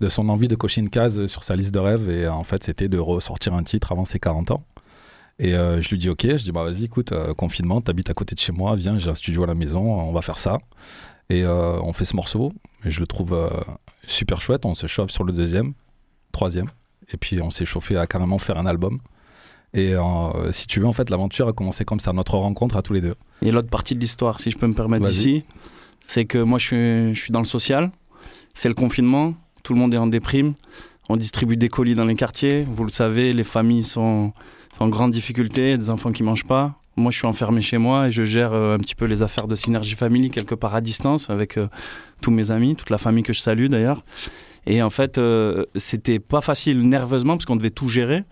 de 0.00 0.08
son 0.08 0.28
envie 0.28 0.48
de 0.48 0.54
cocher 0.54 0.80
une 0.80 0.90
case 0.90 1.26
sur 1.26 1.44
sa 1.44 1.56
liste 1.56 1.72
de 1.72 1.78
rêves. 1.78 2.08
Et 2.08 2.24
euh, 2.24 2.32
en 2.32 2.44
fait, 2.44 2.64
c'était 2.64 2.88
de 2.88 2.98
ressortir 2.98 3.54
un 3.54 3.62
titre 3.62 3.92
avant 3.92 4.06
ses 4.06 4.18
40 4.18 4.52
ans. 4.52 4.64
Et 5.40 5.54
euh, 5.54 5.80
je 5.80 5.88
lui 5.88 5.96
dis 5.96 6.10
ok, 6.10 6.22
je 6.22 6.42
dis 6.44 6.52
bah 6.52 6.64
vas-y, 6.64 6.84
écoute, 6.84 7.12
euh, 7.12 7.32
confinement, 7.32 7.80
t'habites 7.80 8.10
à 8.10 8.14
côté 8.14 8.34
de 8.34 8.40
chez 8.40 8.52
moi, 8.52 8.76
viens, 8.76 8.98
j'ai 8.98 9.08
un 9.08 9.14
studio 9.14 9.42
à 9.44 9.46
la 9.46 9.54
maison, 9.54 9.80
on 9.80 10.12
va 10.12 10.20
faire 10.20 10.38
ça. 10.38 10.58
Et 11.30 11.44
euh, 11.44 11.80
on 11.80 11.92
fait 11.92 12.04
ce 12.04 12.16
morceau. 12.16 12.52
Et 12.84 12.90
je 12.90 13.00
le 13.00 13.06
trouve 13.06 13.32
euh, 13.32 13.48
super 14.06 14.42
chouette. 14.42 14.66
On 14.66 14.74
se 14.74 14.86
chauffe 14.86 15.10
sur 15.10 15.24
le 15.24 15.32
deuxième, 15.32 15.72
troisième. 16.32 16.66
Et 17.12 17.16
puis 17.16 17.40
on 17.40 17.50
s'est 17.50 17.64
chauffé 17.64 17.96
à 17.96 18.06
carrément 18.06 18.38
faire 18.38 18.58
un 18.58 18.66
album. 18.66 18.98
Et 19.72 19.94
euh, 19.94 20.50
si 20.50 20.66
tu 20.66 20.80
veux, 20.80 20.86
en 20.86 20.92
fait, 20.92 21.08
l'aventure 21.10 21.46
a 21.46 21.52
commencé 21.52 21.84
comme 21.84 22.00
ça, 22.00 22.12
notre 22.12 22.36
rencontre 22.36 22.76
à 22.76 22.82
tous 22.82 22.92
les 22.92 23.00
deux. 23.00 23.14
Et 23.42 23.52
l'autre 23.52 23.68
partie 23.68 23.94
de 23.94 24.00
l'histoire, 24.00 24.40
si 24.40 24.50
je 24.50 24.58
peux 24.58 24.66
me 24.66 24.74
permettre 24.74 25.06
d'ici, 25.06 25.44
c'est 26.00 26.24
que 26.24 26.38
moi 26.38 26.58
je 26.58 26.66
suis, 26.66 27.14
je 27.14 27.20
suis 27.20 27.32
dans 27.32 27.38
le 27.38 27.46
social, 27.46 27.92
c'est 28.52 28.68
le 28.68 28.74
confinement, 28.74 29.34
tout 29.62 29.72
le 29.72 29.78
monde 29.78 29.94
est 29.94 29.98
en 29.98 30.08
déprime, 30.08 30.54
on 31.08 31.16
distribue 31.16 31.56
des 31.56 31.68
colis 31.68 31.94
dans 31.94 32.04
les 32.04 32.16
quartiers, 32.16 32.64
vous 32.68 32.82
le 32.82 32.90
savez, 32.90 33.32
les 33.32 33.44
familles 33.44 33.84
sont, 33.84 34.32
sont 34.76 34.84
en 34.84 34.88
grande 34.88 35.12
difficulté, 35.12 35.78
des 35.78 35.88
enfants 35.88 36.10
qui 36.10 36.24
mangent 36.24 36.46
pas. 36.46 36.79
Moi 36.96 37.10
je 37.10 37.18
suis 37.18 37.26
enfermé 37.26 37.60
chez 37.60 37.78
moi 37.78 38.08
et 38.08 38.10
je 38.10 38.24
gère 38.24 38.52
euh, 38.52 38.74
un 38.74 38.78
petit 38.78 38.94
peu 38.94 39.04
les 39.04 39.22
affaires 39.22 39.46
de 39.46 39.54
Synergie 39.54 39.94
Family 39.94 40.30
quelque 40.30 40.54
part 40.54 40.74
à 40.74 40.80
distance 40.80 41.30
avec 41.30 41.56
euh, 41.56 41.66
tous 42.20 42.30
mes 42.30 42.50
amis, 42.50 42.76
toute 42.76 42.90
la 42.90 42.98
famille 42.98 43.22
que 43.22 43.32
je 43.32 43.40
salue 43.40 43.66
d'ailleurs. 43.66 44.04
Et 44.66 44.82
en 44.82 44.90
fait, 44.90 45.16
euh, 45.16 45.64
c'était 45.76 46.18
pas 46.18 46.40
facile 46.40 46.86
nerveusement 46.86 47.36
parce 47.36 47.46
qu'on 47.46 47.56
devait 47.56 47.70
tout 47.70 47.88
gérer. 47.88 48.24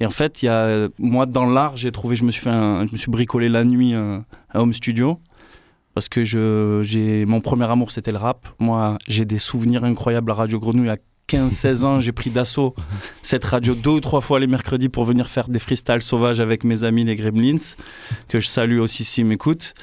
Et 0.00 0.06
en 0.06 0.10
fait, 0.10 0.42
y 0.42 0.48
a, 0.48 0.88
moi, 0.98 1.26
dans 1.26 1.46
l'art, 1.46 1.76
j'ai 1.76 1.92
trouvé, 1.92 2.16
je 2.16 2.24
me 2.24 2.30
suis 2.30 2.42
fait 2.42 2.50
je 2.50 2.92
me 2.92 2.96
suis 2.96 3.10
bricolé 3.10 3.48
la 3.48 3.64
nuit 3.64 3.94
un, 3.94 4.24
home 4.52 4.72
studio. 4.72 5.20
Parce 5.94 6.10
que 6.10 6.24
je, 6.24 7.24
mon 7.24 7.40
premier 7.40 7.70
amour, 7.70 7.90
c'était 7.90 8.12
le 8.12 8.18
rap. 8.18 8.48
Moi, 8.58 8.98
j'ai 9.08 9.24
des 9.24 9.38
souvenirs 9.38 9.84
incroyables 9.84 10.30
à 10.30 10.34
Radio 10.34 10.58
Grenouille. 10.60 10.90
15-16 11.28 11.84
ans, 11.84 12.00
j'ai 12.00 12.12
pris 12.12 12.30
d'assaut 12.30 12.74
cette 13.22 13.44
radio 13.44 13.74
deux 13.74 13.90
ou 13.90 14.00
trois 14.00 14.20
fois 14.20 14.38
les 14.40 14.46
mercredis 14.46 14.88
pour 14.88 15.04
venir 15.04 15.28
faire 15.28 15.48
des 15.48 15.58
freestyles 15.58 16.02
sauvages 16.02 16.40
avec 16.40 16.62
mes 16.64 16.84
amis, 16.84 17.04
les 17.04 17.16
Gremlins, 17.16 17.56
que 18.28 18.38
je 18.40 18.46
salue 18.46 18.78
aussi 18.78 19.02
s'ils 19.04 19.26
m'écoutent. 19.26 19.74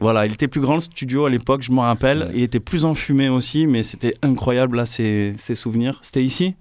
Voilà, 0.00 0.26
il 0.26 0.32
était 0.32 0.48
plus 0.48 0.60
grand 0.60 0.74
le 0.74 0.80
studio 0.80 1.24
à 1.26 1.30
l'époque, 1.30 1.62
je 1.62 1.72
me 1.72 1.80
rappelle. 1.80 2.30
Il 2.34 2.42
était 2.42 2.60
plus 2.60 2.84
enfumé 2.84 3.28
aussi, 3.28 3.66
mais 3.66 3.82
c'était 3.82 4.14
incroyable 4.22 4.76
là, 4.76 4.84
ces, 4.86 5.34
ces 5.38 5.54
souvenirs. 5.54 5.98
C'était 6.02 6.22
ici? 6.22 6.54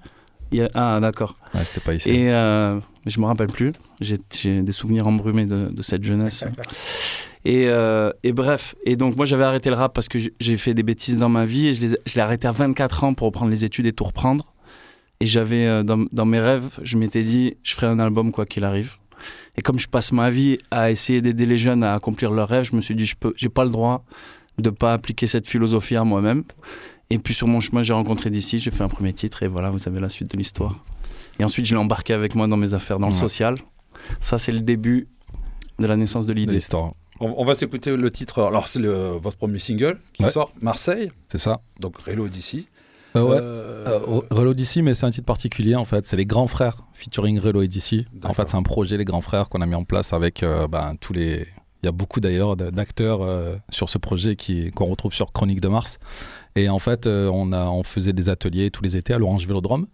Il 0.52 0.60
y 0.60 0.62
a- 0.62 0.70
Ah, 0.74 1.00
d'accord. 1.00 1.36
Ouais, 1.54 1.64
c'était 1.66 1.82
pas 1.82 1.94
ici. 1.94 2.10
Et 2.10 2.32
euh, 2.32 2.80
je 3.06 3.20
me 3.20 3.26
rappelle 3.26 3.48
plus. 3.48 3.74
J'ai 4.02 4.18
j'ai 4.40 4.62
des 4.62 4.72
souvenirs 4.72 5.08
embrumés 5.08 5.46
de, 5.46 5.68
de 5.72 5.82
cette 5.82 6.04
jeunesse. 6.04 6.46
Et, 7.46 7.68
euh, 7.70 8.12
et 8.24 8.34
bref, 8.34 8.76
et 8.84 8.96
donc 8.96 9.16
moi 9.16 9.26
j'avais 9.26 9.44
arrêté 9.44 9.70
le 9.70 9.76
rap 9.76 9.94
parce 9.94 10.10
que 10.10 10.18
j'ai- 10.40 10.58
fait 10.58 10.74
des 10.74 10.84
bêtises 10.84 11.18
dans 11.18 11.30
ma 11.30 11.46
vie 11.46 11.68
et 11.68 11.74
je 11.74 11.82
les 11.82 11.94
ai- 11.94 12.00
je 12.06 12.16
l'ai 12.16 12.22
arrêté 12.22 12.48
à 12.48 12.52
24 12.52 13.04
ans 13.04 13.14
pour 13.14 13.28
reprendre 13.28 13.52
les 13.52 13.64
études 13.64 13.86
et 13.86 13.94
tout 13.94 14.04
reprendre. 14.04 14.54
Et 15.20 15.26
j'avais 15.26 15.66
euh, 15.66 15.84
dans, 15.84 16.06
dans 16.12 16.26
mes 16.26 16.40
rêves, 16.40 16.80
je 16.84 16.98
m'étais 16.98 17.22
dit, 17.24 17.56
je 17.64 17.74
ferai 17.74 17.88
un 17.88 18.00
album 18.00 18.32
quoi 18.32 18.46
qu'il 18.46 18.64
arrive. 18.64 18.96
Et 19.56 19.62
comme 19.62 19.80
je 19.80 19.88
passe 19.88 20.12
ma 20.12 20.30
vie 20.30 20.58
à 20.72 20.92
essayer 20.92 21.22
d'aider 21.22 21.46
les 21.46 21.58
jeunes 21.58 21.84
à 21.84 21.94
accomplir 21.94 22.32
leurs 22.32 22.50
rêves, 22.50 22.66
je 22.66 22.76
me 22.76 22.82
suis 22.82 22.96
dit, 22.96 23.06
je 23.06 23.16
peux, 23.16 23.34
j'ai 23.36 23.50
pas 23.50 23.64
le 23.64 23.72
droit 23.72 24.04
de 24.60 24.70
pas 24.70 24.94
appliquer 24.94 25.26
cette 25.28 25.48
philosophie 25.48 25.96
à 25.96 26.04
moi-même. 26.04 26.44
Et 27.10 27.18
puis 27.20 27.34
sur 27.34 27.48
mon 27.48 27.60
chemin, 27.62 27.82
j'ai 27.84 27.94
rencontré 27.94 28.30
d'ici, 28.30 28.60
j'ai 28.60 28.70
fait 28.72 28.84
un 28.84 28.90
premier 28.90 29.14
titre 29.14 29.42
et 29.44 29.48
voilà, 29.48 29.70
vous 29.70 29.88
avez 29.88 30.00
la 30.00 30.10
suite 30.10 30.30
de 30.32 30.38
l'histoire. 30.38 30.76
Et 31.40 31.44
ensuite, 31.44 31.66
je 31.66 31.74
l'ai 31.74 31.80
embarqué 31.80 32.14
avec 32.14 32.36
moi 32.36 32.48
dans 32.48 32.58
mes 32.58 32.74
affaires, 32.74 33.00
dans 33.00 33.08
le 33.08 33.14
social. 33.20 33.56
Ça, 34.20 34.38
c'est 34.38 34.52
le 34.52 34.60
début 34.60 35.08
de 35.80 35.86
la 35.88 35.96
naissance 35.96 36.26
de 36.26 36.34
l'idée. 36.34 36.54
l'histoire. 36.56 36.94
On, 37.20 37.34
on 37.38 37.46
va 37.46 37.56
s'écouter 37.56 37.96
le 37.96 38.12
titre. 38.12 38.44
Alors, 38.44 38.68
c'est 38.68 38.80
votre 38.82 39.38
premier 39.38 39.60
single 39.60 39.98
qui 40.14 40.24
Ouais. 40.24 40.32
sort, 40.32 40.52
Marseille. 40.62 41.12
C'est 41.30 41.38
ça. 41.38 41.62
Donc, 41.80 42.02
Rélo 42.02 42.28
d'ici. 42.28 42.68
Euh, 43.16 43.24
ouais. 43.24 43.38
Euh, 43.40 44.00
Euh, 44.06 44.22
Relo 44.32 44.54
d'ici, 44.54 44.82
mais 44.82 44.94
c'est 44.94 45.06
un 45.06 45.10
titre 45.10 45.26
particulier 45.26 45.76
en 45.76 45.86
fait. 45.86 46.06
C'est 46.06 46.18
les 46.18 46.26
grands 46.26 46.48
frères 46.48 46.78
featuring 46.94 47.40
Relo 47.40 47.62
et 47.62 47.68
d'ici. 47.68 48.06
En 48.24 48.34
fait, 48.34 48.50
c'est 48.50 48.58
un 48.58 48.64
projet 48.64 48.98
les 48.98 49.06
grands 49.06 49.22
frères 49.22 49.50
qu'on 49.50 49.62
a 49.62 49.66
mis 49.66 49.76
en 49.76 49.86
place 49.86 50.14
avec 50.14 50.44
euh, 50.44 50.68
ben, 50.68 50.92
tous 51.00 51.14
les. 51.14 51.48
Il 51.84 51.86
y 51.86 51.90
a 51.90 51.92
beaucoup 51.92 52.20
d'ailleurs 52.20 52.58
d'acteurs 52.58 53.20
sur 53.70 53.88
ce 53.88 53.98
projet 54.00 54.36
qui 54.36 54.72
qu'on 54.72 54.88
retrouve 54.88 55.14
sur 55.14 55.32
Chronique 55.32 55.62
de 55.62 55.68
Mars. 55.68 56.00
Et 56.56 56.70
en 56.70 56.80
fait, 56.80 57.06
on 57.06 57.54
a 57.54 57.66
on 57.66 57.84
faisait 57.84 58.14
des 58.14 58.30
ateliers 58.30 58.72
tous 58.72 58.84
les 58.84 58.98
étés 58.98 59.14
à 59.14 59.20
l'Orange 59.20 59.46
Vélodrome 59.48 59.86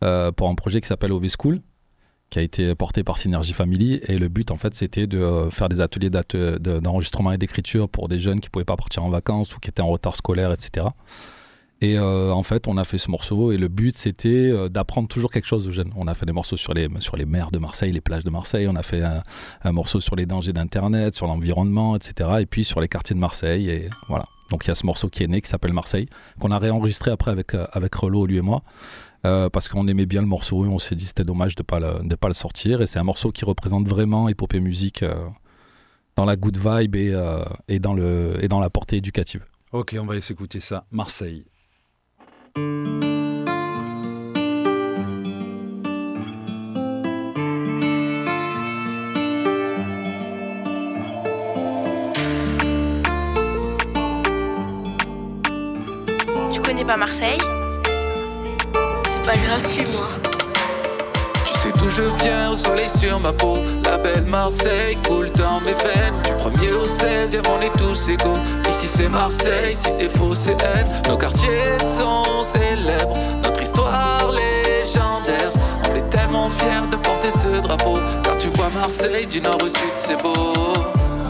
pour 0.00 0.48
un 0.48 0.54
projet 0.56 0.80
qui 0.80 0.88
s'appelle 0.88 1.12
OV 1.12 1.26
School 1.40 1.60
qui 2.32 2.38
a 2.38 2.42
été 2.42 2.74
porté 2.74 3.04
par 3.04 3.18
Synergy 3.18 3.52
Family. 3.52 4.00
Et 4.08 4.16
le 4.16 4.28
but 4.28 4.50
en 4.50 4.56
fait 4.56 4.74
c'était 4.74 5.06
de 5.06 5.18
euh, 5.18 5.50
faire 5.50 5.68
des 5.68 5.82
ateliers 5.82 6.08
d'enregistrement 6.10 7.30
et 7.32 7.38
d'écriture 7.38 7.90
pour 7.90 8.08
des 8.08 8.18
jeunes 8.18 8.40
qui 8.40 8.48
pouvaient 8.48 8.64
pas 8.64 8.76
partir 8.76 9.04
en 9.04 9.10
vacances 9.10 9.54
ou 9.54 9.60
qui 9.60 9.68
étaient 9.68 9.82
en 9.82 9.88
retard 9.88 10.16
scolaire 10.16 10.50
etc 10.50 10.86
et 11.82 11.98
euh, 11.98 12.32
en 12.32 12.42
fait 12.42 12.68
on 12.68 12.78
a 12.78 12.84
fait 12.84 12.96
ce 12.96 13.10
morceau 13.10 13.52
et 13.52 13.58
le 13.58 13.68
but 13.68 13.98
c'était 13.98 14.28
euh, 14.28 14.70
d'apprendre 14.70 15.08
toujours 15.08 15.30
quelque 15.30 15.46
chose 15.46 15.68
aux 15.68 15.72
jeunes. 15.72 15.92
On 15.94 16.06
a 16.06 16.14
fait 16.14 16.24
des 16.24 16.32
morceaux 16.32 16.56
sur 16.56 16.72
les 16.72 16.88
sur 17.00 17.16
les 17.16 17.26
mers 17.26 17.50
de 17.50 17.58
Marseille 17.58 17.92
les 17.92 18.00
plages 18.00 18.24
de 18.24 18.30
Marseille. 18.30 18.66
On 18.66 18.76
a 18.76 18.82
fait 18.82 19.02
un, 19.02 19.72
morceau 19.72 20.00
sur 20.00 20.16
les 20.16 20.24
dangers 20.24 20.54
d'internet 20.54 21.14
sur 21.14 21.26
l'environnement 21.26 21.96
etc 21.96 22.30
et 22.40 22.46
puis 22.46 22.64
sur 22.64 22.80
les 22.80 22.88
quartiers 22.88 23.14
de 23.14 23.20
Marseille 23.20 23.68
et 23.68 23.90
voilà. 24.08 24.24
Donc 24.50 24.64
il 24.64 24.68
y 24.68 24.70
a 24.70 24.74
ce 24.74 24.86
morceau 24.86 25.08
qui 25.08 25.22
est 25.22 25.28
né 25.28 25.42
qui 25.42 25.50
s'appelle 25.50 25.74
Marseille 25.74 26.06
qu'on 26.40 26.50
a 26.50 26.58
réenregistré 26.58 27.10
après 27.10 27.30
avec 27.30 27.54
avec 27.72 27.94
Relo 27.94 28.24
lui 28.24 28.38
et 28.38 28.42
moi 28.42 28.62
euh, 29.24 29.48
parce 29.48 29.68
qu'on 29.68 29.86
aimait 29.86 30.06
bien 30.06 30.20
le 30.20 30.26
morceau 30.26 30.64
et 30.64 30.68
on 30.68 30.78
s'est 30.78 30.94
dit 30.94 31.04
c'était 31.04 31.24
dommage 31.24 31.54
de 31.54 31.62
pas 31.62 31.78
le, 31.80 32.06
de 32.06 32.14
pas 32.16 32.28
le 32.28 32.34
sortir 32.34 32.82
et 32.82 32.86
c'est 32.86 32.98
un 32.98 33.04
morceau 33.04 33.30
qui 33.32 33.44
représente 33.44 33.86
vraiment 33.88 34.28
épopée 34.28 34.60
musique 34.60 35.02
euh, 35.02 35.14
dans 36.16 36.24
la 36.24 36.36
good 36.36 36.56
vibe 36.56 36.96
et, 36.96 37.12
euh, 37.14 37.44
et 37.68 37.78
dans 37.78 37.94
le 37.94 38.36
et 38.42 38.48
dans 38.48 38.60
la 38.60 38.70
portée 38.70 38.96
éducative 38.96 39.44
Ok, 39.72 39.96
on 39.98 40.04
va 40.04 40.20
s'écouter 40.20 40.60
ça. 40.60 40.84
Marseille. 40.90 41.46
Tu 56.52 56.60
connais 56.60 56.84
pas 56.84 56.98
Marseille? 56.98 57.38
C'est 59.24 59.30
pas 59.30 59.36
grave, 59.36 59.64
suis-moi. 59.64 60.08
Tu 61.44 61.52
sais 61.54 61.72
d'où 61.78 61.88
je 61.88 62.02
viens, 62.22 62.50
au 62.50 62.56
soleil 62.56 62.88
sur 62.88 63.20
ma 63.20 63.32
peau. 63.32 63.52
La 63.84 63.96
belle 63.96 64.24
Marseille 64.26 64.98
coule 65.06 65.30
dans 65.32 65.60
mes 65.60 65.74
veines. 65.74 66.14
Du 66.24 66.32
premier 66.32 66.72
au 66.72 66.84
16, 66.84 67.38
on 67.48 67.60
est 67.60 67.72
tous 67.78 68.08
égaux. 68.08 68.32
Ici 68.68 68.86
c'est 68.86 69.08
Marseille, 69.08 69.76
si 69.76 69.96
t'es 69.96 70.08
faux 70.08 70.34
c'est 70.34 70.60
haine. 70.62 70.88
Nos 71.08 71.16
quartiers 71.16 71.78
sont 71.78 72.42
célèbres, 72.42 73.12
notre 73.44 73.62
histoire 73.62 74.32
légendaire. 74.32 75.52
On 75.88 75.94
est 75.94 76.08
tellement 76.08 76.50
fiers 76.50 76.88
de 76.90 76.96
porter 76.96 77.30
ce 77.30 77.60
drapeau. 77.60 77.98
Car 78.24 78.36
tu 78.36 78.48
vois 78.56 78.70
Marseille 78.70 79.26
du 79.26 79.40
nord 79.40 79.58
au 79.62 79.68
sud, 79.68 79.92
c'est 79.94 80.20
beau. 80.20 80.32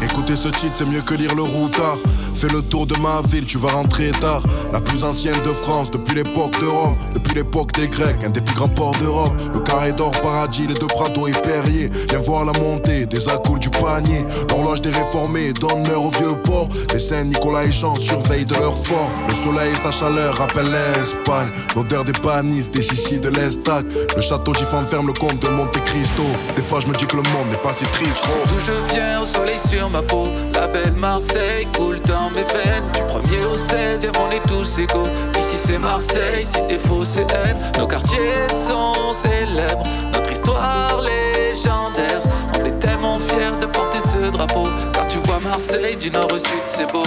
Écouter 0.02 0.36
ce 0.36 0.48
titre, 0.48 0.72
c'est 0.74 0.86
mieux 0.86 1.02
que 1.02 1.14
lire 1.14 1.34
le 1.34 1.42
routard. 1.42 1.96
Fais 2.34 2.48
le 2.48 2.62
tour 2.62 2.86
de 2.86 2.96
ma 2.96 3.20
ville, 3.28 3.44
tu 3.44 3.58
vas 3.58 3.68
rentrer 3.68 4.10
tard. 4.12 4.42
La 4.72 4.80
plus 4.80 5.04
ancienne 5.04 5.40
de 5.44 5.52
France, 5.52 5.90
depuis 5.90 6.14
l'époque 6.14 6.58
de 6.60 6.66
Rome, 6.66 6.96
l'époque 7.34 7.72
des 7.72 7.88
Grecs, 7.88 8.22
un 8.24 8.30
des 8.30 8.40
plus 8.40 8.54
grands 8.54 8.68
ports 8.68 8.96
d'Europe. 9.00 9.32
Le 9.52 9.60
carré 9.60 9.92
d'or, 9.92 10.12
paradis, 10.22 10.66
les 10.66 10.74
deux 10.74 10.86
Prado 10.86 11.26
et 11.26 11.32
Perrier. 11.32 11.90
Viens 12.08 12.18
voir 12.18 12.44
la 12.44 12.52
montée 12.60 13.06
des 13.06 13.28
accoules 13.28 13.58
du 13.58 13.70
panier. 13.70 14.24
L'horloge 14.50 14.82
des 14.82 14.90
réformés 14.90 15.52
donne 15.52 15.86
l'heure 15.88 16.04
au 16.04 16.10
vieux 16.10 16.36
port. 16.44 16.68
Les 16.92 17.00
Saints 17.00 17.24
Nicolas 17.24 17.64
et 17.64 17.72
Jean 17.72 17.94
surveillent 17.94 18.44
de 18.44 18.54
leur 18.54 18.76
fort. 18.76 19.10
Le 19.28 19.34
soleil 19.34 19.72
et 19.72 19.76
sa 19.76 19.90
chaleur 19.90 20.36
rappellent 20.36 20.70
l'Espagne. 20.70 21.50
L'odeur 21.74 22.04
des 22.04 22.12
panis, 22.12 22.68
des 22.68 22.82
chichis 22.82 23.18
de 23.18 23.28
l'Estac. 23.28 23.84
Le 24.16 24.22
château 24.22 24.54
Gif 24.54 24.72
enferme 24.74 25.08
le 25.08 25.12
comte 25.12 25.40
de 25.40 25.48
Monte 25.48 25.82
Cristo. 25.84 26.24
Des 26.56 26.62
fois, 26.62 26.80
je 26.80 26.86
me 26.86 26.94
dis 26.94 27.06
que 27.06 27.16
le 27.16 27.22
monde 27.22 27.48
n'est 27.50 27.62
pas 27.62 27.74
si 27.74 27.84
triste. 27.86 28.24
D'où 28.48 28.58
je 28.58 28.94
viens, 28.94 29.22
au 29.22 29.26
soleil 29.26 29.58
sur 29.58 29.88
ma 29.90 30.02
peau. 30.02 30.24
La 30.54 30.66
belle 30.66 30.92
Marseille 30.92 31.66
coule 31.76 32.00
dans 32.02 32.30
mes 32.30 32.44
veines. 32.44 32.81
Du 32.94 33.02
premier 33.04 33.44
au 33.50 33.54
16 33.54 34.08
on 34.18 34.30
est 34.30 34.46
tous 34.46 34.78
égaux. 34.78 35.02
Ici 35.38 35.56
c'est 35.56 35.78
Marseille, 35.78 36.44
si 36.46 36.58
t'es 36.68 36.78
faux 36.78 37.04
c'est 37.04 37.30
haine. 37.32 37.56
Nos 37.78 37.86
quartiers 37.86 38.48
sont 38.50 39.12
célèbres, 39.12 39.82
notre 40.12 40.30
histoire 40.30 41.00
légendaire. 41.02 42.22
On 42.60 42.64
est 42.64 42.78
tellement 42.78 43.18
fiers 43.18 43.58
de 43.60 43.66
porter 43.66 43.98
ce 44.00 44.30
drapeau. 44.30 44.64
Car 44.92 45.06
tu 45.06 45.18
vois 45.24 45.40
Marseille 45.40 45.96
du 45.96 46.10
nord 46.10 46.28
au 46.32 46.38
sud, 46.38 46.62
c'est 46.64 46.90
beau. 46.92 47.02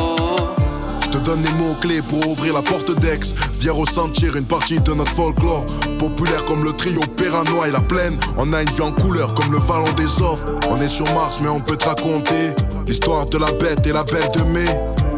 Je 1.01 1.09
te 1.09 1.17
donne 1.17 1.43
les 1.43 1.51
mots-clés 1.53 2.01
pour 2.01 2.27
ouvrir 2.27 2.53
la 2.53 2.61
porte 2.61 2.91
d'Aix. 2.99 3.19
Viens 3.53 3.71
ressentir 3.73 4.36
une 4.36 4.45
partie 4.45 4.79
de 4.79 4.93
notre 4.93 5.11
folklore. 5.11 5.65
Populaire 5.97 6.43
comme 6.45 6.63
le 6.63 6.73
trio 6.73 6.99
Perranois 7.15 7.67
et 7.67 7.71
la 7.71 7.79
plaine. 7.79 8.17
On 8.38 8.51
a 8.53 8.61
une 8.61 8.69
vie 8.69 8.81
en 8.81 8.91
couleur 8.91 9.33
comme 9.33 9.51
le 9.51 9.59
vallon 9.59 9.91
des 9.95 10.21
offres. 10.21 10.47
On 10.69 10.75
est 10.77 10.88
sur 10.88 11.05
Mars, 11.13 11.39
mais 11.41 11.49
on 11.49 11.59
peut 11.59 11.77
te 11.77 11.86
raconter 11.86 12.53
l'histoire 12.86 13.25
de 13.25 13.38
la 13.38 13.51
bête 13.53 13.86
et 13.88 13.93
la 13.93 14.03
belle 14.03 14.29
de 14.36 14.43
mai. 14.43 14.65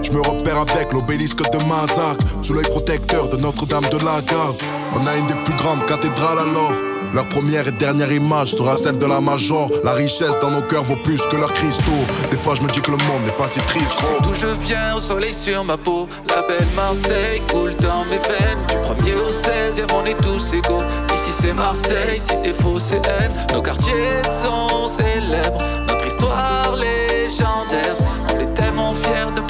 Je 0.07 0.13
me 0.13 0.21
repère 0.21 0.57
avec 0.57 0.93
l'obélisque 0.93 1.43
de 1.51 1.63
Mazac, 1.65 2.17
sous 2.41 2.53
l'œil 2.53 2.63
protecteur 2.63 3.27
de 3.27 3.35
Notre-Dame 3.41 3.83
de 3.91 3.97
la 4.05 4.21
Garde. 4.21 4.55
On 4.95 5.05
a 5.05 5.15
une 5.17 5.27
des 5.27 5.35
plus 5.43 5.55
grandes 5.55 5.85
cathédrales 5.85 6.39
alors. 6.39 6.71
Leur 7.13 7.27
première 7.27 7.67
et 7.67 7.71
dernière 7.71 8.11
image 8.11 8.55
sera 8.55 8.77
celle 8.77 8.97
de 8.97 9.05
la 9.05 9.19
Major. 9.19 9.69
La 9.83 9.91
richesse 9.93 10.39
dans 10.41 10.51
nos 10.51 10.61
cœurs 10.61 10.83
vaut 10.83 10.95
plus 11.03 11.21
que 11.23 11.35
leurs 11.35 11.53
cristaux. 11.53 12.05
Des 12.31 12.37
fois, 12.37 12.53
je 12.55 12.61
me 12.61 12.69
dis 12.69 12.79
que 12.79 12.91
le 12.91 12.97
monde 12.97 13.23
n'est 13.25 13.31
pas 13.33 13.49
si 13.49 13.59
triste. 13.61 13.97
gros. 14.01 14.21
D'où 14.23 14.33
je 14.33 14.47
viens, 14.47 14.95
au 14.95 15.01
soleil 15.01 15.33
sur 15.33 15.63
ma 15.65 15.75
peau. 15.77 16.07
La 16.29 16.41
belle 16.43 16.67
Marseille 16.75 17.41
coule 17.49 17.75
dans 17.75 18.03
mes 18.05 18.19
veines. 18.19 18.59
Du 18.69 18.77
premier 18.83 19.15
au 19.15 19.29
16 19.29 19.83
on 19.93 20.05
est 20.05 20.21
tous 20.21 20.53
égaux. 20.53 20.83
Ici 21.13 21.31
c'est 21.31 21.53
Marseille, 21.53 22.19
si 22.19 22.35
t'es 22.41 22.53
faux 22.53 22.79
c'est 22.79 23.05
haine. 23.07 23.31
Nos 23.53 23.61
quartiers 23.61 23.93
sont 24.23 24.87
célèbres, 24.87 25.63
notre 25.87 26.05
histoire 26.05 26.75
légendaire. 26.75 27.95
On 28.33 28.39
est 28.39 28.53
tellement 28.53 28.93
fiers 28.93 29.31
de 29.35 29.41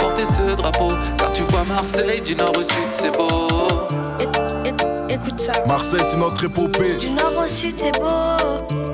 drapeau. 0.57 0.89
Car 1.17 1.31
tu 1.31 1.43
vois 1.43 1.63
Marseille 1.63 2.21
du 2.21 2.35
nord 2.35 2.53
au 2.57 2.63
sud, 2.63 2.89
c'est 2.89 3.15
beau. 3.15 3.27
Écoute 5.09 5.39
ça. 5.39 5.53
Marseille, 5.67 6.01
c'est 6.03 6.17
notre 6.17 6.43
épopée. 6.45 6.97
Du 6.97 7.09
nord 7.11 7.43
au 7.43 7.47
sud, 7.47 7.73
c'est 7.77 7.97
beau. 7.99 8.07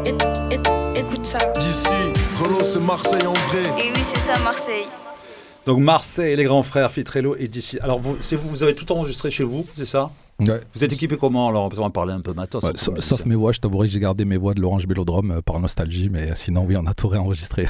É- 0.06 0.56
é- 0.56 1.00
Écoute 1.00 1.26
ça. 1.26 1.40
D'ici, 1.60 1.88
Renault, 2.36 2.64
c'est 2.64 2.80
Marseille 2.82 3.26
en 3.28 3.34
vrai. 3.34 3.64
Et 3.84 3.92
oui, 3.96 4.04
c'est 4.04 4.20
ça, 4.20 4.38
Marseille. 4.40 4.86
Donc 5.66 5.80
Marseille, 5.80 6.36
les 6.36 6.44
grands 6.44 6.64
frères, 6.64 6.92
Fitrello 6.92 7.36
et 7.38 7.48
d'ici. 7.48 7.80
Alors 7.80 8.00
vous, 8.00 8.18
c'est 8.20 8.36
vous, 8.36 8.50
vous 8.50 8.64
avez 8.64 8.76
tout 8.76 8.92
enregistré 8.92 9.32
chez 9.32 9.44
vous, 9.46 9.66
c'est 9.78 9.86
ça? 9.86 10.12
Ouais. 10.40 10.62
Vous 10.74 10.84
êtes 10.84 10.92
équipé 10.92 11.16
comment 11.16 11.48
alors 11.48 11.64
On 11.66 11.82
va 11.84 11.90
parler 11.90 12.12
un 12.12 12.20
peu 12.20 12.34
matos. 12.34 12.64
Ouais, 12.64 12.72
sauf, 12.76 13.26
mes 13.26 13.36
voix, 13.36 13.52
je 13.54 13.60
t'avouerai 13.60 13.88
que 13.88 13.94
j'ai 13.94 14.00
gardé 14.00 14.26
mes 14.26 14.36
voix 14.36 14.54
de 14.54 14.62
l'Orange 14.62 14.86
Vélodrome 14.88 15.32
euh, 15.32 15.42
par 15.42 15.60
nostalgie, 15.60 16.10
mais 16.10 16.32
sinon, 16.36 16.66
oui, 16.68 16.76
on 16.76 16.86
a 16.86 16.94
tout 16.94 17.08
réenregistré. 17.08 17.68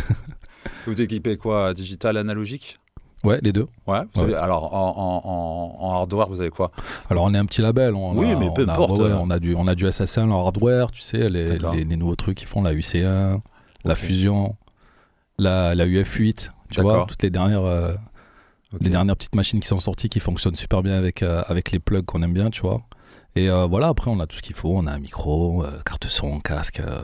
Vous 0.87 1.01
équipez 1.01 1.37
quoi 1.37 1.73
Digital, 1.73 2.17
analogique? 2.17 2.79
Ouais, 3.23 3.39
les 3.41 3.51
deux. 3.53 3.67
Ouais. 3.87 4.01
vous 4.13 4.21
Ouais. 4.21 4.27
avez- 4.27 4.35
alors 4.35 4.73
en, 4.73 5.77
en, 5.79 5.91
hardware, 5.99 6.27
vous 6.29 6.41
avez 6.41 6.49
quoi? 6.49 6.71
Alors, 7.09 7.23
on 7.25 7.33
est 7.33 7.37
un 7.37 7.45
petit 7.45 7.61
label. 7.61 7.93
On 7.95 8.13
Oui, 8.17 8.31
a, 8.31 8.35
mais 8.37 8.49
peu 8.53 8.65
on 8.65 8.69
a, 8.69 8.73
importe. 8.73 8.91
ouais, 8.99 9.05
ouais, 9.05 9.13
on, 9.19 9.29
a 9.29 9.39
du, 9.39 9.55
on 9.55 9.67
a 9.67 9.75
du 9.75 9.85
SSL 9.91 10.29
en 10.31 10.39
hardware, 10.45 10.91
tu 10.91 11.01
sais, 11.01 11.29
les, 11.29 11.57
les, 11.57 11.83
les 11.85 11.95
nouveaux 11.97 12.15
trucs 12.15 12.37
qu'ils 12.37 12.47
font, 12.47 12.61
la 12.61 12.73
UC1, 12.73 13.39
la 13.85 13.95
Fusion, 13.95 14.55
la, 15.37 15.75
la 15.75 15.85
UF8, 15.85 16.49
tu 16.69 16.81
vois, 16.81 17.05
toutes 17.07 17.23
les 17.23 17.29
dernières, 17.29 17.65
euh, 17.65 17.93
les 18.81 18.89
dernières 18.89 19.15
petites 19.15 19.35
machines 19.35 19.59
qui 19.59 19.67
sont 19.67 19.79
sorties 19.79 20.09
qui 20.09 20.19
fonctionnent 20.19 20.55
super 20.55 20.81
bien 20.83 20.95
avec, 20.95 21.21
euh, 21.23 21.43
avec 21.47 21.71
les 21.71 21.79
plugs 21.79 22.05
qu'on 22.05 22.21
aime 22.23 22.33
bien, 22.33 22.49
tu 22.49 22.61
vois. 22.61 22.81
Et 23.35 23.49
euh, 23.49 23.65
voilà, 23.65 23.87
après, 23.87 24.11
on 24.11 24.19
a 24.19 24.27
tout 24.27 24.35
ce 24.37 24.41
qu'il 24.43 24.55
faut. 24.55 24.69
On 24.75 24.85
a 24.85 24.91
un 24.91 24.99
micro, 24.99 25.63
euh, 25.63 25.79
carte 25.85 26.05
son, 26.05 26.39
casque, 26.39 26.79
euh, 26.79 27.01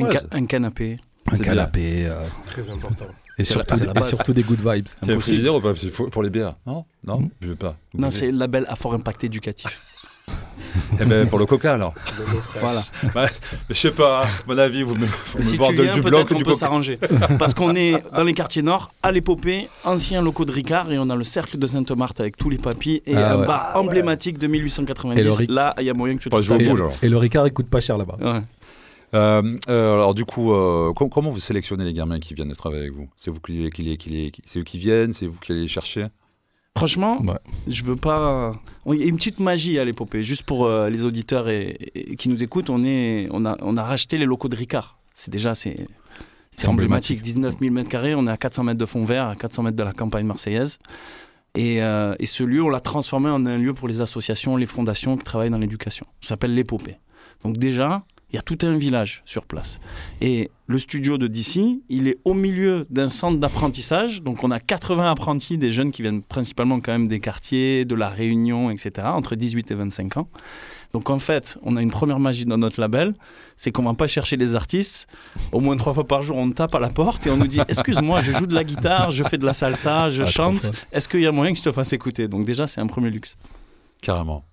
Un, 0.00 0.10
ca- 0.10 0.20
canapé. 0.46 0.96
un 1.30 1.36
canapé. 1.38 2.06
euh, 2.06 2.24
Très 2.46 2.70
important. 2.70 3.06
Et, 3.42 3.44
surtout, 3.44 3.74
la- 3.76 4.00
et 4.00 4.02
surtout 4.02 4.32
des 4.32 4.42
good 4.42 4.58
vibes. 4.60 4.86
Il 5.02 5.06
faut 5.06 5.12
Impossible. 5.12 5.36
le 5.36 5.42
dire 5.42 5.54
ou 5.54 5.60
pas 5.60 5.68
Parce 5.68 5.80
qu'il 5.80 5.90
faut- 5.90 6.08
pour 6.08 6.22
les 6.22 6.30
bières 6.30 6.54
Non 6.66 6.84
Non 7.06 7.20
Hmm. 7.20 7.28
Je 7.40 7.48
veux 7.48 7.56
pas. 7.56 7.76
Vous 7.92 8.00
Non, 8.00 8.10
c'est 8.10 8.32
label 8.32 8.64
à 8.68 8.76
fort 8.76 8.94
impact 8.94 9.24
éducatif. 9.24 9.80
Eh 11.00 11.04
ben, 11.04 11.28
pour 11.28 11.38
le 11.38 11.46
coca 11.46 11.74
alors. 11.74 11.92
Voilà. 12.60 12.82
Bah, 13.14 13.26
je 13.68 13.74
sais 13.74 13.90
pas, 13.90 14.22
à 14.22 14.26
mon 14.46 14.56
avis, 14.56 14.82
vous 14.82 14.94
me, 14.94 15.04
vous 15.06 15.38
me 15.38 15.42
Si 15.42 15.52
tu 15.52 15.58
vendez 15.58 15.82
viens, 15.82 15.92
du 15.94 16.00
blanc 16.00 16.10
peut-être 16.18 16.28
que 16.28 16.34
on 16.34 16.38
du 16.38 16.44
peut 16.44 16.54
s'arranger. 16.54 16.98
Parce 17.38 17.52
qu'on 17.54 17.74
est 17.74 18.02
dans 18.14 18.22
les 18.22 18.32
quartiers 18.32 18.62
nord, 18.62 18.92
à 19.02 19.10
l'épopée, 19.10 19.68
ancien 19.84 20.22
locaux 20.22 20.44
de 20.44 20.52
Ricard, 20.52 20.90
et 20.92 20.98
on 20.98 21.10
a 21.10 21.16
le 21.16 21.24
cercle 21.24 21.58
de 21.58 21.66
Sainte-Marthe 21.66 22.20
avec 22.20 22.36
tous 22.36 22.48
les 22.48 22.58
papis 22.58 23.02
et 23.06 23.16
Ah 23.16 23.34
un 23.34 23.40
ouais. 23.40 23.46
bar 23.46 23.72
emblématique 23.74 24.38
de 24.38 24.44
Et 24.44 24.48
le 24.48 24.52
1890. 24.52 25.28
Ric- 25.38 25.50
Là, 25.50 25.74
il 25.80 25.84
y 25.86 25.90
a 25.90 25.94
moyen 25.94 26.16
que 26.16 26.22
tu 26.22 26.30
te 26.30 26.34
alors. 26.34 26.92
Et 27.02 27.08
le 27.08 27.16
Ricard, 27.18 27.46
il 27.48 27.52
coûte 27.52 27.68
pas 27.68 27.80
cher 27.80 27.98
là-bas. 27.98 28.16
Ouais. 28.20 28.40
Euh, 29.14 29.56
euh, 29.68 29.94
alors 29.94 30.14
du 30.14 30.24
coup, 30.24 30.52
euh, 30.52 30.92
com- 30.94 31.10
comment 31.10 31.30
vous 31.30 31.40
sélectionnez 31.40 31.84
les 31.84 31.92
gamins 31.92 32.18
qui 32.18 32.34
viennent 32.34 32.48
de 32.48 32.54
travailler 32.54 32.82
avec 32.82 32.94
vous? 32.94 33.08
C'est 33.16 33.30
vous 33.30 33.40
qui, 33.40 33.52
les- 33.52 33.70
qui, 33.70 33.82
les- 33.82 33.96
qui 33.96 34.08
les- 34.10 34.30
qui- 34.30 34.42
c'est 34.46 34.58
eux 34.60 34.64
qui 34.64 34.78
viennent, 34.78 35.12
c'est 35.12 35.26
vous 35.26 35.38
qui 35.38 35.52
allez 35.52 35.62
les 35.62 35.68
chercher? 35.68 36.06
Franchement, 36.76 37.20
Ouais. 37.20 37.38
je 37.68 37.84
veux 37.84 37.96
pas. 37.96 38.52
Il 38.86 38.94
y 38.94 39.02
a 39.02 39.06
une 39.06 39.16
petite 39.16 39.40
magie 39.40 39.78
à 39.78 39.84
l'épopée. 39.84 40.22
Juste 40.22 40.44
pour 40.44 40.64
euh, 40.64 40.88
les 40.88 41.04
auditeurs 41.04 41.48
et, 41.50 41.76
et 41.94 42.16
qui 42.16 42.30
nous 42.30 42.42
écoutent, 42.42 42.70
on, 42.70 42.82
est, 42.84 43.28
on, 43.30 43.44
a, 43.44 43.56
on 43.60 43.76
a 43.76 43.82
racheté 43.82 44.16
les 44.16 44.24
locaux 44.24 44.48
de 44.48 44.56
Ricard. 44.56 44.98
C'est 45.12 45.30
déjà 45.30 45.54
c'est, 45.54 45.76
c'est 45.76 45.86
C'est 46.62 46.68
emblématique. 46.68 47.18
emblématique. 47.18 47.22
19 47.22 47.58
000 47.60 47.74
mètres 47.74 47.90
carrés. 47.90 48.14
On 48.14 48.26
est 48.26 48.30
à 48.30 48.38
400 48.38 48.64
mètres 48.64 48.78
de 48.78 48.86
fond 48.86 49.04
vert, 49.04 49.26
à 49.28 49.36
400 49.36 49.64
mètres 49.64 49.76
de 49.76 49.82
la 49.82 49.92
campagne 49.92 50.24
marseillaise. 50.24 50.78
Et, 51.54 51.82
euh, 51.82 52.14
et 52.18 52.24
ce 52.24 52.42
lieu, 52.42 52.62
on 52.62 52.70
l'a 52.70 52.80
transformé 52.80 53.28
en 53.28 53.44
un 53.44 53.58
lieu 53.58 53.74
pour 53.74 53.86
les 53.86 54.00
associations, 54.00 54.56
les 54.56 54.64
fondations 54.64 55.18
qui 55.18 55.24
travaillent 55.24 55.50
dans 55.50 55.58
l'éducation. 55.58 56.06
Ça 56.22 56.30
s'appelle 56.30 56.54
l'épopée. 56.54 56.96
Donc 57.44 57.58
déjà, 57.58 58.02
il 58.32 58.36
y 58.36 58.38
a 58.38 58.42
tout 58.42 58.58
un 58.62 58.76
village 58.78 59.22
sur 59.26 59.44
place. 59.44 59.78
Et 60.22 60.50
le 60.66 60.78
studio 60.78 61.18
de 61.18 61.26
DC, 61.26 61.82
il 61.90 62.08
est 62.08 62.18
au 62.24 62.32
milieu 62.32 62.86
d'un 62.88 63.08
centre 63.08 63.38
d'apprentissage. 63.38 64.22
Donc 64.22 64.42
on 64.42 64.50
a 64.50 64.58
80 64.58 65.10
apprentis, 65.10 65.58
des 65.58 65.70
jeunes 65.70 65.92
qui 65.92 66.00
viennent 66.00 66.22
principalement 66.22 66.80
quand 66.80 66.92
même 66.92 67.08
des 67.08 67.20
quartiers, 67.20 67.84
de 67.84 67.94
la 67.94 68.08
Réunion, 68.08 68.70
etc., 68.70 69.06
entre 69.12 69.34
18 69.36 69.70
et 69.70 69.74
25 69.74 70.16
ans. 70.16 70.28
Donc 70.94 71.10
en 71.10 71.18
fait, 71.18 71.58
on 71.62 71.76
a 71.76 71.82
une 71.82 71.90
première 71.90 72.18
magie 72.20 72.44
dans 72.44 72.58
notre 72.58 72.80
label, 72.80 73.14
c'est 73.56 73.70
qu'on 73.70 73.82
va 73.82 73.94
pas 73.94 74.06
chercher 74.06 74.36
les 74.36 74.54
artistes. 74.54 75.06
Au 75.50 75.60
moins 75.60 75.76
trois 75.76 75.92
fois 75.94 76.06
par 76.06 76.22
jour, 76.22 76.36
on 76.36 76.50
tape 76.52 76.74
à 76.74 76.80
la 76.80 76.88
porte 76.90 77.26
et 77.26 77.30
on 77.30 77.36
nous 77.36 77.46
dit 77.46 77.60
Excuse-moi, 77.68 78.22
je 78.22 78.32
joue 78.32 78.46
de 78.46 78.54
la 78.54 78.64
guitare, 78.64 79.10
je 79.10 79.24
fais 79.24 79.38
de 79.38 79.44
la 79.46 79.54
salsa, 79.54 80.08
je 80.08 80.22
Ah, 80.22 80.26
chante. 80.26 80.70
Est-ce 80.92 81.08
qu'il 81.08 81.20
y 81.20 81.26
a 81.26 81.32
moyen 81.32 81.52
que 81.52 81.58
je 81.58 81.64
te 81.64 81.72
fasse 81.72 81.92
écouter? 81.92 82.28
Donc 82.28 82.44
déjà, 82.44 82.66
c'est 82.66 82.80
un 82.80 82.86
premier 82.86 83.10
luxe. 83.10 83.36
Carrément. 84.02 84.44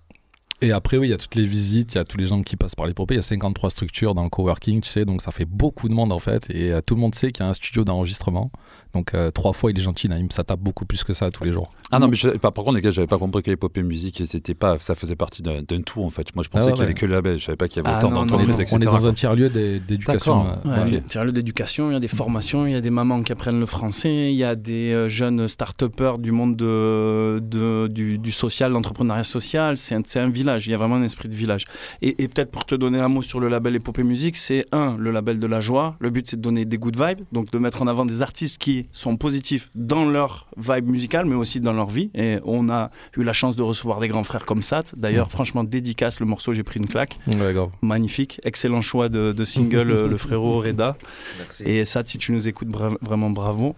Et 0.62 0.72
après, 0.72 0.98
oui, 0.98 1.08
il 1.08 1.10
y 1.10 1.14
a 1.14 1.18
toutes 1.18 1.34
les 1.36 1.46
visites, 1.46 1.94
il 1.94 1.98
y 1.98 2.00
a 2.00 2.04
tous 2.04 2.18
les 2.18 2.26
gens 2.26 2.42
qui 2.42 2.56
passent 2.56 2.74
par 2.74 2.86
l'épopée. 2.86 3.14
Il 3.14 3.18
y 3.18 3.20
a 3.20 3.22
53 3.22 3.70
structures 3.70 4.14
dans 4.14 4.22
le 4.24 4.28
coworking, 4.28 4.82
tu 4.82 4.90
sais, 4.90 5.04
donc 5.06 5.22
ça 5.22 5.30
fait 5.30 5.46
beaucoup 5.46 5.88
de 5.88 5.94
monde 5.94 6.12
en 6.12 6.18
fait. 6.18 6.46
Et 6.50 6.70
euh, 6.72 6.80
tout 6.84 6.94
le 6.94 7.00
monde 7.00 7.14
sait 7.14 7.32
qu'il 7.32 7.42
y 7.44 7.46
a 7.46 7.50
un 7.50 7.54
studio 7.54 7.82
d'enregistrement. 7.84 8.50
Donc 8.92 9.14
euh, 9.14 9.30
trois 9.30 9.52
fois, 9.52 9.70
il 9.70 9.78
est 9.78 9.82
gentil, 9.82 10.08
Naïm, 10.08 10.30
ça 10.30 10.42
tape 10.44 10.60
beaucoup 10.60 10.84
plus 10.84 11.04
que 11.04 11.12
ça 11.12 11.30
tous 11.30 11.44
les 11.44 11.52
jours. 11.52 11.70
Ah 11.92 11.98
non, 11.98 12.08
mais 12.08 12.16
je, 12.16 12.28
par 12.28 12.52
contre, 12.52 12.72
les 12.72 12.82
gars, 12.82 12.90
j'avais 12.90 13.06
pas 13.06 13.18
compris 13.18 13.42
que 13.42 13.50
l'épopée 13.50 13.82
musique, 13.82 14.20
c'était 14.26 14.52
pas, 14.54 14.78
ça 14.80 14.94
faisait 14.94 15.16
partie 15.16 15.42
d'un 15.42 15.62
tout 15.86 16.02
en 16.02 16.10
fait. 16.10 16.34
Moi, 16.34 16.44
je 16.44 16.48
pensais 16.50 16.64
Ah 16.64 16.66
ouais, 16.66 16.72
qu'il 16.72 16.80
y 16.80 16.82
avait 16.84 16.92
ouais. 16.92 17.00
que 17.00 17.06
le 17.06 17.12
label, 17.14 17.38
je 17.38 17.44
savais 17.46 17.56
pas 17.56 17.68
qu'il 17.68 17.82
y 17.82 17.86
avait 17.86 17.96
Ah 17.96 18.04
autant 18.04 18.10
d'entreprises, 18.14 18.56
dans, 18.56 18.62
etc. 18.62 18.76
on 18.76 18.80
est 18.80 18.84
dans 18.84 19.06
un 19.06 19.12
tiers-lieu 19.14 19.48
d'é- 19.48 19.80
d'éducation. 19.80 20.44
Euh, 20.46 20.68
Ouais, 20.68 20.76
ouais. 20.82 20.84
il 20.88 20.94
y 20.94 20.96
a- 20.96 21.00
tiens, 21.08 21.24
lieu 21.24 21.32
d'éducation, 21.32 21.90
il 21.90 21.94
y 21.94 21.96
a 21.96 22.00
des 22.00 22.08
formations, 22.08 22.66
il 22.66 22.72
y 22.72 22.76
a 22.76 22.80
des 22.80 22.90
mamans 22.90 23.22
qui 23.22 23.32
apprennent 23.32 23.60
le 23.60 23.66
français, 23.66 24.32
il 24.32 24.36
y 24.36 24.44
a 24.44 24.56
des 24.56 24.92
euh, 24.92 25.08
jeunes 25.08 25.46
start-upers 25.48 26.18
du 26.18 26.32
monde 26.32 26.56
de, 26.56 27.38
de- 27.42 27.86
du, 27.86 28.18
du 28.18 28.32
social, 28.32 28.72
l'entrepreneuriat 28.72 29.24
social. 29.24 29.76
C'est 29.76 29.94
un, 29.94 30.02
c'est 30.04 30.20
un 30.20 30.28
village, 30.28 30.49
il 30.58 30.70
y 30.70 30.74
a 30.74 30.76
vraiment 30.76 30.96
un 30.96 31.02
esprit 31.02 31.28
de 31.28 31.34
village. 31.34 31.64
Et, 32.02 32.22
et 32.22 32.28
peut-être 32.28 32.50
pour 32.50 32.64
te 32.64 32.74
donner 32.74 32.98
un 32.98 33.08
mot 33.08 33.22
sur 33.22 33.40
le 33.40 33.48
label 33.48 33.76
Épopée 33.76 34.02
Musique, 34.02 34.36
c'est 34.36 34.66
un, 34.72 34.96
le 34.98 35.10
label 35.10 35.38
de 35.38 35.46
la 35.46 35.60
joie. 35.60 35.96
Le 36.00 36.10
but, 36.10 36.28
c'est 36.28 36.36
de 36.36 36.42
donner 36.42 36.64
des 36.64 36.78
good 36.78 36.96
vibes, 36.96 37.20
donc 37.32 37.50
de 37.50 37.58
mettre 37.58 37.82
en 37.82 37.86
avant 37.86 38.04
des 38.04 38.22
artistes 38.22 38.58
qui 38.58 38.86
sont 38.92 39.16
positifs 39.16 39.70
dans 39.74 40.04
leur 40.04 40.46
vibe 40.56 40.88
musicale, 40.88 41.26
mais 41.26 41.34
aussi 41.34 41.60
dans 41.60 41.72
leur 41.72 41.88
vie. 41.88 42.10
Et 42.14 42.36
on 42.44 42.68
a 42.70 42.90
eu 43.16 43.22
la 43.22 43.32
chance 43.32 43.56
de 43.56 43.62
recevoir 43.62 44.00
des 44.00 44.08
grands 44.08 44.24
frères 44.24 44.44
comme 44.44 44.62
Sat. 44.62 44.84
D'ailleurs, 44.96 45.30
franchement, 45.30 45.64
dédicace 45.64 46.20
le 46.20 46.26
morceau 46.26 46.52
J'ai 46.52 46.62
pris 46.62 46.80
une 46.80 46.88
claque. 46.88 47.18
Ouais, 47.38 47.52
grave. 47.52 47.70
Magnifique, 47.82 48.40
excellent 48.44 48.80
choix 48.82 49.08
de, 49.08 49.32
de 49.32 49.44
single, 49.44 49.90
euh, 49.90 50.08
le 50.08 50.16
frérot 50.16 50.60
Reda. 50.60 50.96
Merci. 51.38 51.62
Et 51.64 51.84
ça, 51.84 52.02
si 52.04 52.18
tu 52.18 52.32
nous 52.32 52.48
écoutes, 52.48 52.68
bra- 52.68 52.90
vraiment 53.00 53.30
bravo. 53.30 53.76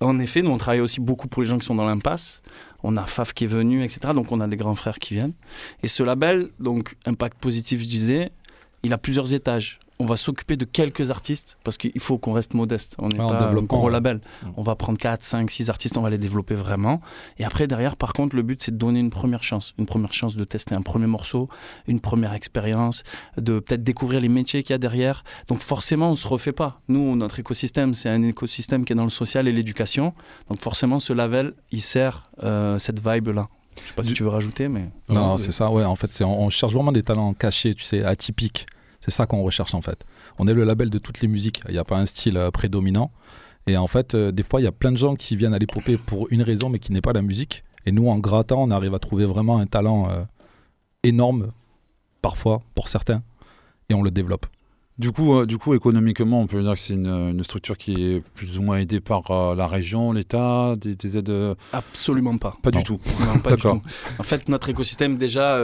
En 0.00 0.18
effet, 0.18 0.42
nous, 0.42 0.50
on 0.50 0.58
travaille 0.58 0.80
aussi 0.80 1.00
beaucoup 1.00 1.28
pour 1.28 1.42
les 1.42 1.48
gens 1.48 1.58
qui 1.58 1.66
sont 1.66 1.74
dans 1.74 1.86
l'impasse. 1.86 2.42
On 2.82 2.96
a 2.96 3.06
Faf 3.06 3.32
qui 3.32 3.44
est 3.44 3.48
venu, 3.48 3.82
etc. 3.82 4.12
Donc, 4.14 4.32
on 4.32 4.40
a 4.40 4.46
des 4.46 4.56
grands 4.56 4.74
frères 4.74 4.98
qui 4.98 5.14
viennent. 5.14 5.34
Et 5.82 5.88
ce 5.88 6.02
label, 6.02 6.50
donc 6.58 6.96
Impact 7.06 7.38
Positif, 7.38 7.80
je 7.80 7.88
disais, 7.88 8.30
il 8.82 8.92
a 8.92 8.98
plusieurs 8.98 9.32
étages. 9.32 9.80
On 10.00 10.06
va 10.06 10.16
s'occuper 10.16 10.56
de 10.56 10.64
quelques 10.64 11.10
artistes 11.10 11.56
parce 11.62 11.76
qu'il 11.76 12.00
faut 12.00 12.18
qu'on 12.18 12.32
reste 12.32 12.54
modeste. 12.54 12.96
On 12.98 13.08
n'est 13.08 13.16
pas 13.16 13.48
un 13.48 13.54
gros 13.54 13.88
label. 13.88 14.16
Mm. 14.16 14.48
On 14.56 14.62
va 14.62 14.74
prendre 14.74 14.98
4, 14.98 15.22
5, 15.22 15.50
6 15.50 15.70
artistes, 15.70 15.96
on 15.96 16.02
va 16.02 16.10
les 16.10 16.18
développer 16.18 16.54
vraiment. 16.54 17.00
Et 17.38 17.44
après, 17.44 17.66
derrière, 17.66 17.96
par 17.96 18.12
contre, 18.12 18.34
le 18.34 18.42
but, 18.42 18.62
c'est 18.62 18.72
de 18.72 18.76
donner 18.76 19.00
une 19.00 19.10
première 19.10 19.42
chance. 19.42 19.74
Une 19.78 19.86
première 19.86 20.12
chance 20.12 20.36
de 20.36 20.44
tester 20.44 20.74
un 20.74 20.82
premier 20.82 21.06
morceau, 21.06 21.48
une 21.86 22.00
première 22.00 22.34
expérience, 22.34 23.02
de 23.36 23.60
peut-être 23.60 23.84
découvrir 23.84 24.20
les 24.20 24.28
métiers 24.28 24.62
qu'il 24.62 24.72
y 24.72 24.74
a 24.74 24.78
derrière. 24.78 25.22
Donc 25.48 25.60
forcément, 25.60 26.10
on 26.10 26.16
se 26.16 26.26
refait 26.26 26.52
pas. 26.52 26.80
Nous, 26.88 27.14
notre 27.14 27.38
écosystème, 27.38 27.94
c'est 27.94 28.08
un 28.08 28.22
écosystème 28.22 28.84
qui 28.84 28.92
est 28.92 28.96
dans 28.96 29.04
le 29.04 29.10
social 29.10 29.46
et 29.48 29.52
l'éducation. 29.52 30.12
Donc 30.48 30.60
forcément, 30.60 30.98
ce 30.98 31.12
label, 31.12 31.54
il 31.70 31.82
sert 31.82 32.30
euh, 32.42 32.78
cette 32.78 32.98
vibe-là. 32.98 33.48
Je 33.82 33.88
sais 33.88 33.94
pas 33.94 34.02
si 34.02 34.12
tu 34.12 34.22
veux 34.22 34.28
rajouter, 34.28 34.68
mais... 34.68 34.90
Non, 35.08 35.26
non, 35.26 35.36
c'est 35.36 35.52
ça, 35.52 35.70
ouais. 35.70 35.84
En 35.84 35.96
fait, 35.96 36.22
on 36.22 36.48
cherche 36.48 36.72
vraiment 36.72 36.92
des 36.92 37.02
talents 37.02 37.34
cachés, 37.34 37.74
tu 37.74 37.82
sais, 37.82 38.04
atypiques. 38.04 38.66
C'est 39.04 39.10
ça 39.10 39.26
qu'on 39.26 39.42
recherche 39.42 39.74
en 39.74 39.82
fait. 39.82 40.06
On 40.38 40.48
est 40.48 40.54
le 40.54 40.64
label 40.64 40.88
de 40.88 40.96
toutes 40.96 41.20
les 41.20 41.28
musiques. 41.28 41.60
Il 41.68 41.72
n'y 41.72 41.78
a 41.78 41.84
pas 41.84 41.98
un 41.98 42.06
style 42.06 42.38
euh, 42.38 42.50
prédominant. 42.50 43.10
Et 43.66 43.76
en 43.76 43.86
fait, 43.86 44.14
euh, 44.14 44.32
des 44.32 44.42
fois, 44.42 44.62
il 44.62 44.64
y 44.64 44.66
a 44.66 44.72
plein 44.72 44.92
de 44.92 44.96
gens 44.96 45.14
qui 45.14 45.36
viennent 45.36 45.52
à 45.52 45.58
l'épopée 45.58 45.98
pour 45.98 46.26
une 46.30 46.40
raison, 46.40 46.70
mais 46.70 46.78
qui 46.78 46.90
n'est 46.90 47.02
pas 47.02 47.12
la 47.12 47.20
musique. 47.20 47.64
Et 47.84 47.92
nous, 47.92 48.08
en 48.08 48.16
grattant, 48.18 48.62
on 48.62 48.70
arrive 48.70 48.94
à 48.94 48.98
trouver 48.98 49.26
vraiment 49.26 49.58
un 49.58 49.66
talent 49.66 50.08
euh, 50.08 50.22
énorme, 51.02 51.52
parfois, 52.22 52.62
pour 52.74 52.88
certains, 52.88 53.22
et 53.90 53.94
on 53.94 54.02
le 54.02 54.10
développe. 54.10 54.46
Du 54.96 55.10
coup, 55.10 55.34
euh, 55.40 55.44
du 55.44 55.58
coup, 55.58 55.74
économiquement, 55.74 56.40
on 56.40 56.46
peut 56.46 56.62
dire 56.62 56.74
que 56.74 56.78
c'est 56.78 56.94
une, 56.94 57.08
une 57.08 57.42
structure 57.42 57.76
qui 57.76 58.12
est 58.14 58.22
plus 58.36 58.58
ou 58.58 58.62
moins 58.62 58.78
aidée 58.78 59.00
par 59.00 59.28
euh, 59.32 59.56
la 59.56 59.66
région, 59.66 60.12
l'État, 60.12 60.76
des, 60.80 60.94
des 60.94 61.16
aides. 61.16 61.30
euh, 61.30 61.56
Absolument 61.72 62.38
pas. 62.38 62.56
Pas 62.62 62.70
du 62.70 62.84
tout. 62.84 63.00
Non, 63.26 63.40
pas 63.40 63.50
du 63.50 63.56
D'accord. 63.62 63.80
tout. 63.82 63.88
En 64.20 64.22
fait, 64.22 64.48
notre 64.48 64.68
écosystème, 64.68 65.16
déjà, 65.18 65.58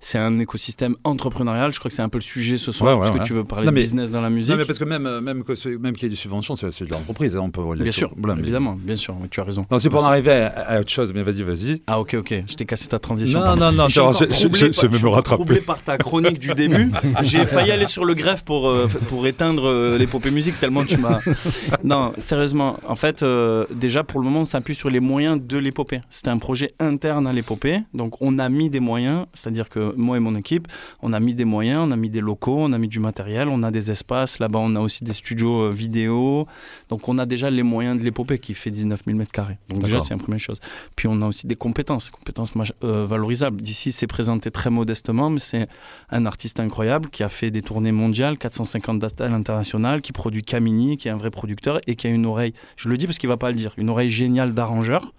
c'est 0.00 0.16
un 0.16 0.38
écosystème 0.38 0.96
entrepreneurial. 1.04 1.74
Je 1.74 1.78
crois 1.80 1.90
que 1.90 1.94
c'est 1.94 2.00
un 2.00 2.08
peu 2.08 2.16
le 2.16 2.22
sujet 2.22 2.56
ce 2.56 2.72
soir, 2.72 2.92
Ouais, 2.92 2.94
ouais, 2.94 3.00
parce 3.08 3.14
que 3.14 3.18
ouais. 3.20 3.26
tu 3.26 3.34
veux 3.34 3.44
parler 3.44 3.66
Non, 3.66 3.72
de 3.72 3.76
business 3.76 4.10
dans 4.10 4.22
la 4.22 4.30
musique. 4.30 4.52
Non, 4.52 4.56
mais 4.56 4.64
parce 4.64 4.78
que 4.78 4.84
même, 4.84 5.20
même, 5.20 5.44
que 5.44 5.76
même 5.76 5.92
qu'il 5.94 6.04
y 6.04 6.06
ait 6.06 6.08
des 6.08 6.16
subventions, 6.16 6.56
c'est 6.56 6.84
de 6.84 6.90
l'entreprise. 6.90 7.36
hein, 7.36 7.40
on 7.42 7.50
peut 7.50 7.62
Bien 7.76 7.92
sûr, 7.92 8.10
Voilà, 8.16 8.36
mais- 8.36 8.40
évidemment, 8.40 8.78
bien 8.80 8.96
sûr, 8.96 9.14
tu 9.30 9.38
as 9.40 9.44
raison. 9.44 9.66
Non, 9.70 9.78
c'est 9.80 9.90
pour 9.90 10.02
en 10.02 10.06
arriver 10.08 10.32
à, 10.32 10.46
à 10.76 10.80
autre 10.80 10.90
chose, 10.90 11.12
mais 11.14 11.22
vas-y, 11.22 11.42
vas-y. 11.42 11.82
Ah 11.86 12.00
ok 12.00 12.14
ok, 12.20 12.44
je 12.48 12.54
t'ai 12.54 12.64
cassé 12.64 12.88
ta 12.88 12.98
transition. 12.98 13.38
Non, 13.40 13.54
non, 13.54 13.70
non, 13.70 13.88
Je 13.90 14.00
je- 14.00 14.48
je- 14.48 14.72
je- 14.72 14.86
vais 14.86 14.98
me 14.98 15.08
rattraper. 15.10 15.42
troublé 15.44 15.60
par 15.60 15.82
ta 15.82 15.98
chronique 15.98 16.38
du 16.38 16.54
début. 16.54 16.90
J'ai 17.22 17.44
failli 17.44 17.70
aller 17.70 17.84
sur 17.84 18.06
le 18.06 18.14
greffe 18.14 18.44
pour 18.44 18.61
euh, 18.68 18.86
pour 19.08 19.26
éteindre 19.26 19.66
euh, 19.66 19.98
l'épopée 19.98 20.30
musique 20.30 20.58
tellement 20.58 20.84
tu 20.84 20.96
m'as. 20.96 21.20
Non, 21.84 22.12
sérieusement, 22.16 22.76
en 22.86 22.96
fait, 22.96 23.22
euh, 23.22 23.66
déjà 23.70 24.04
pour 24.04 24.20
le 24.20 24.24
moment, 24.24 24.40
on 24.40 24.44
s'appuie 24.44 24.74
sur 24.74 24.90
les 24.90 25.00
moyens 25.00 25.40
de 25.42 25.58
l'épopée. 25.58 26.00
C'était 26.10 26.30
un 26.30 26.38
projet 26.38 26.74
interne 26.78 27.26
à 27.26 27.32
l'épopée, 27.32 27.80
donc 27.94 28.20
on 28.20 28.38
a 28.38 28.48
mis 28.48 28.70
des 28.70 28.80
moyens, 28.80 29.26
c'est-à-dire 29.32 29.68
que 29.68 29.94
moi 29.96 30.16
et 30.16 30.20
mon 30.20 30.34
équipe, 30.34 30.68
on 31.02 31.12
a 31.12 31.20
mis 31.20 31.34
des 31.34 31.44
moyens, 31.44 31.84
on 31.86 31.90
a 31.90 31.96
mis 31.96 32.10
des 32.10 32.20
locaux, 32.20 32.58
on 32.58 32.72
a 32.72 32.78
mis 32.78 32.88
du 32.88 33.00
matériel, 33.00 33.48
on 33.48 33.62
a 33.62 33.70
des 33.70 33.90
espaces. 33.90 34.38
Là-bas, 34.38 34.60
on 34.60 34.76
a 34.76 34.80
aussi 34.80 35.04
des 35.04 35.12
studios 35.12 35.70
vidéo. 35.70 36.46
Donc 36.88 37.08
on 37.08 37.18
a 37.18 37.26
déjà 37.26 37.50
les 37.50 37.62
moyens 37.62 37.98
de 37.98 38.04
l'épopée 38.04 38.38
qui 38.38 38.54
fait 38.54 38.70
19 38.70 39.02
000 39.06 39.16
mètres 39.16 39.32
carrés. 39.32 39.58
Donc 39.68 39.80
déjà, 39.80 40.00
c'est 40.00 40.14
une 40.14 40.20
première 40.20 40.40
chose. 40.40 40.60
Puis 40.96 41.08
on 41.08 41.20
a 41.22 41.26
aussi 41.26 41.46
des 41.46 41.56
compétences, 41.56 42.10
compétences 42.10 42.52
valorisables. 42.82 43.60
D'ici, 43.60 43.92
c'est 43.92 44.06
présenté 44.06 44.50
très 44.50 44.70
modestement, 44.70 45.30
mais 45.30 45.40
c'est 45.40 45.68
un 46.10 46.26
artiste 46.26 46.60
incroyable 46.60 47.08
qui 47.10 47.22
a 47.22 47.28
fait 47.28 47.50
des 47.50 47.62
tournées 47.62 47.92
mondiales, 47.92 48.38
450 48.56 48.98
dates 48.98 49.20
à 49.20 49.28
l'international, 49.28 50.02
qui 50.02 50.12
produit 50.12 50.42
Camini, 50.42 50.96
qui 50.98 51.08
est 51.08 51.10
un 51.10 51.16
vrai 51.16 51.30
producteur 51.30 51.80
et 51.86 51.96
qui 51.96 52.06
a 52.06 52.10
une 52.10 52.26
oreille, 52.26 52.52
je 52.76 52.88
le 52.90 52.96
dis 52.98 53.06
parce 53.06 53.18
qu'il 53.18 53.28
va 53.28 53.36
pas 53.38 53.50
le 53.50 53.56
dire, 53.56 53.72
une 53.78 53.88
oreille 53.88 54.10
géniale 54.10 54.52
d'arrangeur. 54.52 55.12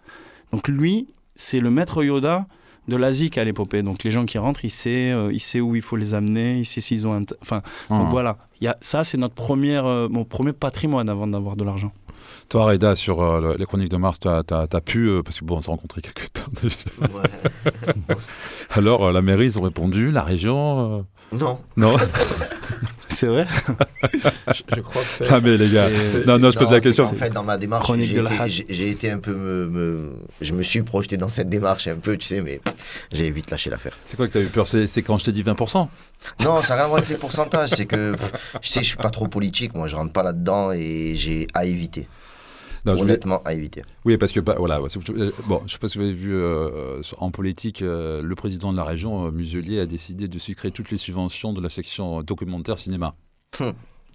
Donc 0.51 0.67
lui, 0.67 1.07
c'est 1.35 1.59
le 1.59 1.71
maître 1.71 2.03
Yoda 2.03 2.45
de 2.87 2.95
l'ASIC 2.95 3.37
à 3.39 3.43
l'épopée. 3.43 3.81
Donc 3.81 4.03
les 4.03 4.11
gens 4.11 4.25
qui 4.25 4.37
rentrent, 4.37 4.63
il 4.65 4.69
sait, 4.69 5.11
euh, 5.11 5.31
il 5.33 5.39
sait 5.39 5.61
où 5.61 5.75
il 5.75 5.81
faut 5.81 5.95
les 5.95 6.13
amener, 6.13 6.59
il 6.59 6.65
sait 6.65 6.81
s'ils 6.81 7.07
ont 7.07 7.25
Enfin, 7.41 7.61
donc 7.89 8.03
Mhm. 8.03 8.09
voilà. 8.09 8.37
Il 8.61 8.65
y 8.65 8.67
a, 8.67 8.77
ça, 8.81 9.03
c'est 9.03 9.17
notre 9.17 9.33
première, 9.35 9.85
euh, 9.87 10.07
mon 10.09 10.25
premier 10.25 10.53
patrimoine 10.53 11.09
avant 11.09 11.25
d'avoir 11.27 11.55
de 11.55 11.63
l'argent. 11.63 11.91
Toi, 12.49 12.65
Reda, 12.65 12.95
sur 12.95 13.21
euh, 13.21 13.41
le- 13.41 13.57
les 13.57 13.65
chroniques 13.65 13.89
de 13.89 13.97
Mars, 13.97 14.19
tu 14.19 14.27
as, 14.27 14.81
pu, 14.85 15.07
euh, 15.09 15.23
parce 15.23 15.39
que 15.39 15.45
bon, 15.45 15.57
on 15.57 15.61
s'est 15.61 15.71
rencontrés 15.71 16.01
quelques 16.01 16.31
temps 16.33 16.51
déjà. 16.61 16.75
Alors, 18.69 19.07
euh, 19.07 19.11
la 19.11 19.21
mairie, 19.21 19.45
ils 19.45 19.57
ont 19.59 19.63
répondu, 19.63 20.11
la 20.11 20.21
région. 20.23 20.97
euh, 20.99 21.37
Non. 21.37 21.57
Non. 21.77 21.95
c'est 23.13 23.27
vrai? 23.27 23.45
Je, 24.53 24.61
je 24.75 24.81
crois 24.81 25.01
que 25.01 25.07
c'est. 25.09 25.31
Ah, 25.31 25.39
mais 25.41 25.55
les 25.57 25.69
gars, 25.69 25.87
C'est- 25.87 26.25
non, 26.25 26.37
non, 26.39 26.51
je 26.51 26.57
pose 26.59 26.71
la 26.71 26.79
question. 26.81 27.07
qu'en 27.07 27.15
fait, 27.15 27.29
dans 27.29 27.43
ma 27.43 27.57
démarche, 27.57 27.83
Chronique 27.83 28.07
j'ai 28.09 28.15
de 28.15 28.21
la 28.21 28.31
été, 28.33 28.41
Hage. 28.41 28.51
j'ai- 28.51 28.65
j'ai 28.69 28.89
été 28.89 29.11
un 29.11 29.19
peu 29.19 29.33
me, 29.33 29.67
me- 29.69 30.13
Je 30.41 30.53
me 30.53 30.63
suis 30.63 30.81
projeté 30.83 31.15
dans 31.17 31.29
cette 31.29 31.49
démarche 31.49 31.87
un 31.87 31.95
peu, 31.95 32.17
tu 32.17 32.27
sais, 32.27 32.41
mais 32.41 32.59
j'ai 33.11 33.31
vite 33.31 33.49
lâché 33.51 33.69
l'affaire. 33.69 33.97
C'est 34.05 34.17
quoi 34.17 34.27
que 34.27 34.33
tu 34.33 34.37
as 34.39 34.41
eu 34.41 34.47
peur? 34.47 34.67
C'est 34.67 34.87
c'est 34.87 35.01
quand 35.01 35.17
je 35.17 35.25
t'ai 35.25 35.31
dit 35.31 35.43
20% 35.43 35.89
Non, 36.43 36.61
ça 36.61 36.69
n'a 36.69 36.75
rien 36.75 36.83
à 36.83 36.87
voir 36.87 36.97
avec 36.97 37.09
les 37.09 37.15
pourcentages. 37.17 37.69
C'est 37.69 37.85
que, 37.85 38.15
tu 38.61 38.69
sais, 38.69 38.81
je 38.81 38.87
suis 38.87 38.97
pas 38.97 39.09
trop 39.09 39.27
politique. 39.27 39.73
Moi, 39.75 39.87
je 39.87 39.95
rentre 39.95 40.11
pas 40.11 40.23
là-dedans 40.23 40.71
et 40.73 41.13
j'ai 41.15 41.47
à 41.53 41.65
éviter. 41.65 42.07
Non, 42.85 42.95
voulais- 42.95 43.13
Honnêtement, 43.13 43.41
à 43.45 43.53
éviter. 43.53 43.81
Oui, 44.05 44.17
parce 44.17 44.31
que 44.31 44.39
bah, 44.39 44.55
voilà, 44.57 44.79
euh, 44.79 45.31
bon, 45.47 45.61
je 45.65 45.71
sais 45.71 45.77
pas 45.79 45.87
si 45.87 45.97
vous 45.97 46.03
avez 46.03 46.13
vu 46.13 46.33
euh, 46.35 47.01
en 47.17 47.31
politique, 47.31 47.81
euh, 47.81 48.21
le 48.21 48.35
président 48.35 48.71
de 48.71 48.77
la 48.77 48.83
région, 48.83 49.31
Muselier, 49.31 49.79
a 49.79 49.85
décidé 49.85 50.27
de 50.27 50.37
sucrer 50.39 50.71
toutes 50.71 50.91
les 50.91 50.97
subventions 50.97 51.53
de 51.53 51.61
la 51.61 51.69
section 51.69 52.21
documentaire 52.23 52.77
cinéma. 52.77 53.15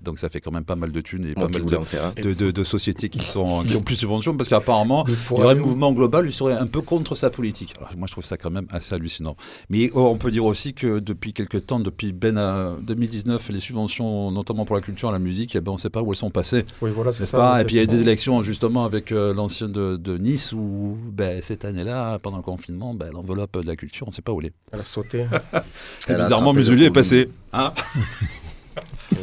Donc 0.03 0.19
ça 0.19 0.29
fait 0.29 0.41
quand 0.41 0.51
même 0.53 0.65
pas 0.65 0.77
mal 0.77 0.93
de 0.93 1.01
thunes 1.01 1.25
et 1.25 1.35
Moi 1.37 1.49
pas 1.49 1.59
mal 1.59 1.67
de, 1.67 1.77
en 1.77 1.85
faire 1.85 2.05
un. 2.07 2.13
de, 2.23 2.33
de- 2.35 2.51
de 2.51 2.65
sociétés 2.65 3.09
qui, 3.09 3.25
sont, 3.25 3.63
qui 3.63 3.75
ont 3.77 3.83
plus 3.83 3.95
de 3.97 4.01
subventions 4.01 4.37
parce 4.37 4.49
qu'apparemment, 4.49 5.05
il 5.09 5.15
pour 5.17 5.41
y 5.41 5.43
aurait 5.43 5.55
un 5.55 5.59
mouvement 5.59 5.93
global 5.93 6.27
qui 6.29 6.33
serait 6.33 6.55
un 6.55 6.67
peu 6.67 6.81
contre 6.83 7.15
sa 7.15 7.31
politique. 7.31 7.75
Alors, 7.79 7.91
moi, 7.97 8.07
je 8.07 8.13
trouve 8.13 8.25
ça 8.25 8.37
quand 8.37 8.51
même 8.51 8.67
assez 8.71 8.95
hallucinant. 8.95 9.37
Mais 9.71 9.91
oh, 9.95 10.09
on 10.13 10.17
peut 10.17 10.31
dire 10.31 10.45
aussi 10.45 10.75
que 10.75 10.99
depuis 11.01 11.33
quelques 11.33 11.67
temps, 11.67 11.81
depuis 11.81 12.13
ben, 12.13 12.37
euh, 12.39 12.77
2019, 12.83 13.49
les 13.51 13.61
subventions, 13.61 14.31
notamment 14.31 14.65
pour 14.65 14.77
la 14.77 14.83
culture 14.83 15.09
et 15.09 15.13
la 15.13 15.19
musique, 15.19 15.57
eh 15.57 15.61
ben, 15.61 15.73
on 15.73 15.75
ne 15.75 15.81
sait 15.81 15.91
pas 15.91 16.03
où 16.03 16.13
elles 16.13 16.17
sont 16.17 16.31
passées. 16.31 16.65
Oui, 16.81 16.91
voilà, 16.95 17.13
c'est 17.13 17.21
N'est-ce 17.21 17.33
ça. 17.33 17.39
pas 17.39 17.61
Et 17.61 17.65
puis 17.65 17.75
il 17.75 17.79
y 17.79 17.81
a 17.81 17.85
eu 17.85 17.87
des 17.89 18.01
élections 18.01 18.41
justement 18.43 18.85
avec 18.85 19.11
euh, 19.13 19.35
l'ancien 19.35 19.69
de, 19.69 19.97
de 19.97 20.17
Nice 20.17 20.53
où 20.53 20.97
ben, 21.13 21.41
cette 21.43 21.65
année-là, 21.65 22.19
pendant 22.21 22.37
le 22.39 22.43
confinement, 22.43 22.95
ben, 22.95 23.11
l'enveloppe 23.13 23.61
de 23.61 23.67
la 23.67 23.77
culture, 23.77 24.07
on 24.07 24.11
ne 24.11 24.15
sait 24.15 24.23
pas 24.23 24.33
où 24.33 24.41
elle 24.41 24.47
est. 24.47 24.53
Elle 24.73 24.81
a 24.81 24.85
sauté. 24.85 25.27
Bizarrement, 26.09 26.53
Muselier 26.53 26.87
est 26.87 26.91
passé. 26.91 27.29
Hein. 27.53 27.73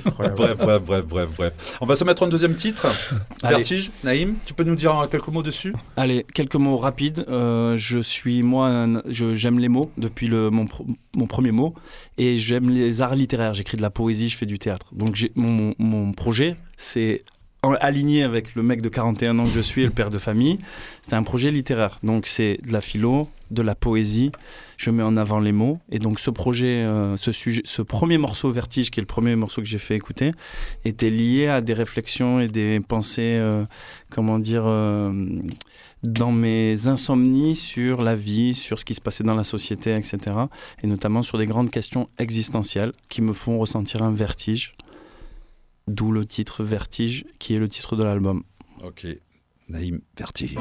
bref, 0.05 0.33
bref, 0.35 0.57
bref, 0.83 1.05
bref, 1.05 1.29
bref. 1.35 1.77
On 1.81 1.85
va 1.85 1.95
se 1.95 2.03
mettre 2.03 2.23
un 2.23 2.27
deuxième 2.27 2.55
titre. 2.55 2.87
Allez. 3.43 3.57
Vertige, 3.57 3.91
Naïm, 4.03 4.35
tu 4.45 4.53
peux 4.53 4.63
nous 4.63 4.75
dire 4.75 5.07
quelques 5.09 5.27
mots 5.27 5.43
dessus? 5.43 5.73
Allez, 5.97 6.25
quelques 6.33 6.55
mots 6.55 6.77
rapides. 6.77 7.25
Euh, 7.29 7.77
je 7.77 7.99
suis, 7.99 8.43
moi, 8.43 8.85
j'aime 9.07 9.59
les 9.59 9.69
mots 9.69 9.91
depuis 9.97 10.27
le, 10.27 10.49
mon, 10.49 10.67
premier 11.27 11.51
mot. 11.51 11.73
Et 12.17 12.37
j'aime 12.37 12.69
les 12.69 13.01
arts 13.01 13.15
littéraires. 13.15 13.53
J'écris 13.53 13.77
de 13.77 13.81
la 13.81 13.89
poésie, 13.89 14.29
je 14.29 14.37
fais 14.37 14.45
du 14.45 14.59
théâtre. 14.59 14.87
Donc 14.93 15.17
mon, 15.35 15.73
mon 15.79 16.13
projet, 16.13 16.55
c'est 16.77 17.23
en- 17.25 17.34
aligné 17.73 18.23
avec 18.23 18.55
le 18.55 18.63
mec 18.63 18.81
de 18.81 18.89
41 18.89 19.39
ans 19.39 19.43
que 19.45 19.51
je 19.51 19.59
suis 19.59 19.81
et 19.81 19.85
le 19.85 19.91
père 19.91 20.09
de 20.09 20.19
famille. 20.19 20.57
C'est 21.01 21.15
un 21.15 21.23
projet 21.23 21.51
littéraire. 21.51 21.99
Donc 22.03 22.27
c'est 22.27 22.57
de 22.65 22.71
la 22.71 22.81
philo, 22.81 23.29
de 23.51 23.61
la 23.61 23.75
poésie. 23.75 24.31
Je 24.77 24.89
mets 24.91 25.03
en 25.03 25.17
avant 25.17 25.39
les 25.39 25.51
mots. 25.51 25.79
Et 25.89 25.99
donc 25.99 26.19
ce 26.19 26.29
projet, 26.29 26.83
euh, 26.83 27.15
ce, 27.17 27.31
sujet, 27.31 27.61
ce 27.65 27.81
premier 27.81 28.17
morceau, 28.17 28.51
Vertige, 28.51 28.91
qui 28.91 28.99
est 28.99 29.03
le 29.03 29.07
premier 29.07 29.35
morceau 29.35 29.61
que 29.61 29.67
j'ai 29.67 29.77
fait 29.77 29.95
écouter, 29.95 30.31
était 30.83 31.09
lié 31.09 31.47
à 31.47 31.61
des 31.61 31.73
réflexions 31.73 32.39
et 32.39 32.47
des 32.47 32.79
pensées, 32.79 33.37
euh, 33.39 33.63
comment 34.09 34.39
dire, 34.39 34.63
euh, 34.65 35.11
dans 36.03 36.31
mes 36.31 36.87
insomnies 36.87 37.55
sur 37.55 38.01
la 38.01 38.15
vie, 38.15 38.53
sur 38.53 38.79
ce 38.79 38.85
qui 38.85 38.93
se 38.93 39.01
passait 39.01 39.23
dans 39.23 39.35
la 39.35 39.43
société, 39.43 39.95
etc. 39.95 40.17
Et 40.83 40.87
notamment 40.87 41.21
sur 41.21 41.37
des 41.37 41.47
grandes 41.47 41.71
questions 41.71 42.07
existentielles 42.19 42.91
qui 43.09 43.21
me 43.21 43.33
font 43.33 43.57
ressentir 43.57 44.03
un 44.03 44.11
vertige. 44.11 44.75
D'où 45.87 46.11
le 46.11 46.25
titre 46.25 46.63
Vertige, 46.63 47.25
qui 47.37 47.53
est 47.55 47.59
le 47.59 47.69
titre 47.69 47.95
de 47.95 48.03
l'album. 48.03 48.43
Ok. 48.83 49.05
Naïm, 49.69 50.01
Vertige. 50.17 50.57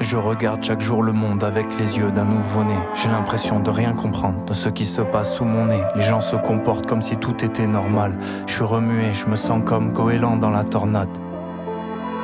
Je 0.00 0.16
regarde 0.18 0.62
chaque 0.62 0.80
jour 0.80 1.02
le 1.02 1.12
monde 1.12 1.42
avec 1.42 1.78
les 1.78 1.96
yeux 1.96 2.10
d'un 2.10 2.26
nouveau-né. 2.26 2.74
J'ai 2.94 3.08
l'impression 3.08 3.60
de 3.60 3.70
rien 3.70 3.94
comprendre 3.94 4.44
de 4.44 4.52
ce 4.52 4.68
qui 4.68 4.84
se 4.84 5.00
passe 5.00 5.36
sous 5.36 5.44
mon 5.46 5.66
nez. 5.66 5.80
Les 5.94 6.02
gens 6.02 6.20
se 6.20 6.36
comportent 6.36 6.86
comme 6.86 7.00
si 7.00 7.16
tout 7.16 7.42
était 7.42 7.66
normal. 7.66 8.18
Je 8.46 8.52
suis 8.52 8.64
remué, 8.64 9.14
je 9.14 9.26
me 9.26 9.36
sens 9.36 9.62
comme 9.64 9.92
goéland 9.92 10.36
dans 10.36 10.50
la 10.50 10.64
tornade. 10.64 11.08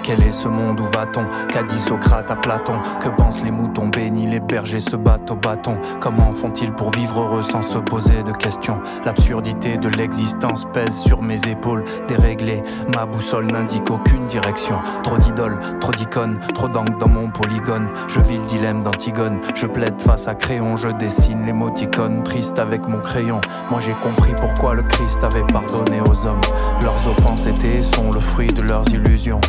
Quel 0.09 0.23
est 0.23 0.33
ce 0.33 0.49
monde 0.49 0.81
Où 0.81 0.85
va-t-on 0.85 1.27
Qu'a 1.53 1.63
dit 1.63 1.79
Socrate 1.79 2.31
à 2.31 2.37
Platon 2.37 2.81
Que 2.99 3.11
pensent 3.11 3.45
les 3.45 3.51
moutons 3.51 3.89
bénis 3.89 4.27
Les 4.27 4.41
bergers 4.41 4.81
se 4.81 4.97
battent 4.97 5.31
au 5.31 5.35
bâton 5.35 5.77
Comment 6.01 6.33
font-ils 6.33 6.73
pour 6.73 6.93
vivre 6.93 7.21
heureux 7.21 7.43
sans 7.43 7.61
se 7.61 7.77
poser 7.77 8.23
de 8.23 8.33
questions 8.33 8.81
L'absurdité 9.05 9.77
de 9.77 9.91
l'existence 9.91 10.65
pèse 10.73 10.99
sur 10.99 11.21
mes 11.21 11.47
épaules 11.47 11.85
Déréglé, 12.09 12.63
ma 12.95 13.05
boussole 13.05 13.53
n'indique 13.53 13.91
aucune 13.91 14.25
direction 14.25 14.77
Trop 15.03 15.19
d'idoles, 15.19 15.59
trop 15.79 15.93
d'icônes, 15.93 16.39
trop 16.55 16.69
d'angles 16.69 16.97
dans 16.97 17.09
mon 17.09 17.29
polygone 17.29 17.91
Je 18.09 18.23
vis 18.23 18.39
le 18.39 18.47
dilemme 18.47 18.83
d'Antigone 18.83 19.41
Je 19.55 19.67
plaide 19.67 20.01
face 20.01 20.27
à 20.27 20.35
crayon, 20.35 20.77
je 20.77 20.89
dessine 20.89 21.45
l'émoticône 21.45 22.23
Triste 22.23 22.59
avec 22.59 22.89
mon 22.89 23.01
crayon 23.01 23.43
Moi 23.71 23.81
j'ai 23.81 23.93
compris 24.03 24.33
pourquoi 24.41 24.73
le 24.73 24.85
Christ 24.85 25.23
avait 25.23 25.47
pardonné 25.53 26.01
aux 26.01 26.27
hommes 26.27 26.41
Leurs 26.83 27.07
offenses 27.07 27.45
étaient 27.45 27.83
sont 27.83 28.09
le 28.15 28.21
fruit 28.21 28.49
de 28.49 28.63
leurs 28.63 28.89
illusions 28.89 29.43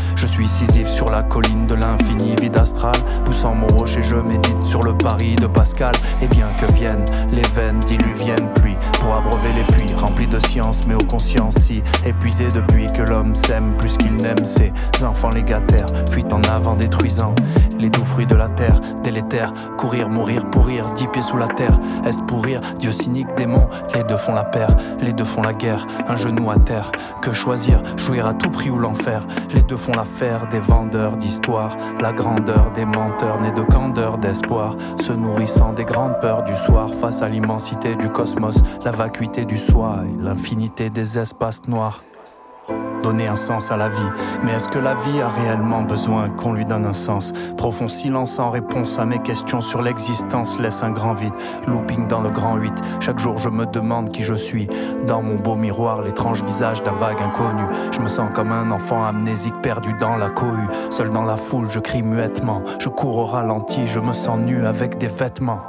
Sisyphe 0.50 0.89
sur 0.89 1.06
la 1.06 1.22
colline 1.22 1.68
de 1.68 1.76
l'infini 1.76 2.36
vide 2.41 2.58
astral. 2.58 2.95
Poussant 3.24 3.54
mon 3.54 3.68
rocher 3.78 4.02
je 4.02 4.16
médite 4.16 4.64
sur 4.64 4.82
le 4.82 4.97
pari 4.97 5.36
de 5.36 5.47
Pascal. 5.47 5.93
Et 6.22 6.28
bien 6.28 6.47
que 6.60 6.66
viennent 6.74 7.06
les 7.32 7.47
veines 7.54 7.80
diluviennes 7.82 8.52
pluie 8.56 8.76
Pour 9.00 9.16
abreuver 9.16 9.54
les 9.54 9.64
puits 9.64 9.93
remplis 9.95 10.28
de 10.28 10.39
science 10.39 10.88
mais 10.88 10.95
aux 10.95 11.08
consciences 11.08 11.56
si 11.56 11.84
Épuisés 12.06 12.47
depuis 12.47 12.88
que 12.88 13.04
l'homme 13.04 13.36
s'aime 13.36 13.78
plus 13.78 13.97
qu'il 13.97 14.16
n'aime 14.16 14.43
Ses 14.43 14.74
enfants 15.04 15.30
légataires. 15.30 15.88
Fuient 16.12 16.34
en 16.34 16.41
avant 16.43 16.76
détruisant 16.76 17.36
Les 17.78 17.89
doux 17.89 18.04
fruits 18.04 18.26
de 18.26 18.36
la 18.36 18.50
terre 18.50 18.82
délétères 19.04 19.54
Courir, 19.78 20.10
mourir, 20.10 20.50
pourrir, 20.50 20.91
dix 20.93 21.08
pieds 21.08 21.22
sous 21.22 21.38
la 21.38 21.47
terre. 21.47 21.80
Est-ce 22.06 22.22
pourrir, 22.24 22.60
Dieu 22.80 22.91
cynique, 22.91 23.28
démon 23.38 23.70
Les 23.93 24.04
deux 24.04 24.18
font 24.18 24.34
la 24.34 24.43
paire, 24.43 24.76
les 25.00 25.14
deux 25.14 25.24
font 25.24 25.41
la 25.41 25.54
guerre. 25.54 25.86
Un 26.08 26.16
genou 26.16 26.52
à 26.52 26.58
terre, 26.58 26.91
que 27.22 27.32
choisir? 27.34 27.82
Jouir 27.97 28.26
à 28.26 28.34
tout 28.34 28.50
prix 28.50 28.70
ou 28.70 28.78
l'enfer. 28.78 29.26
Les 29.54 29.62
deux 29.62 29.78
font 29.78 29.93
l'affaire 29.93 30.39
des 30.48 30.60
vendeurs 30.60 31.18
d'histoires, 31.18 31.76
la 32.00 32.14
grandeur 32.14 32.72
des 32.72 32.86
menteurs 32.86 33.42
nés 33.42 33.52
de 33.52 33.62
candeur, 33.62 34.18
d'espoir, 34.18 34.76
se 35.00 35.14
nourrissant 35.14 35.74
des 35.74 35.86
grandes 35.86 36.20
peurs 36.20 36.44
du 36.44 36.56
soir. 36.56 36.94
Face 36.94 37.22
à 37.22 37.30
l'immensité 37.30 37.96
du 37.96 38.10
cosmos, 38.10 38.62
la 38.84 38.92
vacuité 38.92 39.46
du 39.46 39.58
soi 39.58 40.00
et 40.06 40.24
l'infinité 40.24 40.90
des 40.90 41.20
espaces 41.20 41.68
noirs 41.68 42.02
donner 43.02 43.28
un 43.28 43.36
sens 43.36 43.72
à 43.72 43.78
la 43.78 43.89
vie. 43.89 44.12
Mais 44.43 44.54
est-ce 44.54 44.70
que 44.70 44.80
la 44.80 44.95
vie 44.95 45.22
a 45.22 45.30
réellement 45.30 45.82
besoin 45.82 46.30
qu'on 46.30 46.54
lui 46.54 46.66
donne 46.66 46.86
un 46.86 46.93
sens? 46.93 47.34
Profond 47.58 47.88
silence 47.88 48.39
en 48.39 48.50
réponse 48.50 49.00
à 49.00 49.06
mes 49.06 49.20
questions 49.20 49.62
sur 49.62 49.82
l'existence 49.82 50.60
laisse 50.60 50.84
un 50.84 50.91
grand 50.91 51.14
vide. 51.14 51.34
Looping 51.68 52.08
dans 52.08 52.22
le 52.22 52.30
grand 52.30 52.56
8. 52.58 52.74
Chaque 53.00 53.20
jour 53.20 53.38
je 53.38 53.50
me 53.50 53.66
demande 53.66 54.12
qui 54.12 54.24
je 54.24 54.34
suis. 54.34 54.68
Dans 55.08 55.22
mon 55.22 55.36
beau 55.36 55.56
miroir, 55.56 56.02
l'étrange 56.02 56.43
visage 56.43 56.84
d'un 56.84 56.91
vague 56.91 57.22
inconnu. 57.22 57.64
Je 57.91 58.02
me 58.02 58.08
sens 58.08 58.30
comme 58.34 58.52
un 58.52 58.72
enfant 58.72 59.06
amnésique 59.06 59.62
perdu 59.62 59.93
dans 60.00 60.16
la 60.16 60.30
cohue. 60.30 60.68
Seul 60.89 61.10
dans 61.10 61.24
la 61.24 61.38
foule, 61.38 61.70
je 61.70 61.80
crie 61.80 62.04
muettement. 62.04 62.62
Je 62.80 62.89
cours 62.89 63.18
au 63.18 63.26
ralenti, 63.26 63.88
je 63.88 64.00
me 64.00 64.14
sens 64.14 64.39
nu 64.39 64.66
avec 64.66 64.97
des 64.97 65.08
vêtements. 65.08 65.62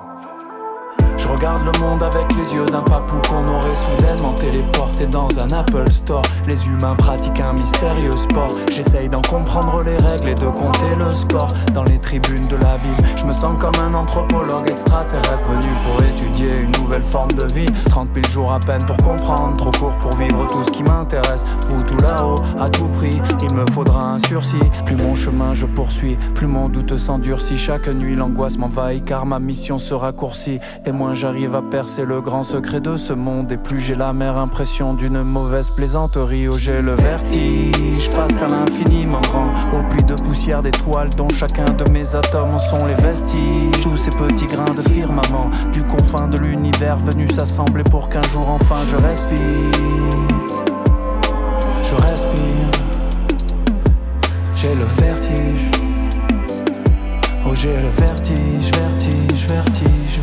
Regarde 1.30 1.62
le 1.64 1.78
monde 1.78 2.02
avec 2.02 2.26
les 2.36 2.54
yeux 2.54 2.66
d'un 2.66 2.82
papou 2.82 3.16
qu'on 3.28 3.46
aurait 3.48 3.76
soudainement 3.76 4.34
téléporté 4.34 5.06
dans 5.06 5.28
un 5.38 5.50
Apple 5.56 5.88
Store. 5.88 6.22
Les 6.46 6.66
humains 6.66 6.96
pratiquent 6.96 7.40
un 7.40 7.52
mystérieux 7.52 8.12
sport. 8.12 8.50
J'essaye 8.70 9.08
d'en 9.08 9.22
comprendre 9.22 9.82
les 9.84 9.96
règles 9.96 10.30
et 10.30 10.34
de 10.34 10.46
compter 10.46 10.94
le 10.98 11.10
score. 11.12 11.48
Dans 11.72 11.84
les 11.84 11.98
tribunes 12.00 12.46
de 12.46 12.56
la 12.56 12.78
Bible, 12.78 13.08
je 13.16 13.24
me 13.24 13.32
sens 13.32 13.58
comme 13.60 13.74
un 13.80 13.94
anthropologue 13.94 14.68
extraterrestre 14.68 15.48
venu 15.48 15.72
pour 15.84 16.04
étudier 16.04 16.62
une 16.62 16.72
nouvelle 16.72 17.02
forme 17.02 17.30
de 17.32 17.46
vie. 17.54 17.70
30 17.86 18.08
000 18.12 18.26
jours 18.28 18.52
à 18.52 18.58
peine 18.58 18.84
pour 18.84 18.96
comprendre, 18.96 19.56
trop 19.56 19.70
court 19.70 19.96
pour 20.00 20.16
vivre 20.18 20.46
tout 20.46 20.64
ce 20.64 20.70
qui 20.70 20.82
m'intéresse. 20.82 21.44
Vous 21.68 21.82
tout 21.84 21.98
là-haut, 21.98 22.34
à 22.58 22.68
tout 22.68 22.88
prix, 22.88 23.22
il 23.40 23.56
me 23.56 23.70
faudra 23.70 24.14
un 24.14 24.18
sursis. 24.18 24.56
Plus 24.84 24.96
mon 24.96 25.14
chemin 25.14 25.54
je 25.54 25.66
poursuis, 25.66 26.18
plus 26.34 26.48
mon 26.48 26.68
doute 26.68 26.96
s'endurcit. 26.96 27.56
Chaque 27.56 27.86
nuit 27.86 28.16
l'angoisse 28.16 28.58
m'envahit 28.58 29.04
car 29.04 29.26
ma 29.26 29.38
mission 29.38 29.78
se 29.78 29.94
raccourcit. 29.94 30.58
Et 30.84 30.92
moins 30.92 31.14
j'arrive 31.20 31.54
à 31.54 31.60
percer 31.60 32.06
le 32.06 32.22
grand 32.22 32.42
secret 32.42 32.80
de 32.80 32.96
ce 32.96 33.12
monde, 33.12 33.52
et 33.52 33.58
plus 33.58 33.78
j'ai 33.78 33.94
la 33.94 34.14
mère 34.14 34.38
impression 34.38 34.94
d'une 34.94 35.22
mauvaise 35.22 35.70
plaisanterie. 35.70 36.48
Oh, 36.48 36.56
j'ai 36.56 36.80
le 36.80 36.92
vertige 36.94 38.08
face 38.10 38.40
à 38.40 38.46
l'infiniment 38.46 39.20
grand, 39.20 39.52
au 39.78 39.82
puits 39.90 40.02
de 40.02 40.14
poussière 40.14 40.62
d'étoiles 40.62 41.10
dont 41.18 41.28
chacun 41.28 41.74
de 41.74 41.92
mes 41.92 42.14
atomes 42.16 42.58
sont 42.58 42.86
les 42.86 42.94
vestiges. 42.94 43.82
Tous 43.82 43.98
ces 43.98 44.08
petits 44.10 44.46
grains 44.46 44.72
de 44.72 44.80
firmament 44.88 45.50
du 45.74 45.82
confin 45.82 46.26
de 46.26 46.38
l'univers 46.38 46.96
venus 46.96 47.30
s'assembler 47.34 47.84
pour 47.84 48.08
qu'un 48.08 48.22
jour 48.22 48.48
enfin 48.48 48.80
je 48.90 48.96
respire. 49.04 49.38
Je 51.82 51.94
respire. 51.96 52.70
J'ai 54.54 54.74
le 54.74 54.86
vertige. 54.96 55.70
Oh, 57.46 57.54
j'ai 57.54 57.76
le 57.76 57.90
vertige, 57.98 58.70
vertige, 58.72 59.46
vertige, 59.48 60.19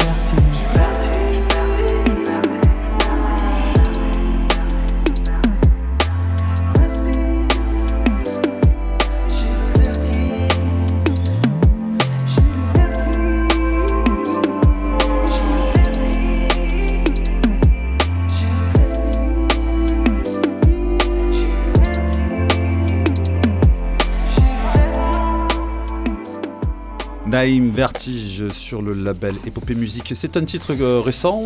Naïm 27.37 27.67
Vertige 27.67 28.49
sur 28.49 28.81
le 28.81 28.93
label 28.93 29.35
Épopée 29.45 29.75
Musique. 29.75 30.13
C'est 30.15 30.37
un 30.37 30.43
titre 30.43 30.73
euh, 30.81 30.99
récent 30.99 31.39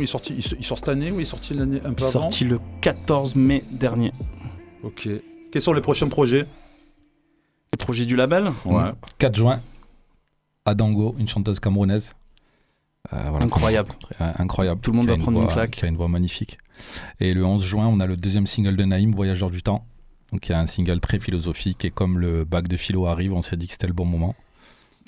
il, 0.00 0.08
sorti, 0.08 0.34
il, 0.58 0.64
sort 0.64 0.78
cette 0.78 0.88
année 0.88 1.10
ou 1.10 1.16
il 1.16 1.22
est 1.22 1.26
sorti 1.26 1.52
l'année 1.52 1.76
un 1.84 1.92
peu 1.92 2.04
avant 2.04 2.22
Sorti 2.22 2.44
le 2.44 2.58
14 2.80 3.36
mai 3.36 3.62
dernier. 3.70 4.14
Ok. 4.82 5.10
Quels 5.52 5.60
sont 5.60 5.74
les 5.74 5.82
prochains 5.82 6.08
projets? 6.08 6.46
Les 7.70 7.76
projets 7.76 8.06
du 8.06 8.16
label? 8.16 8.50
Ouais. 8.64 8.92
4 9.18 9.36
juin, 9.36 9.60
Adango, 10.64 11.14
une 11.18 11.28
chanteuse 11.28 11.60
camerounaise. 11.60 12.14
Euh, 13.12 13.26
voilà. 13.28 13.44
Incroyable. 13.44 13.90
Euh, 14.22 14.32
incroyable. 14.38 14.80
Tout 14.80 14.90
le 14.92 14.96
monde 14.96 15.08
va 15.10 15.18
prendre 15.18 15.42
une 15.42 15.48
claque. 15.48 15.72
Qui 15.72 15.84
a 15.84 15.88
une 15.88 15.98
voix 15.98 16.08
magnifique. 16.08 16.56
Et 17.20 17.34
le 17.34 17.44
11 17.44 17.62
juin, 17.62 17.86
on 17.88 18.00
a 18.00 18.06
le 18.06 18.16
deuxième 18.16 18.46
single 18.46 18.74
de 18.74 18.84
Naïm, 18.84 19.10
Voyageur 19.10 19.50
du 19.50 19.62
temps. 19.62 19.84
Donc 20.32 20.48
il 20.48 20.52
y 20.52 20.54
a 20.54 20.60
un 20.60 20.66
single 20.66 21.00
très 21.00 21.18
philosophique 21.18 21.84
et 21.84 21.90
comme 21.90 22.18
le 22.18 22.46
bac 22.46 22.68
de 22.68 22.78
philo 22.78 23.04
arrive, 23.04 23.34
on 23.34 23.42
s'est 23.42 23.58
dit 23.58 23.66
que 23.66 23.72
c'était 23.72 23.86
le 23.86 23.92
bon 23.92 24.06
moment. 24.06 24.34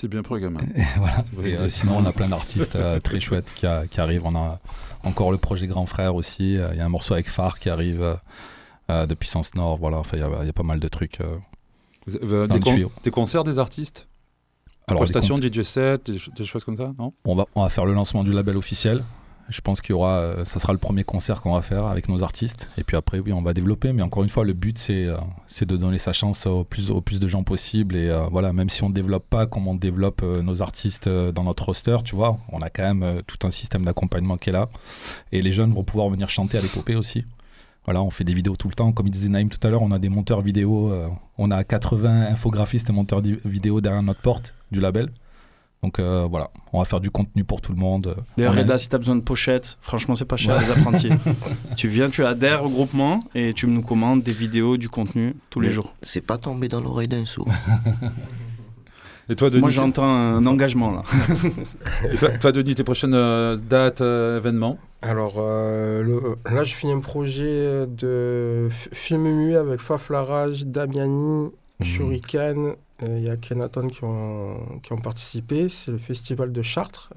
C'est 0.03 0.09
bien 0.09 0.23
pour 0.25 0.35
les 0.35 0.43
gamins. 0.43 0.59
Et 0.75 0.83
voilà. 0.97 1.23
Et, 1.45 1.57
euh, 1.57 1.69
sinon, 1.69 1.99
on 1.99 2.05
a 2.07 2.11
plein 2.13 2.29
d'artistes 2.29 2.75
euh, 2.75 2.99
très 2.99 3.21
chouettes 3.27 3.53
qui, 3.55 3.67
a- 3.67 3.87
qui 3.87 4.01
arrivent. 4.01 4.23
On 4.27 4.35
a 4.35 4.59
encore 5.05 5.31
le 5.31 5.39
projet 5.39 5.69
Grand 5.69 5.87
Frère 5.87 6.17
aussi. 6.17 6.57
Euh, 6.57 6.71
Il 6.73 6.79
y 6.79 6.81
a 6.81 6.85
un 6.85 6.89
morceau 6.89 7.15
avec 7.15 7.29
Phare 7.29 7.61
qui 7.61 7.71
arrive 7.71 8.19
de 8.89 9.15
Puissance 9.15 9.55
Nord. 9.55 9.79
Voilà, 9.79 9.99
enfin, 9.99 10.17
il 10.17 10.21
y, 10.21 10.23
a- 10.25 10.39
il 10.41 10.47
y 10.47 10.51
a 10.51 10.53
pas 10.53 10.65
mal 10.65 10.81
de 10.81 10.89
trucs. 10.89 11.21
euh, 11.21 11.37
Vous 12.07 12.17
avez, 12.17 12.27
euh, 12.35 12.47
dans 12.49 12.55
des, 12.55 12.59
le 12.61 12.65
con- 12.65 12.75
tuyau. 12.75 12.93
des 13.05 13.11
concerts 13.13 13.45
des 13.45 13.61
artistes 13.61 14.09
Alors, 14.89 15.03
des 15.05 15.13
Prestations, 15.13 15.37
comptes- 15.37 15.45
DJ 15.55 15.63
set, 15.63 16.07
des, 16.07 16.19
ch- 16.19 16.31
des 16.37 16.45
choses 16.47 16.65
comme 16.65 16.77
ça, 16.77 16.93
non? 16.99 17.13
On 17.25 17.37
va, 17.37 17.47
on 17.55 17.63
va 17.63 17.69
faire 17.69 17.87
le 17.87 17.95
lancement 17.95 18.25
du 18.25 18.33
label 18.33 18.57
officiel. 18.57 19.05
Je 19.49 19.61
pense 19.61 19.81
qu'il 19.81 19.91
y 19.91 19.93
aura, 19.93 20.17
euh, 20.17 20.45
ça 20.45 20.61
sera 20.61 20.73
le 20.73 20.79
premier 20.79 21.05
concert 21.05 21.43
qu'on 21.43 21.55
va 21.55 21.63
faire 21.63 21.87
avec 21.87 22.09
nos 22.09 22.23
artistes. 22.23 22.69
Et 22.79 22.85
puis 22.85 22.97
après, 22.97 23.19
oui, 23.19 23.33
on 23.33 23.43
va 23.43 23.53
développer. 23.53 23.93
Mais 23.93 24.03
encore 24.03 24.23
une 24.23 24.29
fois, 24.29 24.45
le 24.45 24.53
but, 24.53 24.79
c'est 24.79 25.07
euh, 25.07 25.17
de 25.63 25.77
donner 25.77 25.99
sa 25.99 26.13
chance 26.13 26.47
au 26.47 26.65
plus, 26.65 26.89
de 26.89 27.29
gens 27.29 27.43
possible. 27.43 27.97
Et 27.97 28.09
euh, 28.09 28.23
voilà, 28.31 28.53
même 28.53 28.69
si 28.69 28.83
on 28.85 28.89
ne 28.89 28.95
développe 28.95 29.27
pas 29.29 29.47
comme 29.47 29.69
on 29.69 29.75
développe 29.75 30.23
nos 30.23 30.63
artistes 30.63 31.09
dans 31.09 31.45
notre 31.45 31.67
roster, 31.67 31.97
tu 32.05 32.17
vois, 32.17 32.39
on 32.51 32.61
a 32.61 32.71
quand 32.71 32.95
même 32.95 33.23
tout 33.27 33.47
un 33.47 33.51
système 33.51 33.85
d'accompagnement 33.85 34.37
qui 34.37 34.51
est 34.51 34.53
là. 34.53 34.69
Et 35.33 35.43
les 35.43 35.53
jeunes 35.53 35.73
vont 35.73 35.85
pouvoir 35.85 36.09
venir 36.09 36.29
chanter 36.29 36.59
à 36.59 36.61
l'épopée 36.61 36.95
aussi. 36.95 37.25
Voilà, 37.85 38.03
on 38.03 38.11
fait 38.11 38.25
des 38.25 38.35
vidéos 38.35 38.57
tout 38.57 38.69
le 38.69 38.75
temps. 38.75 38.93
Comme 38.93 39.09
il 39.09 39.11
disait 39.11 39.29
Naïm 39.29 39.49
tout 39.49 39.65
à 39.67 39.71
l'heure, 39.71 39.83
on 39.83 39.91
a 39.91 39.99
des 39.99 40.09
monteurs 40.09 40.41
vidéo. 40.41 40.93
on 41.37 41.51
a 41.51 41.65
80 41.65 42.27
infographistes 42.27 42.91
et 42.91 42.93
monteurs 42.93 43.21
vidéo 43.45 43.81
derrière 43.81 44.03
notre 44.03 44.21
porte 44.21 44.55
du 44.71 44.81
label. 44.81 45.11
Donc 45.83 45.99
euh, 45.99 46.29
voilà, 46.31 46.51
on 46.73 46.79
va 46.79 46.85
faire 46.85 47.01
du 47.01 47.11
contenu 47.11 47.43
pour 47.43 47.61
tout 47.61 47.73
le 47.73 47.79
monde. 47.79 48.15
D'ailleurs, 48.37 48.53
On 48.55 48.57
a- 48.57 48.61
Reda, 48.61 48.79
si 48.79 48.89
t'as 48.89 48.99
besoin 48.99 49.17
de 49.17 49.21
pochettes, 49.21 49.79
franchement, 49.81 50.15
c'est 50.15 50.25
pas 50.25 50.37
cher, 50.37 50.55
Ouais. 50.57 50.63
les 50.63 50.71
apprentis. 50.71 51.09
tu 51.77 51.89
viens, 51.89 52.09
tu 52.09 52.25
adhères 52.25 52.65
au 52.65 52.69
groupement 52.71 53.19
et 53.35 53.53
tu 53.53 53.67
nous 53.67 53.83
commandes 53.83 54.23
des 54.23 54.31
vidéos, 54.31 54.77
du 54.77 54.89
contenu 54.89 55.35
tous 55.51 55.59
les 55.59 55.73
jours. 55.73 55.95
C'est 56.03 56.25
pas 56.25 56.39
tombé 56.39 56.69
dans 56.69 56.81
l'oreille 56.81 57.09
d'un 57.09 57.27
sourd. 57.27 57.49
Et 59.29 59.37
toi, 59.37 59.51
Denis 59.51 59.61
Moi, 59.61 59.71
j'entends 59.71 60.05
un 60.05 60.45
engagement 60.47 60.93
là. 60.93 61.03
Et 62.13 62.17
toi, 62.17 62.29
toi, 62.31 62.53
Denis, 62.53 62.75
tes 62.75 62.85
prochaines 62.85 63.15
euh, 63.15 63.57
dates, 63.57 64.01
euh, 64.03 64.37
événements 64.39 64.79
Alors 65.01 65.35
euh, 65.39 66.03
le- 66.03 66.37
là, 66.55 66.63
je 66.65 66.75
finis 66.75 66.93
un 66.93 67.01
projet 67.01 67.87
de 67.89 68.69
film 68.71 69.23
muet 69.23 69.57
avec 69.57 69.81
Faf 69.81 70.11
Larage, 70.11 70.65
Damiani, 70.67 71.51
Shuriken. 71.83 72.67
euh, 72.67 72.75
Il 73.01 73.21
y 73.21 73.31
a 73.31 73.37
Kenaton 73.37 73.89
qui 73.89 74.05
ont, 74.05 74.81
qui 74.83 74.93
ont 74.93 74.99
participé. 74.99 75.69
C'est 75.69 75.91
le 75.91 75.99
festival 75.99 76.53
de 76.53 76.63
Chartres, 76.63 77.13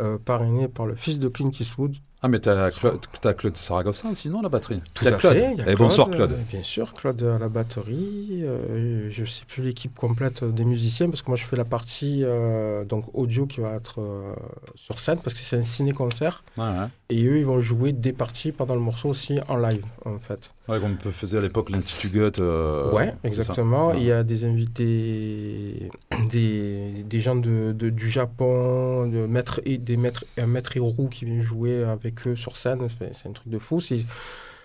euh, 0.00 0.18
parrainé 0.18 0.68
par 0.68 0.86
le 0.86 0.94
fils 0.94 1.18
de 1.18 1.28
Clint 1.28 1.50
Eastwood. 1.50 1.96
Ah, 2.24 2.28
mais 2.28 2.38
t'as 2.38 2.70
Claude, 2.70 3.00
t'as 3.20 3.34
Claude 3.34 3.56
Saragossa 3.56 4.08
aussi, 4.08 4.28
non, 4.28 4.42
la 4.42 4.48
batterie 4.48 4.80
Tout 4.94 5.06
à 5.08 5.12
Claude. 5.12 5.32
fait. 5.32 5.54
y 5.56 5.60
a 5.60 5.70
Eh, 5.72 5.74
bonsoir, 5.74 6.06
euh, 6.08 6.12
Claude. 6.12 6.36
bien 6.50 6.62
sûr, 6.62 6.94
Claude 6.94 7.20
à 7.24 7.38
la 7.38 7.48
batterie. 7.48 8.42
euh, 8.44 9.08
je 9.10 9.22
ne 9.22 9.26
sais 9.26 9.42
plus 9.46 9.62
l'équipe 9.64 9.94
complète 9.94 10.44
des 10.44 10.64
musiciens 10.64 11.08
parce 11.08 11.20
que 11.22 11.28
moi 11.30 11.36
je 11.36 11.44
fais 11.44 11.56
la 11.56 11.64
partie 11.64 12.20
euh, 12.22 12.84
donc 12.84 13.06
audio 13.14 13.46
qui 13.46 13.60
va 13.60 13.72
être 13.74 14.00
euh, 14.00 14.34
sur 14.76 14.98
scène 15.00 15.18
parce 15.22 15.34
que 15.34 15.40
c'est 15.40 15.56
un 15.56 15.62
ciné-concert. 15.62 16.44
Ouais, 16.56 16.64
ouais. 16.64 16.86
Et 17.10 17.26
eux, 17.26 17.38
ils 17.38 17.44
vont 17.44 17.60
jouer 17.60 17.92
des 17.92 18.12
parties 18.12 18.52
pendant 18.52 18.74
le 18.74 18.80
morceau 18.80 19.08
aussi 19.10 19.38
en 19.48 19.56
live 19.56 19.84
en 20.04 20.18
fait. 20.18 20.54
Ouais, 20.68 20.78
comme 20.80 20.96
on 21.04 21.10
faisait 21.10 21.38
à 21.38 21.40
l'époque 21.40 21.70
l'Institut 21.70 22.08
Goethe. 22.10 22.38
euh, 22.38 22.90
ouais, 22.92 23.14
exactement. 23.24 23.92
Il 23.94 24.04
y 24.04 24.12
a 24.12 24.22
des 24.22 24.44
invités, 24.44 25.88
des, 26.30 27.04
des 27.04 27.20
gens 27.20 27.34
de, 27.36 27.72
de- 27.72 27.90
du 27.90 28.08
Japon, 28.10 29.08
de 29.08 29.26
maître, 29.26 29.60
et 29.64 29.76
des 29.78 29.96
maîtres, 29.96 30.24
un 30.38 30.46
maître 30.46 30.76
héros 30.76 31.08
qui 31.10 31.24
vient 31.24 31.42
jouer 31.42 31.82
avec 31.82 32.11
eux 32.26 32.36
sur 32.36 32.56
scène. 32.56 32.86
C'est 33.14 33.28
un 33.28 33.32
truc 33.32 33.48
de 33.48 33.58
fou. 33.58 33.80
C'est 33.80 34.04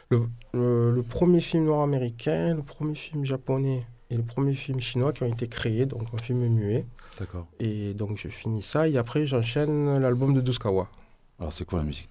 le, 0.09 0.27
le- 0.53 0.91
le 0.91 1.03
premier 1.03 1.39
film 1.41 1.65
nord-américain, 1.65 2.55
le 2.55 2.63
premier 2.63 2.95
film 2.95 3.25
japonais 3.25 3.85
et 4.09 4.15
le 4.15 4.23
premier 4.23 4.53
film 4.53 4.79
chinois 4.79 5.11
qui 5.11 5.23
ont 5.23 5.27
été 5.27 5.47
créés, 5.47 5.85
donc 5.85 6.03
un 6.13 6.17
film 6.17 6.47
muet. 6.47 6.85
D'accord. 7.19 7.47
Et 7.59 7.93
donc 7.93 8.17
je 8.17 8.27
finis 8.29 8.61
ça 8.61 8.87
et 8.87 8.97
après 8.97 9.25
j'enchaîne 9.27 9.99
l'album 9.99 10.33
de 10.33 10.41
Duskawa. 10.41 10.87
Alors, 11.39 11.53
c'est 11.53 11.65
quoi 11.65 11.79
la 11.79 11.85
musique? 11.85 12.09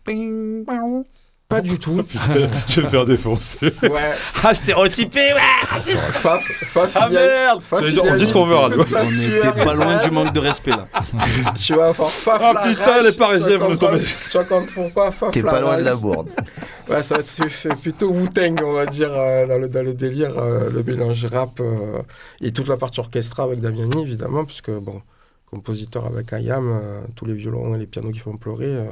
Pas 1.48 1.60
du 1.60 1.78
tout. 1.78 2.02
Putain, 2.08 2.48
je 2.66 2.80
vais 2.80 2.86
me 2.86 2.90
faire 2.90 3.04
défoncer. 3.04 3.72
Ouais. 3.82 4.14
Ah, 4.42 4.52
stéréotypé, 4.52 5.32
ouais 5.32 5.80
Faf, 6.10 6.42
Faf, 6.44 6.92
Ah 6.96 7.06
il 7.08 7.14
y 7.14 7.18
a- 7.18 7.20
merde 7.26 7.62
Faf, 7.62 7.82
On 8.02 8.16
dit 8.16 8.26
ce 8.26 8.32
qu'on 8.32 8.44
veut, 8.46 8.56
On 8.56 8.68
était 8.68 8.84
pas 8.84 9.72
et 9.72 9.76
loin 9.76 10.04
du 10.04 10.10
manque 10.10 10.32
de 10.32 10.40
respect 10.40 10.72
là. 10.72 10.88
Tu 11.56 11.74
vas 11.74 11.88
avoir 11.90 12.10
Faf 12.10 12.40
Ah, 12.42 12.62
putain, 12.66 12.84
rage, 12.84 13.04
les 13.04 13.12
Parisiens 13.12 13.58
vont 13.58 13.76
tomber. 13.76 14.00
Tu 14.00 14.36
vas 14.36 14.42
comprendre 14.44 14.68
pourquoi 14.74 15.12
Faf 15.12 15.30
T'es 15.30 15.42
pas 15.42 15.60
loin 15.60 15.78
de 15.78 15.82
la 15.84 15.94
bourde. 15.94 16.28
Ouais, 16.88 17.02
ça 17.02 17.18
fait 17.20 17.74
plutôt 17.82 18.10
Wu-Tang, 18.10 18.60
on 18.64 18.72
va 18.74 18.86
dire, 18.86 19.10
euh, 19.12 19.44
dans, 19.48 19.58
le, 19.58 19.68
dans 19.68 19.82
le 19.82 19.92
délire, 19.92 20.38
euh, 20.38 20.70
le 20.70 20.84
mélange 20.84 21.24
rap 21.24 21.58
euh, 21.58 22.00
et 22.40 22.52
toute 22.52 22.68
la 22.68 22.76
partie 22.76 23.00
orchestra 23.00 23.42
avec 23.42 23.60
Damiani, 23.60 24.02
évidemment, 24.02 24.44
puisque, 24.44 24.70
bon, 24.70 25.02
compositeur 25.50 26.06
avec 26.06 26.32
Ayam, 26.32 26.68
euh, 26.70 27.00
tous 27.16 27.24
les 27.24 27.34
violons 27.34 27.74
et 27.74 27.78
les 27.78 27.86
pianos 27.86 28.12
qui 28.12 28.20
font 28.20 28.36
pleurer, 28.36 28.66
euh, 28.66 28.84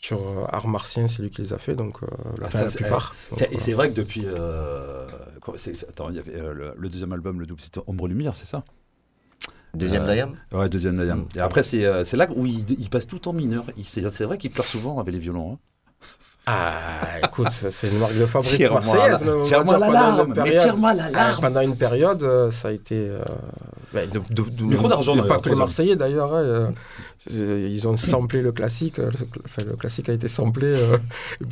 sur 0.00 0.18
euh, 0.20 0.44
Art 0.52 0.68
Martien, 0.68 1.08
c'est 1.08 1.22
lui 1.22 1.30
qui 1.30 1.42
les 1.42 1.52
a 1.52 1.58
fait, 1.58 1.74
donc 1.74 2.02
euh, 2.02 2.06
la, 2.38 2.46
Ah, 2.46 2.50
ça, 2.50 2.62
la 2.64 2.68
c'est- 2.70 2.78
plupart. 2.78 3.14
Et 3.32 3.34
voilà. 3.34 3.60
c'est 3.60 3.72
vrai 3.72 3.88
que 3.90 3.94
depuis. 3.94 4.22
euh, 4.24 5.06
quoi, 5.40 5.54
attends, 5.88 6.10
il 6.10 6.16
y 6.16 6.18
avait 6.18 6.36
euh, 6.36 6.52
le, 6.52 6.74
le 6.76 6.88
deuxième 6.88 7.12
album, 7.12 7.40
le 7.40 7.46
double, 7.46 7.60
c'était 7.60 7.80
Ombre 7.86 8.06
Lumière, 8.08 8.36
c'est 8.36 8.46
ça? 8.46 8.62
Deuxième 9.74 10.02
Euh, 10.02 10.06
d'Ayam? 10.06 10.36
Ouais, 10.52 10.68
deuxième 10.68 10.96
d'Ayam. 10.96 11.20
Mm. 11.34 11.38
Et 11.38 11.40
après, 11.40 11.62
c'est 11.62 11.84
euh, 11.84 12.04
c'est 12.04 12.16
là 12.16 12.26
où 12.34 12.46
il, 12.46 12.64
il 12.80 12.88
passe 12.88 13.06
tout 13.06 13.28
en 13.28 13.32
mineur. 13.32 13.64
C'est 13.84 14.24
vrai 14.24 14.38
qu'il 14.38 14.50
pleure 14.50 14.64
souvent 14.66 14.98
avec 15.00 15.12
les 15.12 15.20
violons. 15.20 15.54
hein. 15.54 15.58
Ah, 16.48 17.18
écoute, 17.24 17.50
c'est 17.50 17.88
une 17.88 17.98
marque 17.98 18.14
de 18.16 18.24
fabrique 18.24 18.54
Tire-moi 18.54 18.80
marseillaise. 18.80 19.18
tire-moi 19.48 19.64
dire, 19.64 19.78
la 19.80 19.86
pendant 19.86 19.86
une 19.88 19.92
larme, 20.16 20.28
mais 20.28 20.34
période- 20.34 20.62
tire-moi 20.62 20.94
la 20.94 21.04
Ah, 21.06 21.10
larme. 21.10 21.40
Pendant 21.42 21.60
une 21.62 21.76
période, 21.76 22.22
euh, 22.22 22.50
ça 22.52 22.68
a 22.68 22.70
été. 22.70 22.94
euh, 22.94 23.18
de, 24.06 24.20
de- 24.34 24.50
de- 24.50 24.88
d'argent, 24.88 25.16
Pas 25.26 25.38
que 25.38 25.48
les. 25.48 25.54
Marseillais 25.54 25.96
d'ailleurs. 25.96 26.34
hein, 26.34 26.40
euh, 26.42 26.68
c'est- 27.18 27.70
ils 27.70 27.88
ont 27.88 27.96
samplé 27.96 28.42
le 28.42 28.52
classique. 28.52 28.98
euh, 28.98 29.10
Le, 29.10 29.26
enfin, 29.44 29.68
le 29.70 29.76
classique 29.76 30.08
a 30.08 30.12
été 30.12 30.28
samplé, 30.28 30.66
euh, 30.66 30.98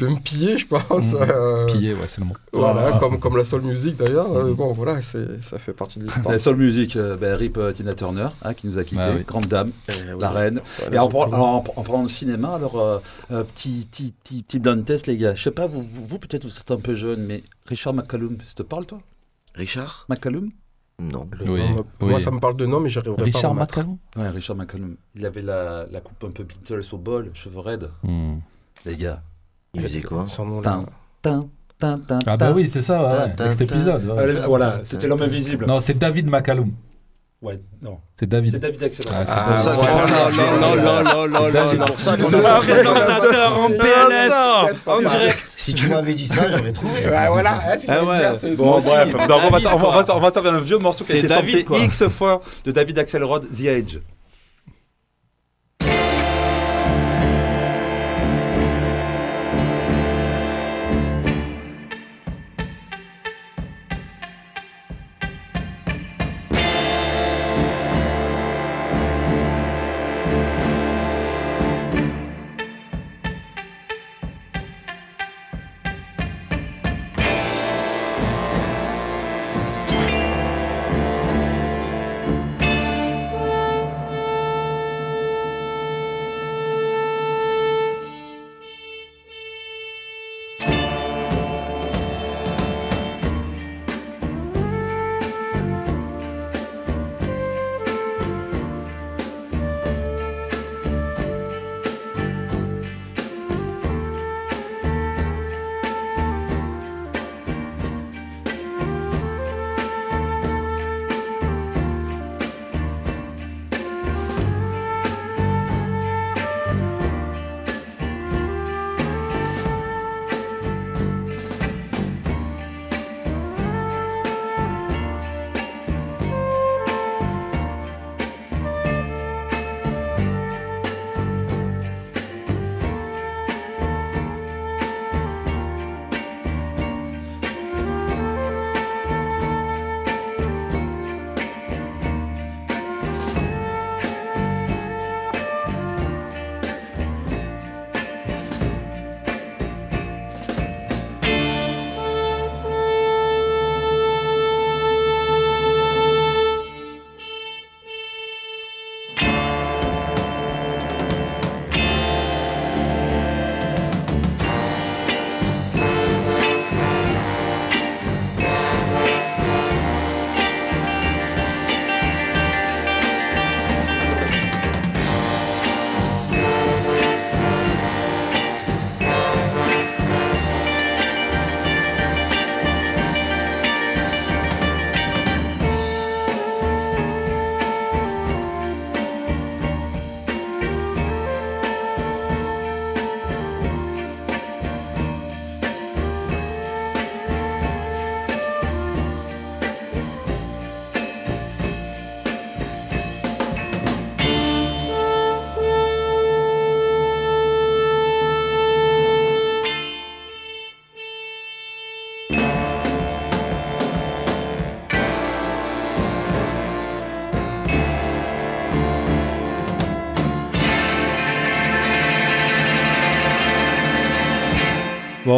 même 0.01 0.21
pillé, 0.21 0.59
je 0.59 0.67
pense. 0.67 1.13
Mmh. 1.13 1.17
euh, 1.21 1.67
Pillé, 1.67 1.95
ouais, 1.95 2.07
c'est 2.07 2.21
le 2.21 2.27
mot. 2.27 2.35
Voilà, 2.53 2.91
Ah. 2.95 2.99
comme, 2.99 3.19
comme 3.19 3.37
la 3.37 3.45
soul 3.45 3.63
music 3.63 3.97
d'ailleurs. 3.97 4.31
euh, 4.37 4.53
bon, 4.55 4.73
voilà, 4.73 5.01
c'est- 5.01 5.41
ça 5.41 5.59
fait 5.59 5.73
partie 5.73 5.99
de 5.99 6.05
l'histoire. 6.05 6.33
La 6.33 6.39
Soul 6.39 6.57
Music, 6.57 6.97
euh, 6.97 7.17
ben, 7.17 7.35
Rip 7.37 7.57
euh, 7.57 7.73
Tina 7.73 7.95
Turner, 7.95 8.29
hein, 8.43 8.55
qui 8.55 8.67
nous 8.67 8.79
a 8.79 8.85
quittés, 8.85 9.01
Ah 9.03 9.13
oui. 9.17 9.25
grande 9.25 9.47
dame, 9.47 9.71
Eh 9.89 9.93
oui. 9.93 10.21
la 10.21 10.31
reine. 10.31 10.61
Voilà, 10.79 10.97
Et 10.97 10.99
en, 10.99 11.05
en, 11.09 11.65
en 11.77 11.83
parlant 11.83 12.03
de 12.03 12.09
cinéma, 12.09 12.55
alors, 12.55 12.79
euh, 12.81 12.99
euh, 13.31 13.45
petit, 13.45 13.87
petit, 13.91 14.13
petit, 14.23 14.43
petit 14.43 14.59
blind 14.59 14.85
test, 14.85 15.07
les 15.07 15.17
gars. 15.17 15.35
Je 15.35 15.43
sais 15.43 15.51
pas, 15.51 15.67
vous, 15.67 15.83
vous, 15.83 16.07
vous, 16.07 16.19
peut-être 16.19 16.45
vous 16.45 16.51
êtes 16.59 16.71
un 16.71 16.77
peu 16.79 16.95
jeune, 16.95 17.23
mais 17.25 17.43
Richard 17.67 17.95
McCallum, 17.95 18.37
ça 18.47 18.55
te 18.57 18.63
parle, 18.63 18.87
toi? 18.87 18.99
Richard? 19.55 20.07
McCallum? 20.09 20.51
Non. 21.01 21.29
Le 21.33 21.51
Oui, 21.51 21.61
nom 21.61 21.69
me- 21.71 21.79
oui. 22.03 22.11
Moi, 22.11 22.19
ça 22.21 22.31
me 22.31 22.39
parle 22.39 22.57
de 22.57 22.67
nom, 22.67 22.79
mais 22.81 22.89
j'arriverai 22.89 23.31
pas 23.31 23.39
à. 23.49 23.53
McCallum 23.53 23.97
Ouais, 24.17 24.29
Richard 24.29 24.57
McCallum. 24.57 24.97
Il 25.17 25.27
avait 25.27 25.43
la, 25.43 25.87
la 25.91 26.01
coupe 26.01 26.23
un 26.25 26.31
peu 26.31 26.45
Beatles 26.45 26.83
au 26.93 26.99
bol, 26.99 27.31
cheveux 27.35 27.59
raides. 27.61 27.91
Hmm. 28.05 28.37
Les 28.87 28.97
gars. 28.97 29.23
Il 29.75 29.83
faisait 29.83 30.03
quoi? 30.03 30.27
Son 30.29 30.47
nom. 30.47 30.63
Tin, 30.63 30.85
tin, 31.21 31.49
tin, 31.79 31.99
tin, 31.99 32.19
Ah 32.27 32.37
bah 32.37 32.53
oui, 32.53 32.69
c'est 32.69 32.81
ça, 32.81 33.03
ouais, 33.03 33.19
avec 33.41 33.53
cet 33.53 33.63
épisode. 33.63 34.05
ouais. 34.05 34.19
Allez, 34.23 34.35
voilà, 34.47 34.81
c'était 34.85 35.09
l'homme 35.09 35.23
invisible. 35.23 35.67
Non, 35.67 35.81
c'est 35.81 35.99
David 35.99 36.29
McCallum. 36.29 36.71
Ouais, 37.45 37.61
non. 37.83 37.99
C'est 38.19 38.27
David. 38.27 38.53
C'est 38.53 38.59
David 38.59 38.83
Axel. 38.83 39.05
Ah, 39.11 39.27
c'est 39.27 39.33
Ah, 39.37 39.39
là. 39.39 39.43
pour 39.51 39.61
ça 39.61 39.71
qu'on 42.17 42.39
Le 42.39 42.47
a- 42.47 42.61
présentateur 42.61 43.59
en 43.61 43.69
PLS 43.69 44.33
en 44.87 44.99
direct. 45.01 45.45
Si 45.47 45.75
tu 45.75 45.89
m'avais 45.89 46.15
dit 46.15 46.27
ça, 46.27 46.51
j'aurais 46.51 46.73
trouvé. 46.73 47.07
Ouais, 47.07 47.29
voilà, 47.29 47.77
c'est 47.77 47.91
Ah 47.91 48.03
ouais. 48.03 48.19
dire, 48.19 48.33
c'est- 48.41 48.57
Bon, 48.57 48.79
bref, 48.81 49.15
non, 49.29 49.41
on, 49.45 49.51
va, 50.21 50.31
servir 50.31 50.55
un 50.55 50.61
vieux 50.61 50.79
morceau 50.79 51.05
qui 51.05 51.13
a 51.13 51.21
C'est 51.21 51.27
été 51.51 51.65
quoi. 51.65 51.79
X 51.81 52.09
fois 52.09 52.41
de 52.65 52.71
David 52.73 52.99
Axelrod, 52.99 53.47
The 53.49 53.67
Age. 53.67 54.01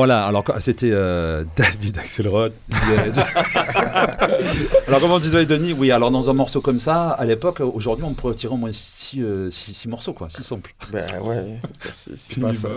Voilà, 0.07 0.25
alors 0.27 0.45
c'était 0.61 0.91
euh, 0.93 1.43
David 1.57 1.99
Axelrod. 1.99 2.53
alors 4.87 5.01
comment 5.01 5.19
disait 5.19 5.45
Denis? 5.47 5.73
Oui, 5.73 5.91
alors 5.91 6.13
dans 6.13 6.31
un 6.31 6.33
morceau 6.33 6.61
comme 6.61 6.79
ça, 6.79 7.11
à 7.11 7.25
l'époque, 7.25 7.59
aujourd'hui, 7.59 8.05
on 8.05 8.15
pourrait 8.15 8.37
tirer 8.37 8.55
au 8.55 8.57
moins 8.57 8.71
6 8.71 9.19
morceaux, 9.89 10.13
quoi, 10.13 10.31
6 10.31 10.45
samples. 10.45 10.73
Ben 10.93 11.05
ouais, 11.23 11.59
c'est- 11.93 12.17
c'est 12.17 12.41
pas 12.41 12.55
ça. 12.55 12.69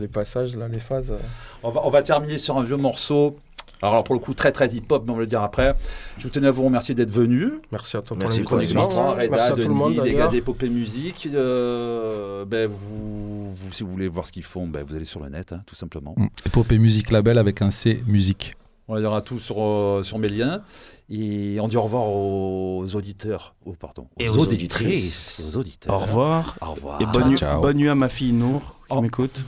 Les 0.00 0.08
passages, 0.08 0.56
là, 0.56 0.66
les 0.66 0.80
phases. 0.80 1.12
euh. 1.12 1.18
On 1.62 1.70
va, 1.70 1.82
on 1.84 1.90
va 1.90 2.02
terminer 2.02 2.36
sur 2.36 2.56
un 2.58 2.64
vieux 2.64 2.76
morceau. 2.76 3.38
Alors, 3.82 3.94
alors, 3.94 4.04
pour 4.04 4.14
le 4.14 4.20
coup, 4.20 4.32
très 4.34 4.52
très 4.52 4.68
hip-hop, 4.68 5.04
mais 5.06 5.12
on 5.12 5.16
va 5.16 5.20
le 5.20 5.26
dire 5.26 5.42
après. 5.42 5.74
Je 6.18 6.22
vous 6.24 6.30
tenais 6.30 6.46
à 6.46 6.50
vous 6.50 6.64
remercier 6.64 6.94
d'être 6.94 7.10
venu. 7.10 7.52
Merci 7.72 7.96
à 7.96 8.02
toi 8.02 8.16
Merci 8.18 8.40
pour 8.40 8.50
pour 8.50 8.58
l'invitation. 8.58 9.10
Reda, 9.12 9.28
Merci 9.30 9.52
à 9.52 9.54
tout 9.54 9.68
le 9.68 9.74
monde 9.74 9.94
Denis, 9.94 10.08
les 10.08 10.14
gars 10.14 10.28
d'Épopée 10.28 10.68
Musique. 10.68 11.28
Euh, 11.34 12.44
ben, 12.46 12.68
vous, 12.70 13.50
vous- 13.52 13.72
si 13.72 13.82
vous 13.82 13.90
voulez 13.90 14.08
voir 14.08 14.26
ce 14.26 14.32
qu'ils 14.32 14.44
font, 14.44 14.66
ben, 14.66 14.82
vous 14.82 14.94
allez 14.94 15.04
sur 15.04 15.20
le 15.20 15.28
net, 15.28 15.52
hein, 15.52 15.62
tout 15.66 15.74
simplement. 15.74 16.14
Mm. 16.16 16.26
Épopée 16.46 16.78
Musique 16.78 17.10
Label 17.10 17.36
avec 17.38 17.60
un 17.62 17.70
C 17.70 18.02
Musique. 18.06 18.54
On 18.88 18.96
dira 18.98 19.20
tout 19.20 19.40
sur, 19.40 19.60
euh, 19.60 20.02
sur 20.04 20.18
mes 20.18 20.28
liens. 20.28 20.62
Et 21.10 21.58
on 21.60 21.68
dit 21.68 21.76
au 21.76 21.82
revoir 21.82 22.04
aux 22.08 22.84
auditeurs. 22.94 23.54
Oh, 23.64 23.74
pardon. 23.78 24.06
Et 24.18 24.28
aux 24.28 24.38
auditrices. 24.38 25.38
Et 25.40 25.44
aux 25.48 25.56
auditeurs. 25.58 25.94
Au 25.94 25.98
revoir. 25.98 26.56
Au 26.60 26.72
revoir. 26.72 27.00
Et 27.02 27.06
bonne, 27.06 27.28
nuit- 27.30 27.36
Ciao. 27.38 27.60
bonne 27.60 27.76
nuit 27.76 27.88
à 27.88 27.94
ma 27.94 28.08
fille 28.08 28.32
Nour 28.32 28.76
qui 28.88 28.96
Oh. 28.96 29.00
m'écoute. 29.00 29.44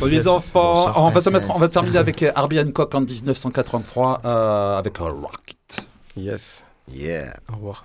Bon, 0.00 0.06
les 0.06 0.14
Yes. 0.14 0.26
enfants, 0.28 0.74
Bonsoir, 0.86 1.02
on, 1.04 1.10
va 1.10 1.20
se 1.20 1.30
mettre, 1.30 1.50
on 1.54 1.58
va 1.58 1.68
terminer 1.68 1.98
avec 1.98 2.22
Herbie 2.22 2.60
Hancock 2.60 2.94
en 2.94 3.00
1983 3.00 4.20
euh, 4.24 4.78
avec 4.78 4.98
Rocket. 4.98 5.86
Yes. 6.16 6.62
Yeah. 6.92 7.32
Au 7.52 7.56
revoir. 7.56 7.84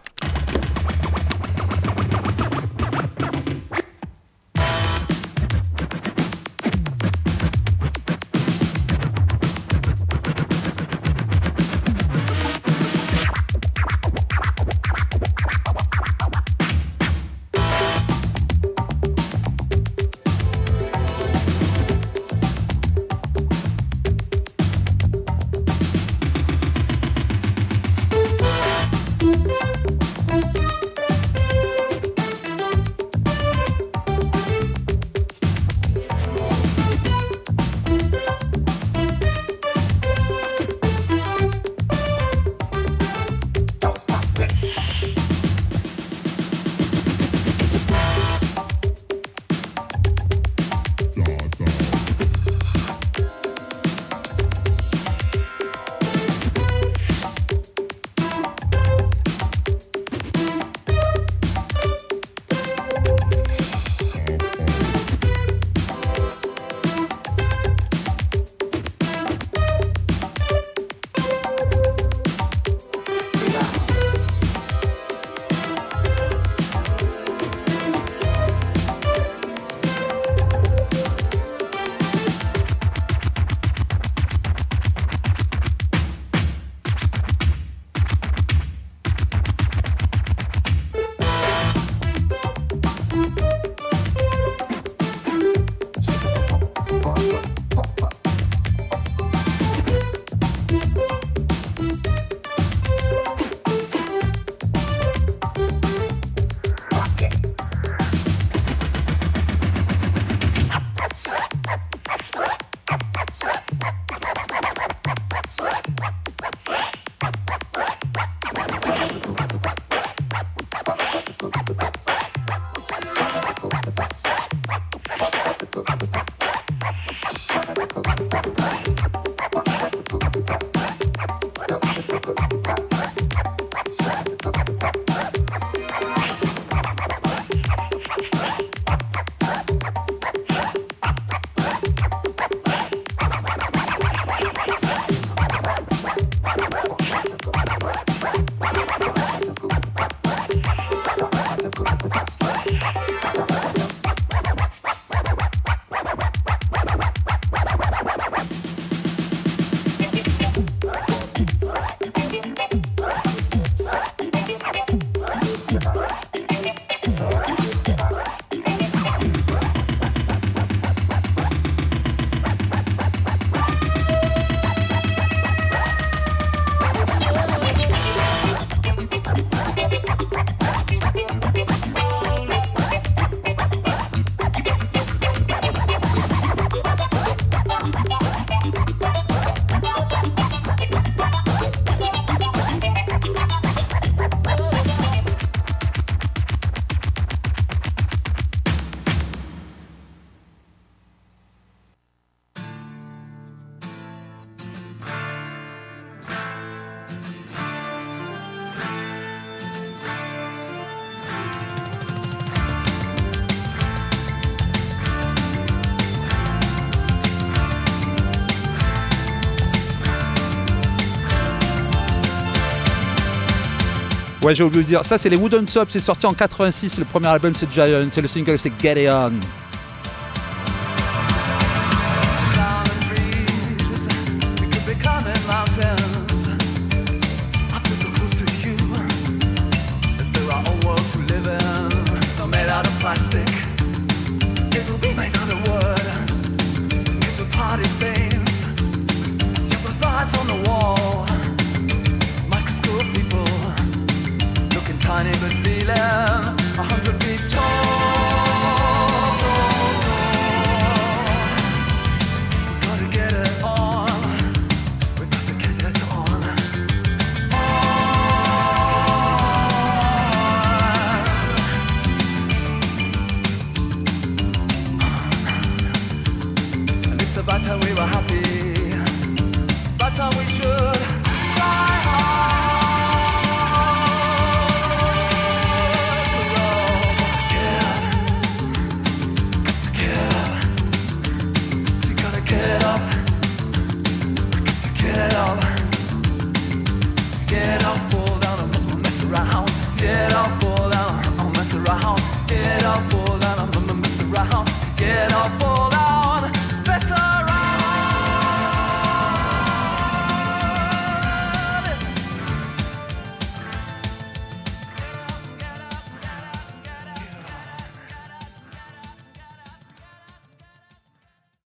Ouais, 224.44 224.54
j'ai 224.54 224.64
oublié 224.66 224.84
de 224.84 224.88
dire, 224.88 225.06
ça 225.06 225.18
c'est 225.18 225.30
les 225.30 225.38
Wooden 225.38 225.66
Top, 225.66 225.88
c'est 225.90 226.02
sorti 226.02 226.26
en 226.26 226.34
86, 226.34 227.00
le 227.00 227.06
premier 227.06 227.28
album 227.28 227.56
c'est 227.56 227.72
Giant, 227.72 227.86
et 227.86 228.22
le 228.22 228.28
single 228.28 228.60
c'est 228.60 228.74
Get 228.78 229.02
It 229.02 229.10
On. 229.10 229.63